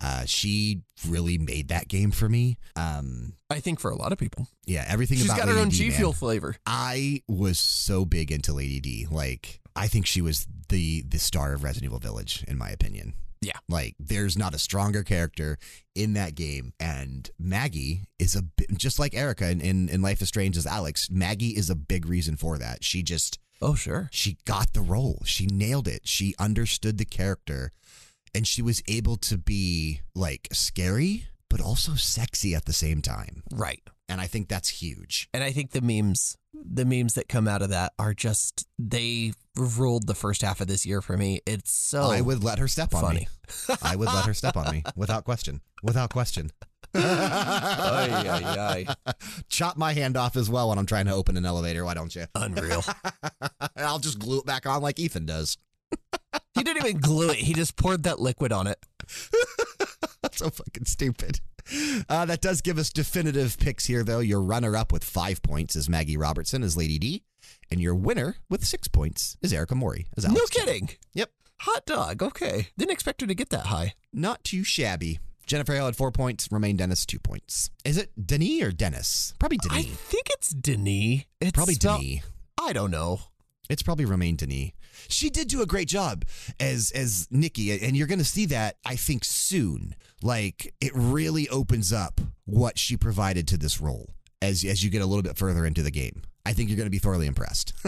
[0.00, 2.58] Uh, she really made that game for me.
[2.76, 4.46] Um, I think for a lot of people.
[4.66, 5.96] yeah, everything She's about got her Lady own D, G man.
[5.96, 6.56] Fuel flavor.
[6.66, 9.06] I was so big into Lady D.
[9.10, 13.14] Like, I think she was the the star of Resident Evil Village, in my opinion.
[13.46, 13.58] Yeah.
[13.68, 15.56] Like, there's not a stronger character
[15.94, 16.72] in that game.
[16.80, 20.66] And Maggie is a bit, just like Erika in, in, in Life is Strange as
[20.66, 22.82] Alex, Maggie is a big reason for that.
[22.82, 24.08] She just, Oh, sure.
[24.10, 25.22] she got the role.
[25.24, 26.08] She nailed it.
[26.08, 27.70] She understood the character
[28.34, 33.42] and she was able to be like scary, but also sexy at the same time.
[33.52, 33.82] Right.
[34.08, 35.28] And I think that's huge.
[35.34, 39.32] And I think the memes, the memes that come out of that are just they
[39.56, 41.40] ruled the first half of this year for me.
[41.46, 43.28] It's so I would let her step on me.
[43.82, 45.60] I would let her step on me without question.
[45.82, 46.50] Without question.
[46.94, 49.12] Ay, ay, ay.
[49.48, 51.84] Chop my hand off as well when I'm trying to open an elevator.
[51.84, 52.26] Why don't you?
[52.34, 52.84] Unreal.
[53.76, 55.58] I'll just glue it back on like Ethan does.
[56.54, 57.36] He didn't even glue it.
[57.36, 58.78] He just poured that liquid on it.
[60.22, 61.40] That's so fucking stupid.
[62.08, 64.20] Uh, that does give us definitive picks here, though.
[64.20, 67.22] Your runner up with five points is Maggie Robertson as Lady D,
[67.70, 70.40] and your winner with six points is Erika Mori as Alex.
[70.40, 70.90] no kidding.
[71.14, 71.30] Yep.
[71.60, 72.22] Hot dog.
[72.22, 72.68] Okay.
[72.78, 73.94] Didn't expect her to get that high.
[74.12, 75.18] Not too shabby.
[75.46, 76.48] Jennifer Hale had four points.
[76.50, 77.70] Romaine Dennis two points.
[77.84, 79.32] Is it Denis or Dennis?
[79.38, 79.78] Probably Denis.
[79.78, 81.22] I think it's Denis.
[81.40, 82.22] It's Probably spelled- Denis.
[82.60, 83.20] I don't know.
[83.68, 84.70] It's probably Romaine Denis.
[85.08, 86.24] She did do a great job
[86.60, 89.94] as as Nikki, and you're going to see that I think soon.
[90.22, 95.02] Like it really opens up what she provided to this role as as you get
[95.02, 96.22] a little bit further into the game.
[96.44, 97.72] I think you're going to be thoroughly impressed.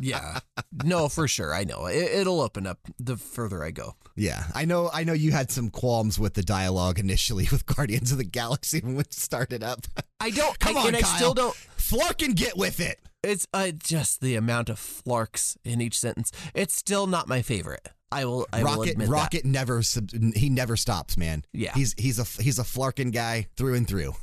[0.00, 0.40] Yeah.
[0.84, 1.54] no, for sure.
[1.54, 1.86] I know.
[1.86, 3.94] It, it'll open up the further I go.
[4.16, 4.90] yeah, I know.
[4.92, 8.80] I know you had some qualms with the dialogue initially with Guardians of the Galaxy
[8.80, 9.86] when it started up.
[10.18, 10.58] I don't.
[10.58, 11.16] Come I, on, and I Kyle.
[11.16, 11.54] still don't.
[11.78, 12.98] Flark and get with it.
[13.24, 16.30] It's uh, just the amount of flarks in each sentence.
[16.54, 17.88] It's still not my favorite.
[18.12, 18.46] I will.
[18.52, 21.44] I will Rocket admit Rocket never sub- he never stops, man.
[21.52, 21.72] Yeah.
[21.74, 24.14] He's he's a he's a flarkin guy through and through.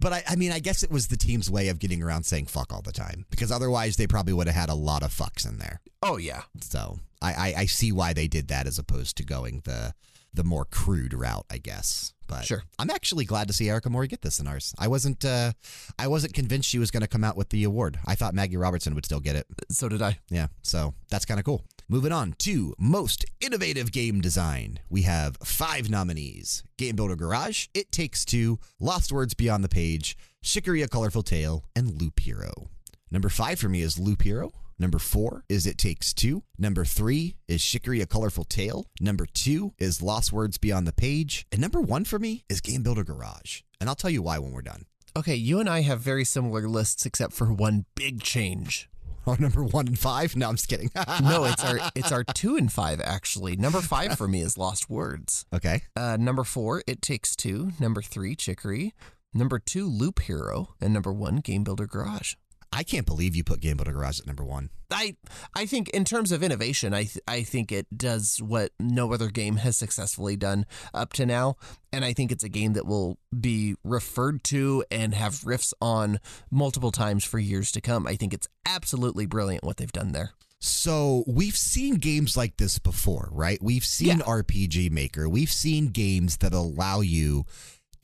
[0.00, 2.46] but I, I mean I guess it was the team's way of getting around saying
[2.46, 5.48] fuck all the time because otherwise they probably would have had a lot of fucks
[5.48, 5.80] in there.
[6.02, 6.42] Oh yeah.
[6.60, 9.94] So I, I, I see why they did that as opposed to going the
[10.36, 12.12] the more crude route, I guess.
[12.28, 12.62] But Sure.
[12.78, 14.74] I'm actually glad to see Erika Mori get this in ours.
[14.78, 15.52] I wasn't uh,
[15.98, 17.98] I wasn't convinced she was going to come out with the award.
[18.06, 19.46] I thought Maggie Robertson would still get it.
[19.70, 20.18] So did I.
[20.28, 21.64] Yeah, so that's kind of cool.
[21.88, 24.80] Moving on to most innovative game design.
[24.90, 30.16] We have five nominees Game Builder Garage, It Takes Two, Lost Words Beyond the Page,
[30.42, 32.70] Chicory A Colorful Tale, and Loop Hero.
[33.10, 34.50] Number five for me is Loop Hero.
[34.78, 36.42] Number four is It Takes Two.
[36.58, 38.86] Number three is Chicory A Colorful Tale.
[39.00, 41.46] Number two is Lost Words Beyond the Page.
[41.50, 43.62] And number one for me is Game Builder Garage.
[43.80, 44.84] And I'll tell you why when we're done.
[45.16, 48.88] Okay, you and I have very similar lists except for one big change.
[49.28, 50.36] Or number one and five?
[50.36, 50.88] No, I'm just kidding.
[51.20, 53.56] No, it's our it's our two and five actually.
[53.56, 55.46] Number five for me is Lost Words.
[55.52, 55.82] okay.
[55.96, 57.72] Uh, number four, It Takes Two.
[57.80, 58.94] Number three, Chicory.
[59.34, 62.34] Number two, Loop Hero, and number one, Game Builder Garage.
[62.72, 64.70] I can't believe you put Game Builder Garage at number one.
[64.90, 65.16] I
[65.54, 69.28] I think in terms of innovation, I th- I think it does what no other
[69.30, 71.56] game has successfully done up to now,
[71.92, 76.20] and I think it's a game that will be referred to and have riffs on
[76.50, 78.06] multiple times for years to come.
[78.06, 80.32] I think it's absolutely brilliant what they've done there.
[80.58, 83.62] So we've seen games like this before, right?
[83.62, 84.24] We've seen Yeah.
[84.24, 85.28] RPG Maker.
[85.28, 87.44] We've seen games that allow you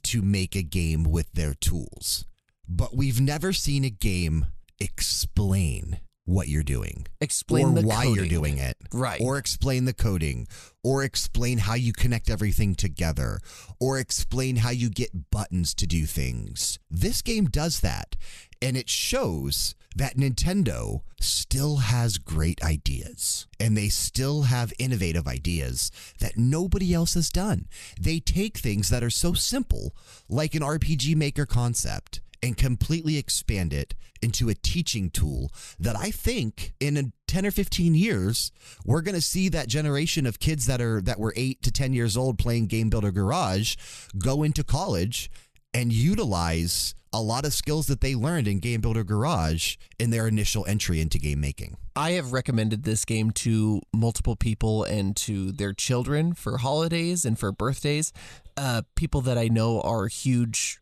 [0.04, 2.26] to make a game with their tools.
[2.68, 4.46] But we've never seen a game
[4.78, 8.76] explain what you're doing Explain or why you're doing it.
[8.92, 9.20] Right.
[9.20, 10.48] Or explain the coding,
[10.82, 13.38] or explain how you connect everything together,
[13.80, 16.80] or explain how you get buttons to do things.
[16.90, 18.16] This game does that,
[18.60, 25.92] and it shows that Nintendo still has great ideas, and they still have innovative ideas
[26.18, 27.68] that nobody else has done.
[28.00, 29.94] They take things that are so simple,
[30.28, 36.10] like an RPG Maker concept, and completely expand it into a teaching tool that I
[36.10, 38.52] think in a 10 or 15 years
[38.84, 41.92] we're going to see that generation of kids that are that were 8 to 10
[41.92, 43.76] years old playing Game Builder Garage
[44.18, 45.30] go into college
[45.74, 50.26] and utilize a lot of skills that they learned in Game Builder Garage in their
[50.26, 51.76] initial entry into game making.
[51.94, 57.38] I have recommended this game to multiple people and to their children for holidays and
[57.38, 58.12] for birthdays.
[58.56, 60.80] Uh, people that I know are huge,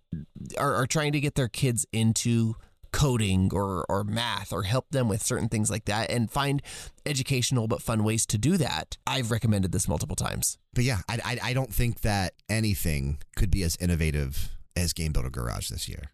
[0.58, 2.54] are, are trying to get their kids into
[2.92, 6.60] coding or, or math or help them with certain things like that and find
[7.06, 8.98] educational but fun ways to do that.
[9.06, 10.58] I've recommended this multiple times.
[10.74, 15.12] But yeah, I, I, I don't think that anything could be as innovative as Game
[15.12, 16.10] Builder Garage this year.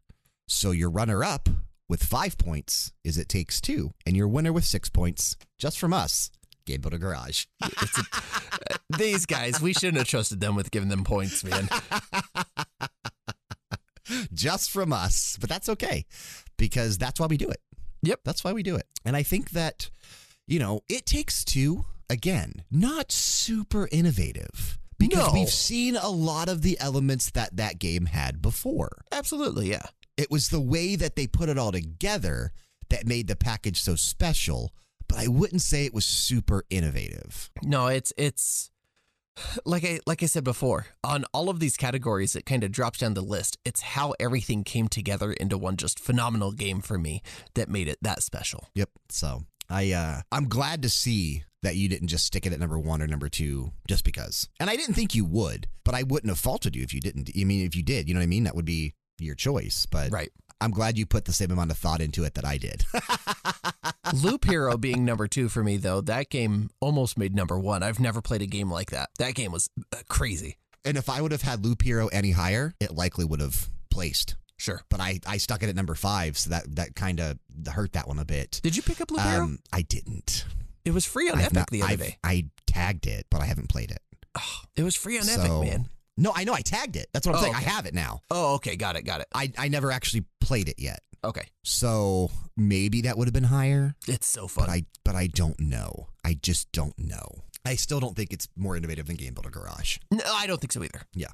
[0.49, 1.49] So your runner up
[1.89, 5.93] with five points is It Takes Two, and your winner with six points, just from
[5.93, 6.31] us,
[6.67, 7.47] Game Builder Garage.
[7.65, 8.05] It's a,
[8.99, 11.69] these guys, we shouldn't have trusted them with giving them points, man.
[14.33, 16.05] just from us, but that's okay
[16.57, 17.61] because that's why we do it.
[18.03, 18.21] Yep.
[18.25, 18.87] That's why we do it.
[19.05, 19.91] And I think that,
[20.47, 25.33] you know, It Takes Two, again, not super innovative because No.
[25.33, 29.03] we've seen a lot of the elements that that game had before.
[29.11, 29.87] Absolutely, yeah.
[30.17, 32.53] It was the way that they put it all together
[32.91, 34.73] that made the package so special,
[35.09, 37.51] but I wouldn't say it was super innovative.
[37.63, 38.71] No, it's it's
[39.65, 42.99] like I like I said before, on all of these categories it kind of drops
[42.99, 43.59] down the list.
[43.65, 47.23] It's how everything came together into one just phenomenal game for me
[47.55, 48.69] that made it that special.
[48.75, 48.91] Yep.
[49.11, 52.79] So I uh I'm glad to see that you didn't just stick it at number
[52.79, 54.49] one or number two just because.
[54.61, 57.31] And I didn't think you would, but I wouldn't have faulted you if you didn't.
[57.39, 58.45] I mean, if you did, you know what I mean?
[58.45, 59.87] That would be your choice.
[59.87, 60.31] But Right.
[60.61, 62.85] I'm glad you put the same amount of thought into it that I did.
[64.15, 67.83] Loop Hero being number 2 for me though, that game almost made number 1.
[67.83, 69.11] I've never played a game like that.
[69.19, 70.57] That game was uh, crazy.
[70.85, 74.37] and if I would have had Loop Hero any higher, it likely would have placed.
[74.57, 74.81] Sure.
[74.89, 77.39] But I, I stuck it at number five, so that, that kind of
[77.71, 78.61] hurt that one a bit.
[78.63, 79.43] Did you pick up Loop Hero?
[79.45, 80.47] Um, I didn't.
[80.85, 82.19] It was free on I've Epic not- the other I've- day.
[82.25, 83.99] I tagged it, but I haven't played it.
[84.77, 85.89] It was free on So- Epic, man.
[86.17, 87.09] No, I know I tagged it.
[87.13, 87.55] That's what I'm Oh, saying.
[87.55, 88.21] I have it now.
[88.31, 89.27] Oh, okay, got it, got it.
[89.35, 91.01] I, I never actually played it yet.
[91.25, 91.47] Okay.
[91.65, 94.67] So maybe that would have been higher, It's so fun.
[94.67, 96.09] but I but I don't know.
[96.25, 97.43] I just don't know.
[97.65, 99.99] I still don't think it's more innovative than Game Builder Garage.
[100.13, 101.03] no, I don't think so either.
[101.15, 101.29] Yeah.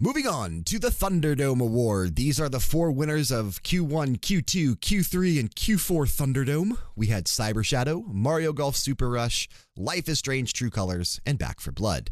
[0.00, 2.16] Moving on to the Thunderdome Award.
[2.16, 6.76] These are the four winners of Q1, Q2, Q3, and Q4 Thunderdome.
[6.96, 11.60] We had Cyber Shadow, Mario Golf Super Rush, Life is Strange True Colors, and Back
[11.60, 12.10] for Blood.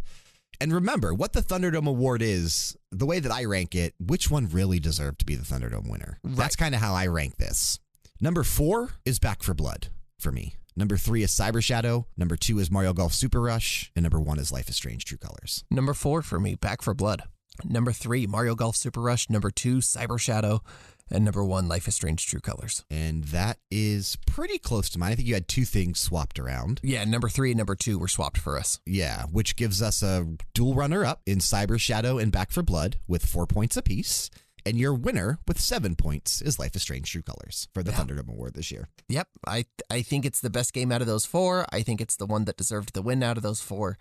[0.61, 4.47] And remember, what the Thunderdome Award is, the way that I rank it, which one
[4.47, 6.19] really deserved to be the Thunderdome winner?
[6.23, 7.78] That's kind of how I rank this.
[8.20, 9.89] Number four is Back for Blood
[10.19, 10.57] for me.
[10.77, 12.07] Number three is Cyber Shadow.
[12.16, 13.91] Number two is Mario Golf Super Rush.
[13.97, 15.65] And number one is Life is Strange True Colors.
[15.70, 17.23] Number four for me, Back for Blood.
[17.65, 19.28] Number three, Mario Golf Super Rush.
[19.28, 20.62] Number two, Cyber Shadow.
[21.11, 22.85] And number one, Life is Strange True Colors.
[22.91, 25.12] And that is pretty close to mine.
[25.12, 26.81] I think you had two things swapped around.
[26.82, 28.81] Yeah, number three and number two were swapped for us.
[28.87, 32.97] Yeah, which gives us a dual runner up in Cyber Shadow and Back for Blood
[33.09, 34.31] with four points apiece.
[34.66, 38.28] And your winner with seven points is Life is Strange True Colors for the Thunderdome
[38.28, 38.89] Award this year.
[39.09, 41.66] Yep, I I think it's the best game out of those four.
[41.73, 43.97] I think it's the one that deserved the win out of those four.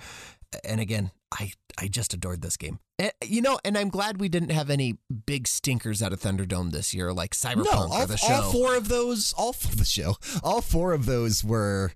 [0.63, 2.79] And again, I I just adored this game.
[2.97, 6.71] And, you know, and I'm glad we didn't have any big stinkers out of Thunderdome
[6.71, 8.33] this year, like Cyberpunk no, or all, the show.
[8.33, 11.93] all four of those, all f- the show, all four of those were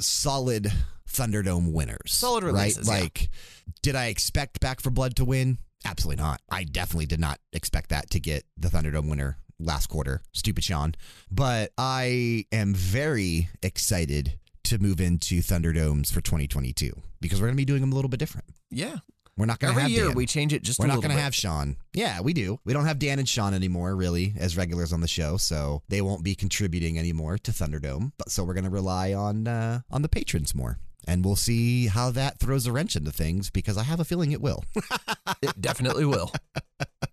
[0.00, 0.70] solid
[1.08, 2.12] Thunderdome winners.
[2.12, 2.88] Solid releases.
[2.88, 3.02] Right?
[3.02, 3.30] Like,
[3.82, 5.58] did I expect Back for Blood to win?
[5.84, 6.40] Absolutely not.
[6.50, 10.22] I definitely did not expect that to get the Thunderdome winner last quarter.
[10.32, 10.94] Stupid Sean.
[11.30, 17.60] But I am very excited to move into Thunderdomes for 2022 because we're going to
[17.60, 18.46] be doing them a little bit different.
[18.70, 18.96] Yeah.
[19.36, 20.14] We're not going to Every have year Dan.
[20.14, 21.76] we change it just We're not going to have Sean.
[21.94, 22.60] Yeah, we do.
[22.66, 26.02] We don't have Dan and Sean anymore, really, as regulars on the show, so they
[26.02, 28.12] won't be contributing anymore to Thunderdome.
[28.18, 31.86] But so we're going to rely on uh, on the patrons more, and we'll see
[31.86, 34.64] how that throws a wrench into things because I have a feeling it will.
[35.40, 36.30] It definitely will.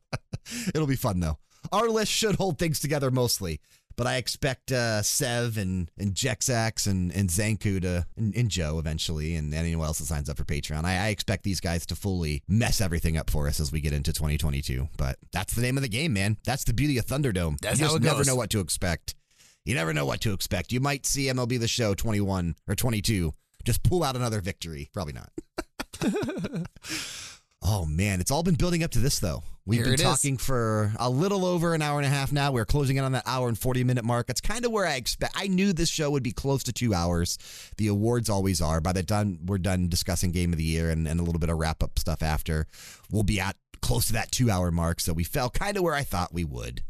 [0.76, 1.38] It'll be fun though.
[1.72, 3.60] Our list should hold things together mostly,
[3.96, 8.78] but I expect uh, Sev and and Jexax and and Xancu to and, and Joe
[8.78, 10.86] eventually, and anyone else that signs up for Patreon.
[10.86, 13.94] I, I expect these guys to fully mess everything up for us as we get
[13.94, 14.88] into 2022.
[14.98, 16.38] But that's the name of the game, man.
[16.46, 17.60] That's the beauty of Thunderdome.
[17.62, 19.16] That's you how just never know what to expect.
[19.66, 20.72] You never know what to expect.
[20.72, 23.34] You might see MLB the Show 21 or 22
[23.64, 24.90] just pull out another victory.
[24.94, 25.32] Probably not.
[27.62, 29.44] Oh man, it's all been building up to this though.
[29.66, 30.06] We've Here been it is.
[30.06, 32.52] talking for a little over an hour and a half now.
[32.52, 34.30] We're closing in on that hour and 40 minute mark.
[34.30, 36.94] It's kind of where I expect I knew this show would be close to 2
[36.94, 37.38] hours.
[37.78, 38.80] The awards always are.
[38.80, 41.50] By the time we're done discussing game of the year and, and a little bit
[41.50, 42.66] of wrap up stuff after,
[43.12, 45.94] we'll be at close to that 2 hour mark, so we fell kind of where
[45.94, 46.82] I thought we would.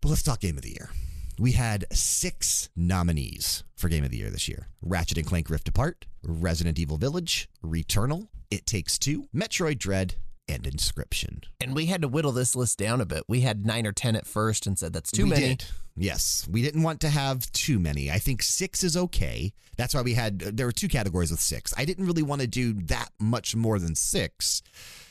[0.00, 0.90] But let's talk game of the year.
[1.38, 5.68] We had six nominees for Game of the Year this year Ratchet and Clank Rift
[5.68, 10.14] Apart, Resident Evil Village, Returnal, It Takes Two, Metroid Dread,
[10.48, 11.44] and Inscryption.
[11.60, 13.24] And we had to whittle this list down a bit.
[13.28, 15.48] We had nine or 10 at first and said that's too we many.
[15.56, 15.64] Did.
[15.96, 18.10] Yes, we didn't want to have too many.
[18.10, 19.52] I think six is okay.
[19.76, 21.72] That's why we had, there were two categories with six.
[21.76, 24.62] I didn't really want to do that much more than six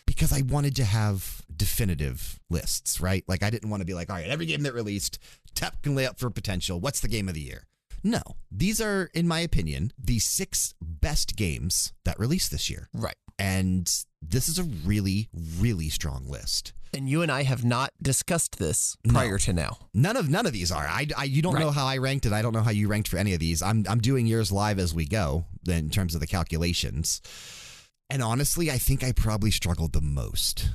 [0.06, 3.24] because I wanted to have definitive lists, right?
[3.26, 5.18] Like, I didn't want to be like, all right, every game that released,
[5.56, 6.78] tap can lay up for potential.
[6.78, 7.68] What's the game of the year?
[8.04, 8.22] No,
[8.52, 12.90] these are, in my opinion, the six best games that released this year.
[12.94, 13.16] Right.
[13.40, 13.90] And
[14.22, 16.74] this is a really, really strong list.
[16.94, 19.78] And you and I have not discussed this prior to now.
[19.94, 20.86] None of none of these are.
[20.86, 22.34] I, I you don't know how I ranked it.
[22.34, 23.64] I don't know how you ranked for any of these.
[23.64, 27.22] I'm I'm doing yours live as we go in terms of the calculations.
[28.12, 30.70] And honestly, I think I probably struggled the most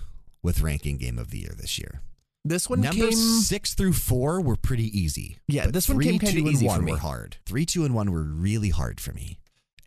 [0.49, 2.01] with ranking game of the year this year.
[2.43, 3.41] This one Numbers came.
[3.43, 5.37] six through four were pretty easy.
[5.47, 6.93] Yeah, this one three, came kinda two, and easy for me.
[6.93, 7.37] Were hard.
[7.45, 9.39] Three, two, and one were really hard for me,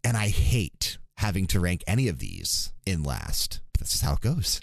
[0.04, 3.60] and I hate having to rank any of these in last.
[3.80, 4.62] This is how it goes.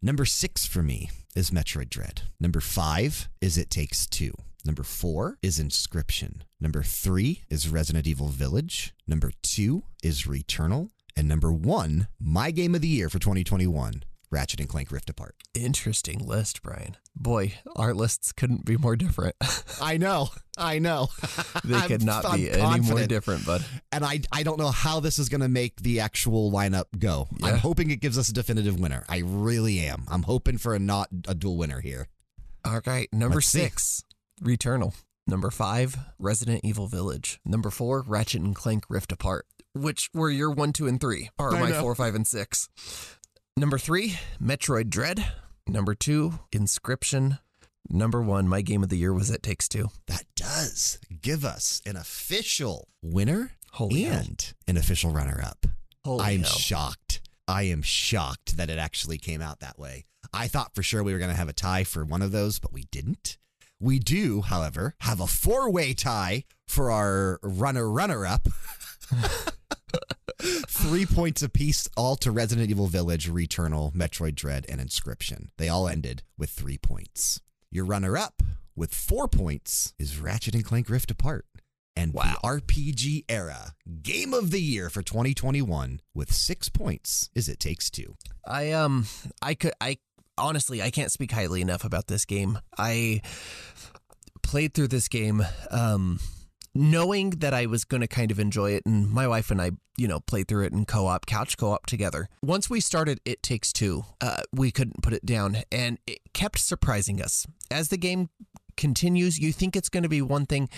[0.00, 2.22] Number six for me is Metroid Dread.
[2.38, 4.32] Number five is It Takes Two.
[4.64, 6.42] Number four is Inscryption.
[6.60, 8.94] Number three is Resident Evil Village.
[9.08, 10.90] Number two is Returnal.
[11.16, 15.36] And number one, my game of the year for 2021, Ratchet and Clank Rift Apart.
[15.54, 16.96] Interesting list, Bryan.
[17.14, 19.36] Boy, our lists couldn't be more different.
[19.80, 20.30] I know.
[20.58, 21.08] I know.
[21.64, 23.64] they could not I'm be any more different, bud.
[23.92, 27.28] And I, I don't know how this is going to make the actual lineup go.
[27.42, 29.04] I'm hoping it gives us a definitive winner.
[29.08, 30.04] I really am.
[30.08, 32.08] I'm hoping for a not a dual winner here.
[32.64, 33.60] All right, number Let's see.
[33.60, 34.04] six,
[34.42, 34.94] Returnal.
[35.28, 37.40] Number five, Resident Evil Village.
[37.44, 41.54] Number four, Ratchet and Clank Rift Apart, which were your one, two, and three, or
[41.54, 41.80] I my know.
[41.80, 42.68] four, five, and six.
[43.56, 45.32] Number three, Metroid Dread.
[45.66, 47.38] Number two, Inscryption.
[47.88, 49.88] Number one, my game of the year was It Takes Two.
[50.08, 54.20] That does give us an official winner Holy hell.
[54.20, 55.64] and an official runner up.
[56.04, 56.50] I'm hell.
[56.50, 57.20] shocked.
[57.48, 60.04] I am shocked that it actually came out that way.
[60.34, 62.58] I thought for sure we were going to have a tie for one of those,
[62.58, 63.38] but we didn't.
[63.80, 68.48] We do, however, have a four way tie for our runner runner up.
[70.38, 75.48] Three points apiece, all to Resident Evil Village, Returnal, Metroid Dread, and Inscryption.
[75.56, 77.40] They all ended with three points.
[77.70, 78.42] Your runner up
[78.74, 81.46] with four points is Ratchet and Clank Rift Apart.
[81.98, 82.36] And Wow.
[82.42, 83.70] the RPGera
[84.02, 88.16] game of the year for 2021 with six points is It Takes Two.
[88.46, 89.06] I um
[89.40, 89.96] I could I
[90.36, 92.58] honestly I can't speak highly enough about this game.
[92.76, 93.22] I
[94.42, 96.20] played through this game um
[96.76, 99.72] knowing that I was going to kind of enjoy it and my wife and I,
[99.96, 102.28] you know, played through it in co-op, couch co-op together.
[102.42, 106.58] Once we started It Takes Two, uh, we couldn't put it down and it kept
[106.58, 107.46] surprising us.
[107.70, 108.28] As the game
[108.76, 110.68] continues, you think it's going to be one thing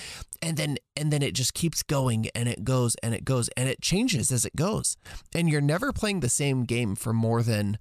[0.41, 3.69] and then and then it just keeps going and it goes and it goes and
[3.69, 4.97] it changes as it goes.
[5.35, 7.79] And you're never playing the same game for more than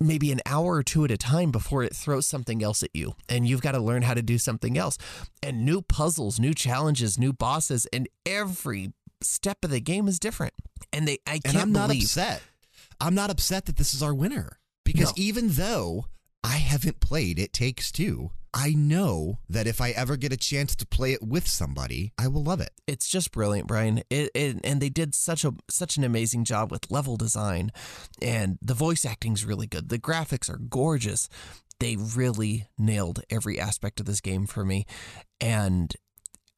[0.00, 3.14] maybe an hour or two at a time before it throws something else at you
[3.28, 4.98] and you've got to learn how to do something else
[5.42, 8.92] and new puzzles new challenges new bosses and every
[9.22, 10.54] step of the game is different
[10.92, 12.42] and they i can't I'm not believe upset.
[13.00, 15.22] I'm not upset that this is our winner because No.
[15.22, 16.06] even though
[16.42, 20.74] I haven't played It Takes Two, I know that if I ever get a chance
[20.76, 22.70] to play it with somebody, I will love it.
[22.86, 23.98] It's just brilliant, Bryan.
[24.10, 27.70] It, it, and they did such a such an amazing job with level design,
[28.22, 29.88] and the voice acting's really good.
[29.88, 31.28] The graphics are gorgeous.
[31.80, 34.86] They really nailed every aspect of this game for me,
[35.40, 35.94] and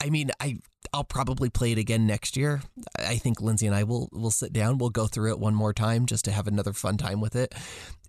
[0.01, 0.59] I mean, I
[0.93, 2.62] I'll probably play it again next year.
[2.98, 4.78] I think Lindsay and I will will sit down.
[4.78, 7.55] We'll go through it one more time just to have another fun time with it.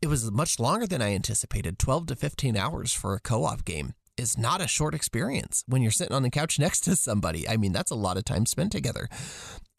[0.01, 3.93] It was much longer than I anticipated, 12 to 15 hours for a co-op game
[4.18, 7.47] is not a short experience when you're sitting on the couch next to somebody.
[7.47, 9.09] I mean, that's a lot of time spent together.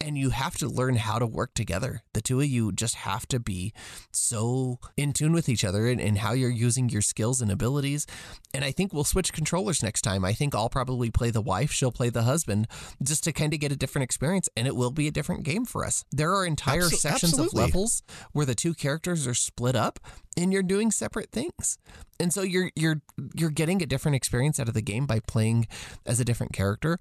[0.05, 2.01] And you have to learn how to work together.
[2.13, 3.73] The two of you just have to be
[4.11, 8.05] so in tune with each other and, and how you're using your skills and abilities.
[8.53, 10.25] And I think we'll switch controllers next time.
[10.25, 12.67] I think I'll probably play the wife, she'll play the husband,
[13.01, 14.49] just to kind of get a different experience.
[14.57, 16.03] And it will be a different game for us.
[16.11, 17.63] There are entire Absol- sections absolutely.
[17.63, 18.03] of levels
[18.33, 20.01] where the two characters are split up
[20.35, 21.77] and you're doing separate things.
[22.19, 23.01] And so you're you're
[23.35, 25.67] you're getting a different experience out of the game by playing
[26.05, 26.99] as a different character.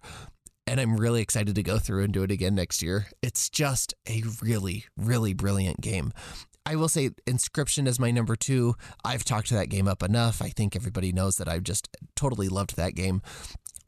[0.67, 3.07] And I'm really excited to go through and do it again next year.
[3.23, 6.13] It's just a really, really brilliant game.
[6.65, 8.75] I will say Inscryption is my number two.
[9.05, 10.41] I've talked to that game up enough.
[10.41, 13.21] I think everybody knows that I've just totally loved that game.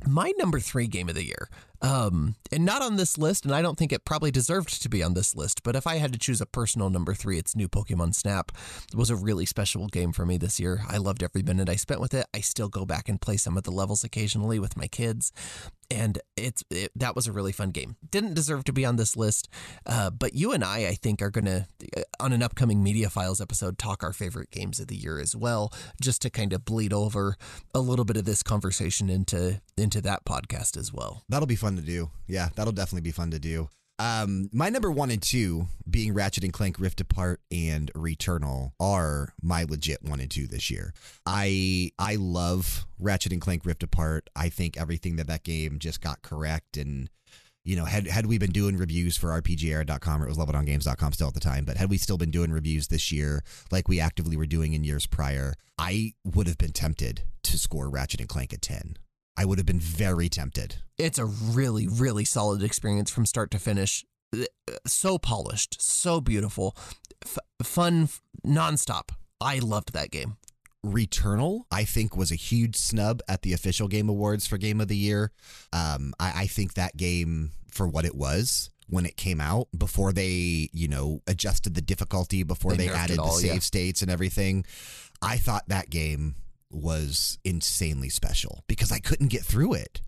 [0.07, 1.49] My number three game of the year
[1.85, 5.03] um, and not on this list, and I don't think it probably deserved to be
[5.03, 5.63] on this list.
[5.63, 8.53] But if I had to choose a personal number three, it's new Pokemon Snap.
[8.91, 10.81] It was a really special game for me this year.
[10.89, 12.27] I loved every minute I spent with it.
[12.33, 15.31] I still go back and play some of the levels occasionally with my kids,
[15.95, 17.97] and it's it, that was a really fun game.
[18.11, 19.49] Didn't deserve to be on this list,
[19.87, 23.41] uh, but you and I, I think, are gonna uh, on an upcoming Media Files
[23.41, 26.93] episode talk our favorite games of the year as well, just to kind of bleed
[26.93, 27.37] over
[27.75, 31.23] a little bit of this conversation into into that podcast as well.
[31.29, 32.11] That'll be fun to do.
[32.27, 33.69] Yeah, that'll definitely be fun to do.
[33.99, 39.35] Um, my number one and two being Ratchet and Clank Rift Apart and Returnal are
[39.41, 40.93] my legit one and two this year.
[41.25, 44.31] I I love Ratchet and Clank Rift Apart.
[44.35, 47.09] I think everything that that game just got correct and
[47.65, 51.29] you know, had had we been doing reviews for RPGera.com, or it was leveldowngames.com still
[51.29, 54.37] at the time, but had we still been doing reviews this year like we actively
[54.37, 58.53] were doing in years prior, I would have been tempted to score Ratchet and Clank
[58.53, 58.99] at 10.
[59.37, 60.77] I would have been very tempted.
[60.97, 64.05] It's a really, really solid experience from start to finish.
[64.87, 66.77] So polished, so beautiful,
[67.25, 68.09] F- fun,
[68.45, 69.11] nonstop.
[69.41, 70.37] I loved that game.
[70.85, 74.89] Returnal, I think, was a huge snub at the official Game Awards for Game of
[74.89, 75.33] the Year.
[75.73, 80.13] Um, I, I think that game, for what it was, when it came out before
[80.13, 83.59] they, you know, adjusted the difficulty, before they, they added all, the save yeah.
[83.61, 84.65] states and everything.
[85.23, 86.35] I thought that game
[86.75, 90.01] was insanely special because I couldn't get through it.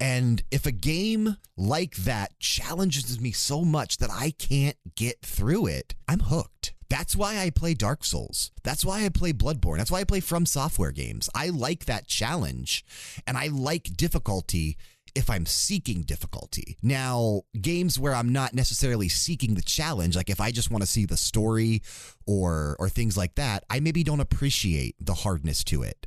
[0.00, 5.66] And if a game like that challenges me so much that I can't get through
[5.66, 6.72] it, I'm hooked.
[6.88, 8.50] That's why I play Dark Souls.
[8.64, 9.78] That's why I play Bloodborne.
[9.78, 11.30] That's why I play From Software games.
[11.34, 12.84] I like that challenge
[13.26, 14.76] and I like difficulty
[15.14, 16.76] if I'm seeking difficulty.
[16.82, 20.88] Now, games where I'm not necessarily seeking the challenge, like if I just want to
[20.88, 21.82] see the story
[22.26, 26.06] or or things like that, I maybe don't appreciate the hardness to it.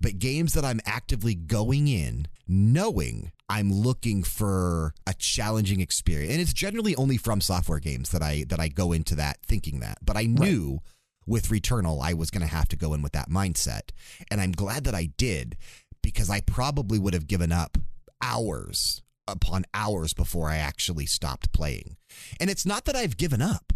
[0.00, 6.32] But games that I'm actively going in knowing I'm looking for a challenging experience.
[6.32, 9.80] And it's generally only from software games that I that I go into that thinking
[9.80, 9.98] that.
[10.02, 10.80] But I knew right.
[11.26, 13.90] with Returnal I was going to have to go in with that mindset.
[14.30, 15.56] And I'm glad that I did
[16.02, 17.78] because I probably would have given up
[18.22, 21.96] hours upon hours before I actually stopped playing.
[22.40, 23.72] And it's not that I've given up.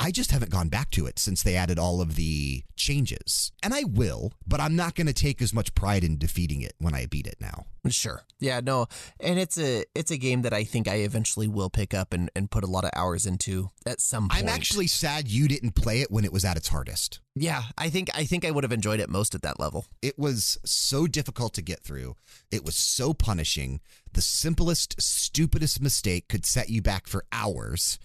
[0.00, 3.52] I just haven't gone back to it since they added all of the changes.
[3.62, 6.74] And I will, but I'm not going to take as much pride in defeating it
[6.78, 7.66] when I beat it now.
[7.88, 8.22] Sure.
[8.40, 8.86] Yeah, no.
[9.20, 12.30] And it's a it's a game that I think I eventually will pick up and,
[12.34, 14.42] and put a lot of hours into at some point.
[14.42, 17.20] I'm actually sad you didn't play it when it was at its hardest.
[17.34, 19.86] Yeah, I think I think I would have enjoyed it most at that level.
[20.00, 22.16] It was so difficult to get through.
[22.50, 23.80] It was so punishing.
[24.12, 27.98] The simplest, stupidest mistake could set you back for hours.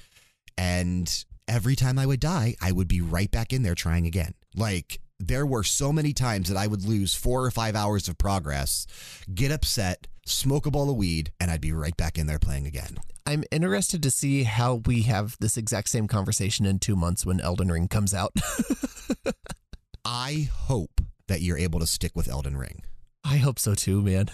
[0.57, 4.35] And every time I would die, I would be right back in there trying again.
[4.55, 8.17] Like there were so many times that I would lose four or five hours of
[8.17, 8.85] progress,
[9.33, 12.67] get upset, smoke a bowl of weed, and I'd be right back in there playing
[12.67, 12.99] again.
[13.25, 17.41] I'm interested to see how we have this exact same conversation in two months when
[17.41, 18.33] Elden Ring comes out.
[20.05, 22.83] I hope that you're able to stick with Elden Ring.
[23.23, 24.29] I hope so too, man.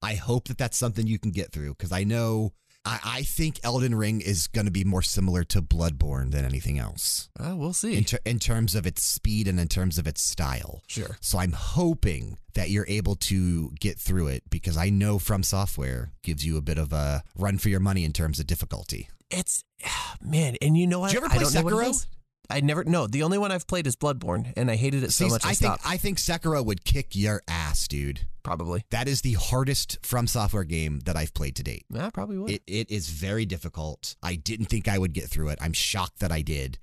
[0.00, 2.52] I hope that that's something you can get through because I know
[2.84, 6.78] I, I think Elden Ring is going to be more similar to Bloodborne than anything
[6.78, 7.28] else.
[7.38, 7.96] Uh, we'll see.
[7.96, 10.82] In, ter- in terms of its speed and in terms of its style.
[10.86, 11.18] Sure.
[11.20, 16.12] So I'm hoping that you're able to get through it because I know From Software
[16.22, 19.08] gives you a bit of a run for your money in terms of difficulty.
[19.30, 19.62] It's
[20.22, 21.12] man, and you know what?
[21.12, 22.06] Did you ever play Sekiro?
[22.50, 22.84] I never.
[22.84, 25.44] No, the only one I've played is Bloodborne, and I hated it so much.
[25.44, 25.78] I, I think.
[25.86, 28.26] I think Sekiro would kick your ass, dude.
[28.42, 28.84] probably.
[28.90, 31.84] That is the hardest From Software game that I've played to date.
[31.90, 32.50] Yeah, probably would.
[32.50, 34.16] It it is very difficult.
[34.22, 35.58] I didn't think I would get through it.
[35.62, 36.78] I'm shocked that I did.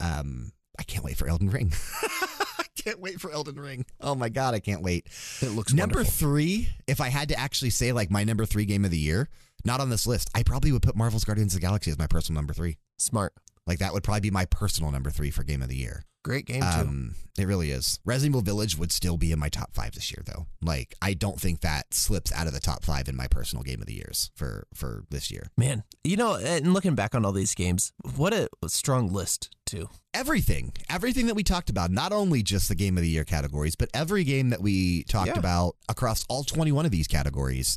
[0.00, 1.72] Um, I can't wait for Elden Ring.
[2.02, 3.86] I can't wait for Elden Ring.
[4.00, 5.06] Oh my god, I can't wait.
[5.40, 6.18] it looks Number wonderful.
[6.28, 9.28] three, if I had to actually say like my number three game of the year,
[9.64, 12.06] not on this list, I probably would put Marvel's Guardians of the Galaxy as my
[12.06, 12.76] personal number three.
[12.98, 13.32] Smart.
[13.66, 16.04] Like that would probably be my personal number three for game of the year.
[16.24, 16.66] Great game too.
[16.66, 18.00] Um, it really is.
[18.04, 20.46] Resident Evil Village would still be in my top five this year, though.
[20.60, 23.80] Like, I don't think that slips out of the top five in my personal game
[23.80, 25.50] of the years for for this year.
[25.56, 29.88] Man, you know, and looking back on all these games, what a strong list too.
[30.14, 33.74] Everything, everything that we talked about, not only just the game of the year categories,
[33.76, 35.38] but every game that we talked Yeah.
[35.38, 37.76] about across all 21 of these categories.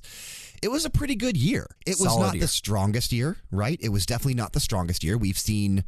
[0.61, 1.67] It was a pretty good year.
[1.85, 2.41] It was not year.
[2.41, 3.77] the strongest year, right?
[3.81, 5.17] It was definitely not the strongest year.
[5.17, 5.83] We've seen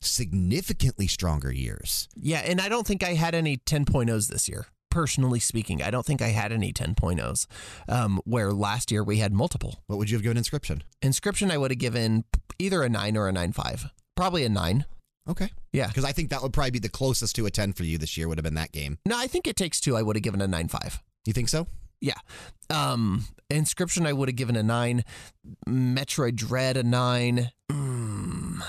[0.00, 2.08] significantly stronger years.
[2.16, 4.66] Yeah, and I don't think I had any 10.0s this year.
[4.90, 7.46] Personally speaking, I don't think I had any 10.0s.
[7.88, 9.82] Um, where last year we had multiple.
[9.86, 10.82] What would you have given Inscryption?
[11.02, 12.24] Inscryption, I would have given
[12.60, 13.86] either a nine or a nine five.
[14.14, 14.84] Probably a nine.
[15.28, 15.50] Okay.
[15.72, 15.88] Yeah.
[15.88, 18.16] Because I think that would probably be the closest to a 10 for you this
[18.16, 18.98] year would have been that game.
[19.06, 19.96] No, I think it takes two.
[19.96, 21.02] I would have given a nine five.
[21.24, 21.66] You think so?
[22.00, 22.18] Yeah.
[22.68, 25.04] Um, Inscryption, I would have given a nine.
[25.66, 27.50] Metroid Dread, a nine.
[27.72, 28.60] Mm,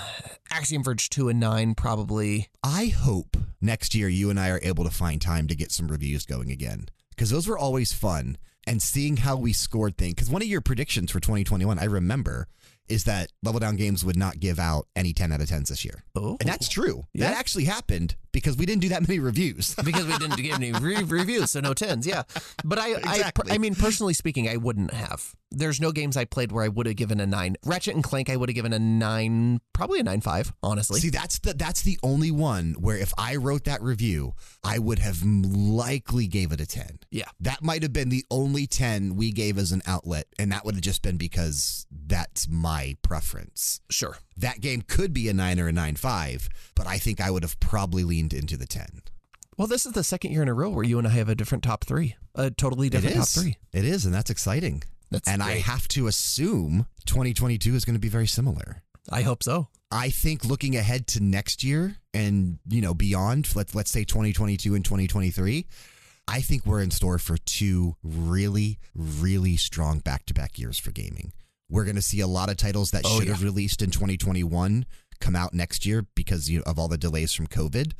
[0.50, 2.48] Axiom Verge 2, a nine, probably.
[2.62, 5.88] I hope next year you and I are able to find time to get some
[5.88, 8.38] reviews going again because those were always fun.
[8.68, 12.48] And seeing how we scored things, because one of your predictions for 2021, I remember,
[12.88, 15.84] is that Level Down Games would not give out any 10 out of 10s this
[15.84, 16.04] year.
[16.14, 16.36] Oh.
[16.40, 17.06] And that's true.
[17.12, 17.28] Yeah.
[17.30, 19.74] That actually happened because we didn't do that many reviews.
[19.84, 22.06] because we didn't give any re- reviews, so no tens.
[22.06, 22.24] Yeah,
[22.62, 23.50] but I, Exactly.
[23.50, 25.34] I, I mean, personally speaking, I wouldn't have.
[25.50, 27.56] There's no games I played where I would have given a nine.
[27.64, 30.52] Ratchet and Clank, I would have given a nine, probably a nine five.
[30.62, 34.78] Honestly, See, that's the that's the only one where if I wrote that review, I
[34.78, 36.98] would have likely gave it a 10.
[37.10, 40.64] yeah, That might have been the only 10 we gave as an outlet, and that
[40.66, 43.80] would have just been because that's my preference.
[43.88, 44.18] sure.
[44.36, 47.42] That game could be a 9 or a nine five, but I think I would
[47.42, 49.02] have probably leaned into the 10.
[49.56, 51.34] Well, this is the second year in a row where you and I have a
[51.34, 53.56] different top three, a totally different top three.
[53.72, 54.82] It is, and that's exciting.
[55.10, 58.82] That's and I have to assume 2022 is going to be very similar.
[59.10, 59.68] I hope so.
[59.90, 64.74] I think looking ahead to next year and you know beyond, let's let's say 2022
[64.74, 65.66] and 2023,
[66.28, 71.32] I think we're in store for two really really strong back-to-back years for gaming.
[71.68, 74.86] We're going to see a lot of titles that Oh, should have released in 2021
[75.18, 77.92] come out next year because you know, of all the delays from COVID.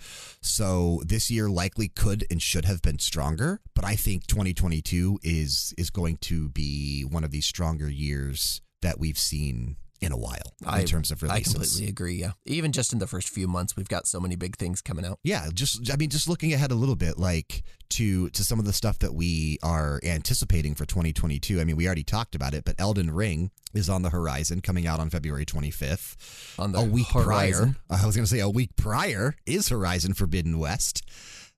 [0.42, 5.74] So this year likely could and should have been stronger, but I think 2022 is
[5.78, 10.54] is going to be one of these stronger years that we've seen in a while
[10.64, 11.54] I- in terms of releases.
[11.54, 12.14] I completely agree.
[12.16, 15.04] Yeah, even just in the first few months, we've got so many big things coming
[15.04, 15.18] out.
[15.24, 18.64] yeah just i mean just looking ahead a little bit like to to some of
[18.64, 22.64] the stuff that we are anticipating for 2022 i mean we already talked about it
[22.64, 26.16] but Elden Ring is on the horizon coming out on february 25th
[26.58, 27.76] On the a week horizon.
[27.88, 31.02] prior i was going to say a week prior is Horizon Forbidden West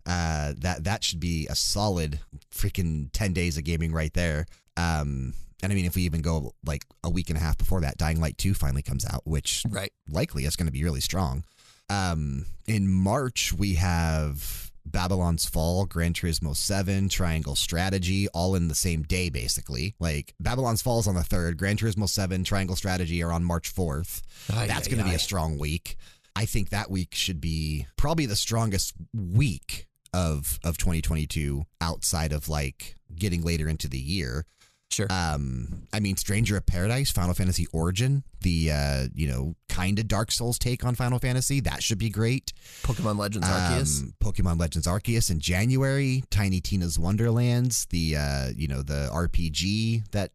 [0.06, 2.20] uh, that that should be a solid
[2.54, 4.46] freaking 10 days of gaming right there
[4.76, 7.80] um and I mean, if we even go like a week and a half before
[7.80, 9.92] that, Dying Light 2 finally comes out, which Right.
[10.08, 11.44] likely is going to be really strong.
[11.90, 18.74] Um, in March, we have Babylon's Fall, Gran Turismo 7, Triangle Strategy, all in the
[18.74, 19.94] same day, basically.
[19.98, 23.74] Like Babylon's Fall is on the 3rd, Gran Turismo 7, Triangle Strategy are on March
[23.74, 24.22] 4th.
[24.52, 25.96] Ay, That's going to be a strong week.
[26.36, 32.48] I think that week should be probably the strongest week of of 2022 outside of
[32.48, 34.46] like getting later into the year.
[34.90, 35.06] Sure.
[35.10, 40.08] Um, I mean, Stranger of Paradise, Final Fantasy Origin, the uh, you know kind of
[40.08, 42.52] Dark Souls take on Final Fantasy, that should be great.
[42.82, 44.00] Pokemon Legends Arceus.
[44.00, 50.10] Um, Pokemon Legends Arceus in January, Tiny Tina's Wonderlands, the uh, you know the RPG
[50.12, 50.32] that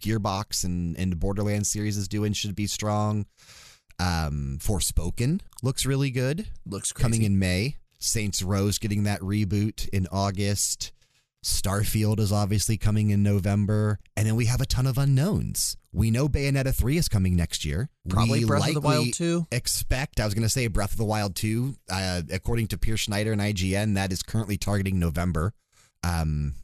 [0.00, 3.26] Gearbox and and Borderlands series is doing should be strong.
[3.98, 7.02] Um, Forspoken looks really good Looks crazy.
[7.02, 7.76] coming in May.
[7.98, 10.92] Saints Row getting that reboot in August.
[11.44, 14.00] Starfield is obviously coming in November.
[14.16, 15.76] And then we have a ton of unknowns.
[15.92, 17.90] We know Bayonetta 3 is coming next year.
[18.08, 19.46] Probably we Breath of the Wild likely 2.
[19.52, 21.74] Expect, I was going to say Breath of the Wild 2.
[21.88, 25.52] Uh, according to Pierce Schneider and IGN, that is currently targeting November.
[26.02, 26.54] Um,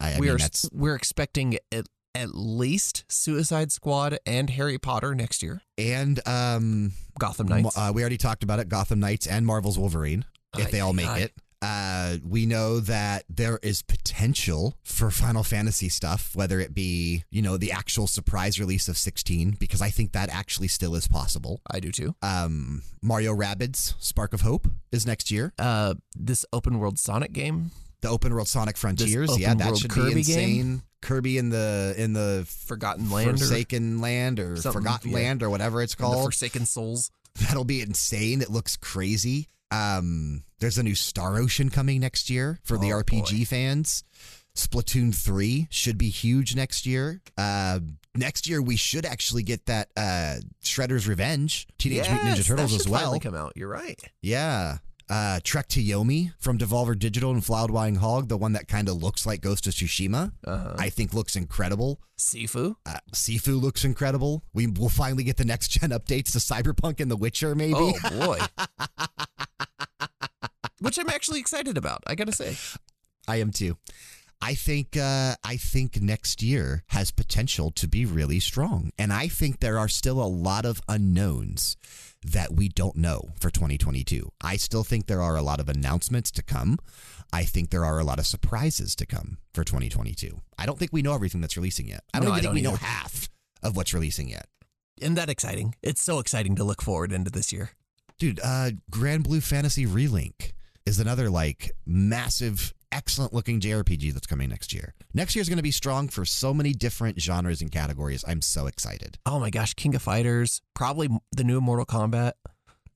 [0.00, 4.78] I, I we mean, are that's we're expecting at, at least Suicide Squad and Harry
[4.78, 5.62] Potter next year.
[5.78, 7.76] and um, Gotham Knights.
[7.76, 8.68] Uh, we already talked about it.
[8.68, 10.24] Gotham Knights and Marvel's Wolverine,
[10.56, 11.32] if Aye, they all make it.
[11.62, 17.40] Uh, we know that there is potential for Final Fantasy stuff, whether it be, you
[17.40, 21.60] know, the actual surprise release of 16, because I think that actually still is possible.
[21.70, 22.16] I do too.
[22.20, 25.52] Um, Mario Rabbids Spark of Hope is next year.
[25.58, 27.70] Uh, this open world Sonic game,
[28.00, 30.56] The open world Sonic Frontiers, yeah, that should Kirby be insane.
[30.56, 30.82] game?
[31.00, 35.16] Kirby in the in the Forgotten Land, or Forsaken Land or Forgotten yeah.
[35.16, 36.22] Land or whatever it's the called.
[36.22, 37.10] Forsaken Souls.
[37.40, 38.40] That'll be insane.
[38.42, 39.48] It looks crazy.
[39.72, 43.44] Um, there's a new Star Ocean coming next year for the Oh, RPG boy.
[43.44, 44.04] fans.
[44.54, 47.22] Splatoon 3 should be huge next year.
[47.38, 47.80] Uh,
[48.14, 52.86] next year, we should actually get that uh, Shredder's Revenge, Teenage Mutant Ninja Turtles as
[52.86, 53.18] well.
[53.18, 53.54] come out.
[53.56, 53.98] You're right.
[54.20, 54.78] Yeah.
[55.12, 58.88] Uh, Trek to Yomi from Devolver Digital and Flying Wild Hog, the one that kind
[58.88, 60.74] of looks like Ghost of Tsushima, Uh-huh.
[60.78, 62.00] I think looks incredible.
[62.18, 62.76] Sifu.
[62.86, 64.42] Uh, Sifu looks incredible.
[64.54, 67.74] We will finally get the next gen updates to Cyberpunk and The Witcher, maybe.
[67.76, 67.92] Oh
[68.26, 68.38] boy.
[70.80, 72.02] Which I'm actually excited about.
[72.06, 72.56] I gotta say.
[73.28, 73.76] I am too.
[74.40, 79.28] I think uh, I think next year has potential to be really strong, and I
[79.28, 81.76] think there are still a lot of unknowns
[82.24, 84.30] that we don't know for 2022.
[84.40, 86.78] I still think there are a lot of announcements to come.
[87.32, 90.40] I think there are a lot of surprises to come for 2022.
[90.58, 92.04] I don't think we know everything that's releasing yet.
[92.14, 93.28] I don't No, even I think don't we know half
[93.62, 94.46] of what's releasing yet.
[95.00, 95.74] Isn't that exciting?
[95.82, 97.70] It's so exciting to look forward into this year.
[98.18, 100.52] Dude, uh, Granblue Fantasy Relink
[100.86, 104.94] is another like massive, excellent looking JRPG that's coming next year.
[105.14, 108.24] Next year is going to be strong for so many different genres and categories.
[108.28, 109.18] I'm so excited.
[109.26, 112.32] Oh my gosh, King of Fighters, probably the new Mortal Kombat.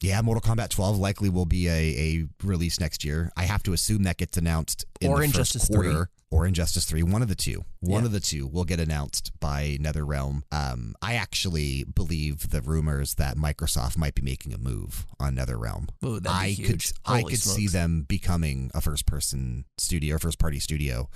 [0.02, 3.30] Yeah, Mortal Kombat 12 likely will be a, a release next year.
[3.36, 5.88] I have to assume that gets announced in Or the Injustice first 3.
[5.90, 6.10] quarter.
[6.30, 7.04] Or Injustice 3.
[7.04, 7.64] One of the two.
[7.80, 8.06] One Yeah.
[8.06, 10.42] of the two will get announced by NetherRealm.
[10.50, 15.88] Um, I actually believe the rumors that Microsoft might be making a move on NetherRealm.
[16.04, 21.08] Ooh, I could I could see them becoming a first person studio first party studio.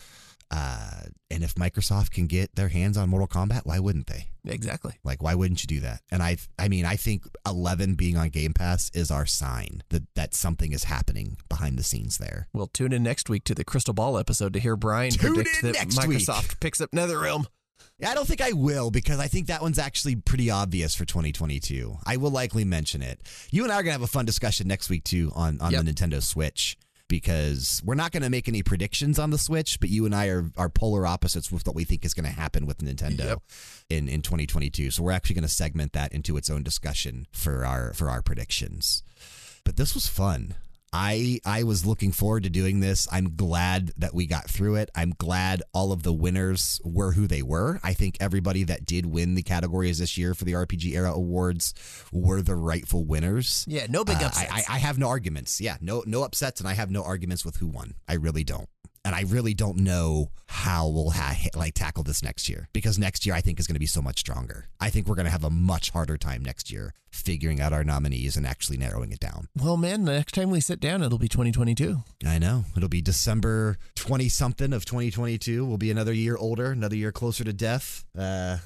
[0.51, 4.27] Uh, and if Microsoft can get their hands on Mortal Kombat, why wouldn't they?
[4.45, 4.95] Exactly.
[5.05, 6.01] Like, why wouldn't you do that?
[6.11, 10.03] And I, I mean, I think 11 being on Game Pass is our sign that
[10.17, 12.49] that something is happening behind the scenes there.
[12.53, 15.63] We'll tune in next week to the Crystal Ball episode to hear Bryan Tune predict
[15.63, 16.19] that next week.
[16.19, 17.45] Microsoft picks up NetherRealm.
[18.05, 21.99] I don't think I will because I think that one's actually pretty obvious for 2022.
[22.07, 23.21] I will likely mention it.
[23.51, 25.85] You and I are gonna have a fun discussion next week too on on Yep.
[25.85, 26.77] the Nintendo Switch
[27.11, 30.29] because we're not going to make any predictions on the Switch, but you and I
[30.29, 33.43] are, are polar opposites with what we think is going to happen with Nintendo Yep.
[33.91, 34.93] in, in 2022.
[34.93, 38.23] So we're actually going to segment that into its own discussion for our for our
[38.23, 39.03] predictions.
[39.65, 40.55] But this was fun.
[40.93, 43.07] I I was looking forward to doing this.
[43.13, 44.91] I'm glad that we got through it.
[44.95, 47.81] I'm glad all of the winners were who they were.
[47.83, 51.75] I think everybody that did win the categories this year for the RPGera Awards
[52.13, 53.65] were the rightful winners.
[53.69, 54.31] Yeah, no big Uh.
[54.37, 55.61] I, I, I have no arguments.
[55.61, 57.95] Yeah, no no upsets, and I have no arguments with who won.
[58.09, 58.69] I really don't,
[59.05, 63.25] and I really don't know how we'll ha- like tackle this next year because next
[63.25, 64.69] year I think is going to be so much stronger.
[64.81, 67.83] I think we're going to have a much harder time next year figuring out our
[67.83, 69.47] nominees and actually narrowing it down.
[69.61, 72.03] well, man, the next time we sit down, it'll be 2022.
[72.27, 75.65] I know it'll be December twenty something of twenty twenty two.
[75.65, 78.05] We'll be another year older, another year closer to death.
[78.17, 78.59] Uh,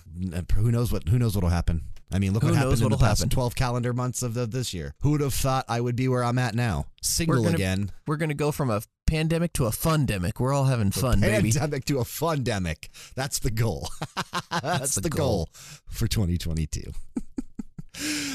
[0.55, 1.83] who knows what who knows what'll happen.
[2.15, 3.31] I mean, look Who what happened in the past happen.
[3.31, 4.95] twelve calendar months of the, this year.
[5.01, 7.91] Who would have thought I would be where I'm at now, single gonna- again?
[8.07, 10.39] We're going to go from a pandemic to a fundemic.
[10.39, 11.51] We're all having fun, baby.
[11.51, 12.89] pandemic to a fundemic.
[13.17, 13.89] That's the goal.
[14.63, 15.47] That's, the the, goal.
[15.47, 15.49] goal.
[15.91, 16.93] for 2022.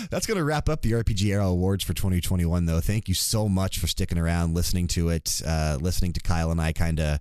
[0.10, 2.80] That's going to wrap up the RPGera Awards for 2021, though.
[2.80, 6.60] Thank you so much for sticking around, listening to it, uh, listening to Kyle and
[6.60, 7.20] I kind of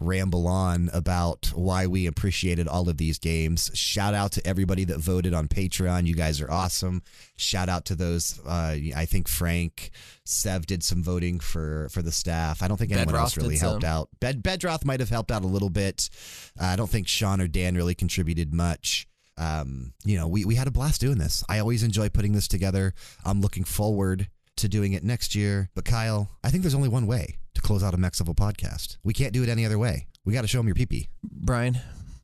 [0.00, 3.70] ramble on about why we appreciated all of these games.
[3.74, 6.06] Shout out to everybody that voted on Patreon.
[6.06, 7.02] You guys are awesome.
[7.36, 8.40] Shout out to those.
[8.46, 9.90] Uh, I think Frank,
[10.24, 12.62] Sev did some voting for for the staff.
[12.62, 13.90] I don't think anyone Bedroth else really helped some.
[13.90, 14.08] out.
[14.20, 16.08] Bed Bedroth might have helped out a little bit.
[16.58, 19.06] Uh, I don't think Sean or Dan really contributed much.
[19.40, 21.42] Um, you know, we, we had a blast doing this.
[21.48, 22.92] I always enjoy putting this together.
[23.24, 25.70] I'm looking forward to doing it next year.
[25.74, 28.98] But Kyle, I think there's only one way to close out a Max Level podcast.
[29.02, 30.08] We can't do it any other way.
[30.26, 31.78] We got to show them your pee Bryan,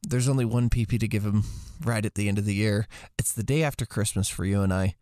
[0.06, 1.44] there's only one PP to give him
[1.82, 2.86] right at the end of the year.
[3.18, 4.96] It's the day after Christmas for you and I.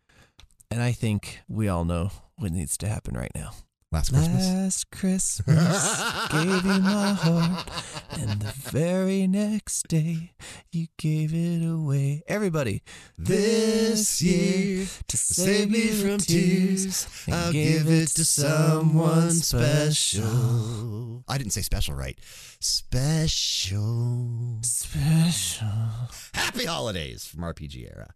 [0.71, 3.51] And I think we all know what needs to happen right now.
[3.91, 4.47] Last Christmas.
[4.53, 7.69] Last Christmas gave you my heart,
[8.11, 10.33] and the very next day
[10.71, 12.23] you gave it away.
[12.27, 12.81] Everybody,
[13.17, 17.07] This year, to Save me from tears.
[17.31, 21.23] I'll give it to someone special.
[21.27, 22.19] I didn't say special right.
[22.59, 24.59] Special.
[24.61, 25.67] special.
[26.33, 28.09] Happy holidays from RPGera.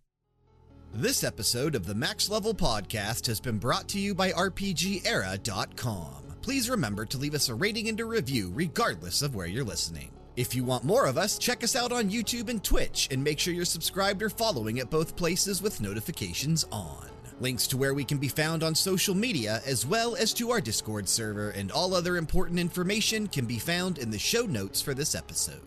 [0.94, 6.16] This episode of the Max Level Podcast has been brought to you by RPGera.com.
[6.42, 10.10] please remember to leave us a rating and a review regardless of where you're listening.
[10.36, 13.40] If you want more of us, check us out on YouTube and Twitch, and make
[13.40, 17.08] sure you're subscribed or following at both places with notifications on.
[17.40, 20.60] Links to where we can be found on social media, as well as to our
[20.60, 24.96] Discord server and all other important information, can be found in the show notes for
[24.96, 25.62] this episode.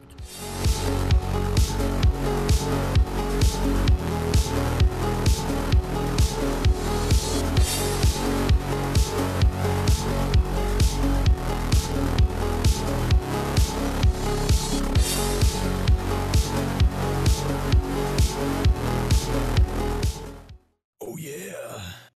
[21.23, 21.92] yeah.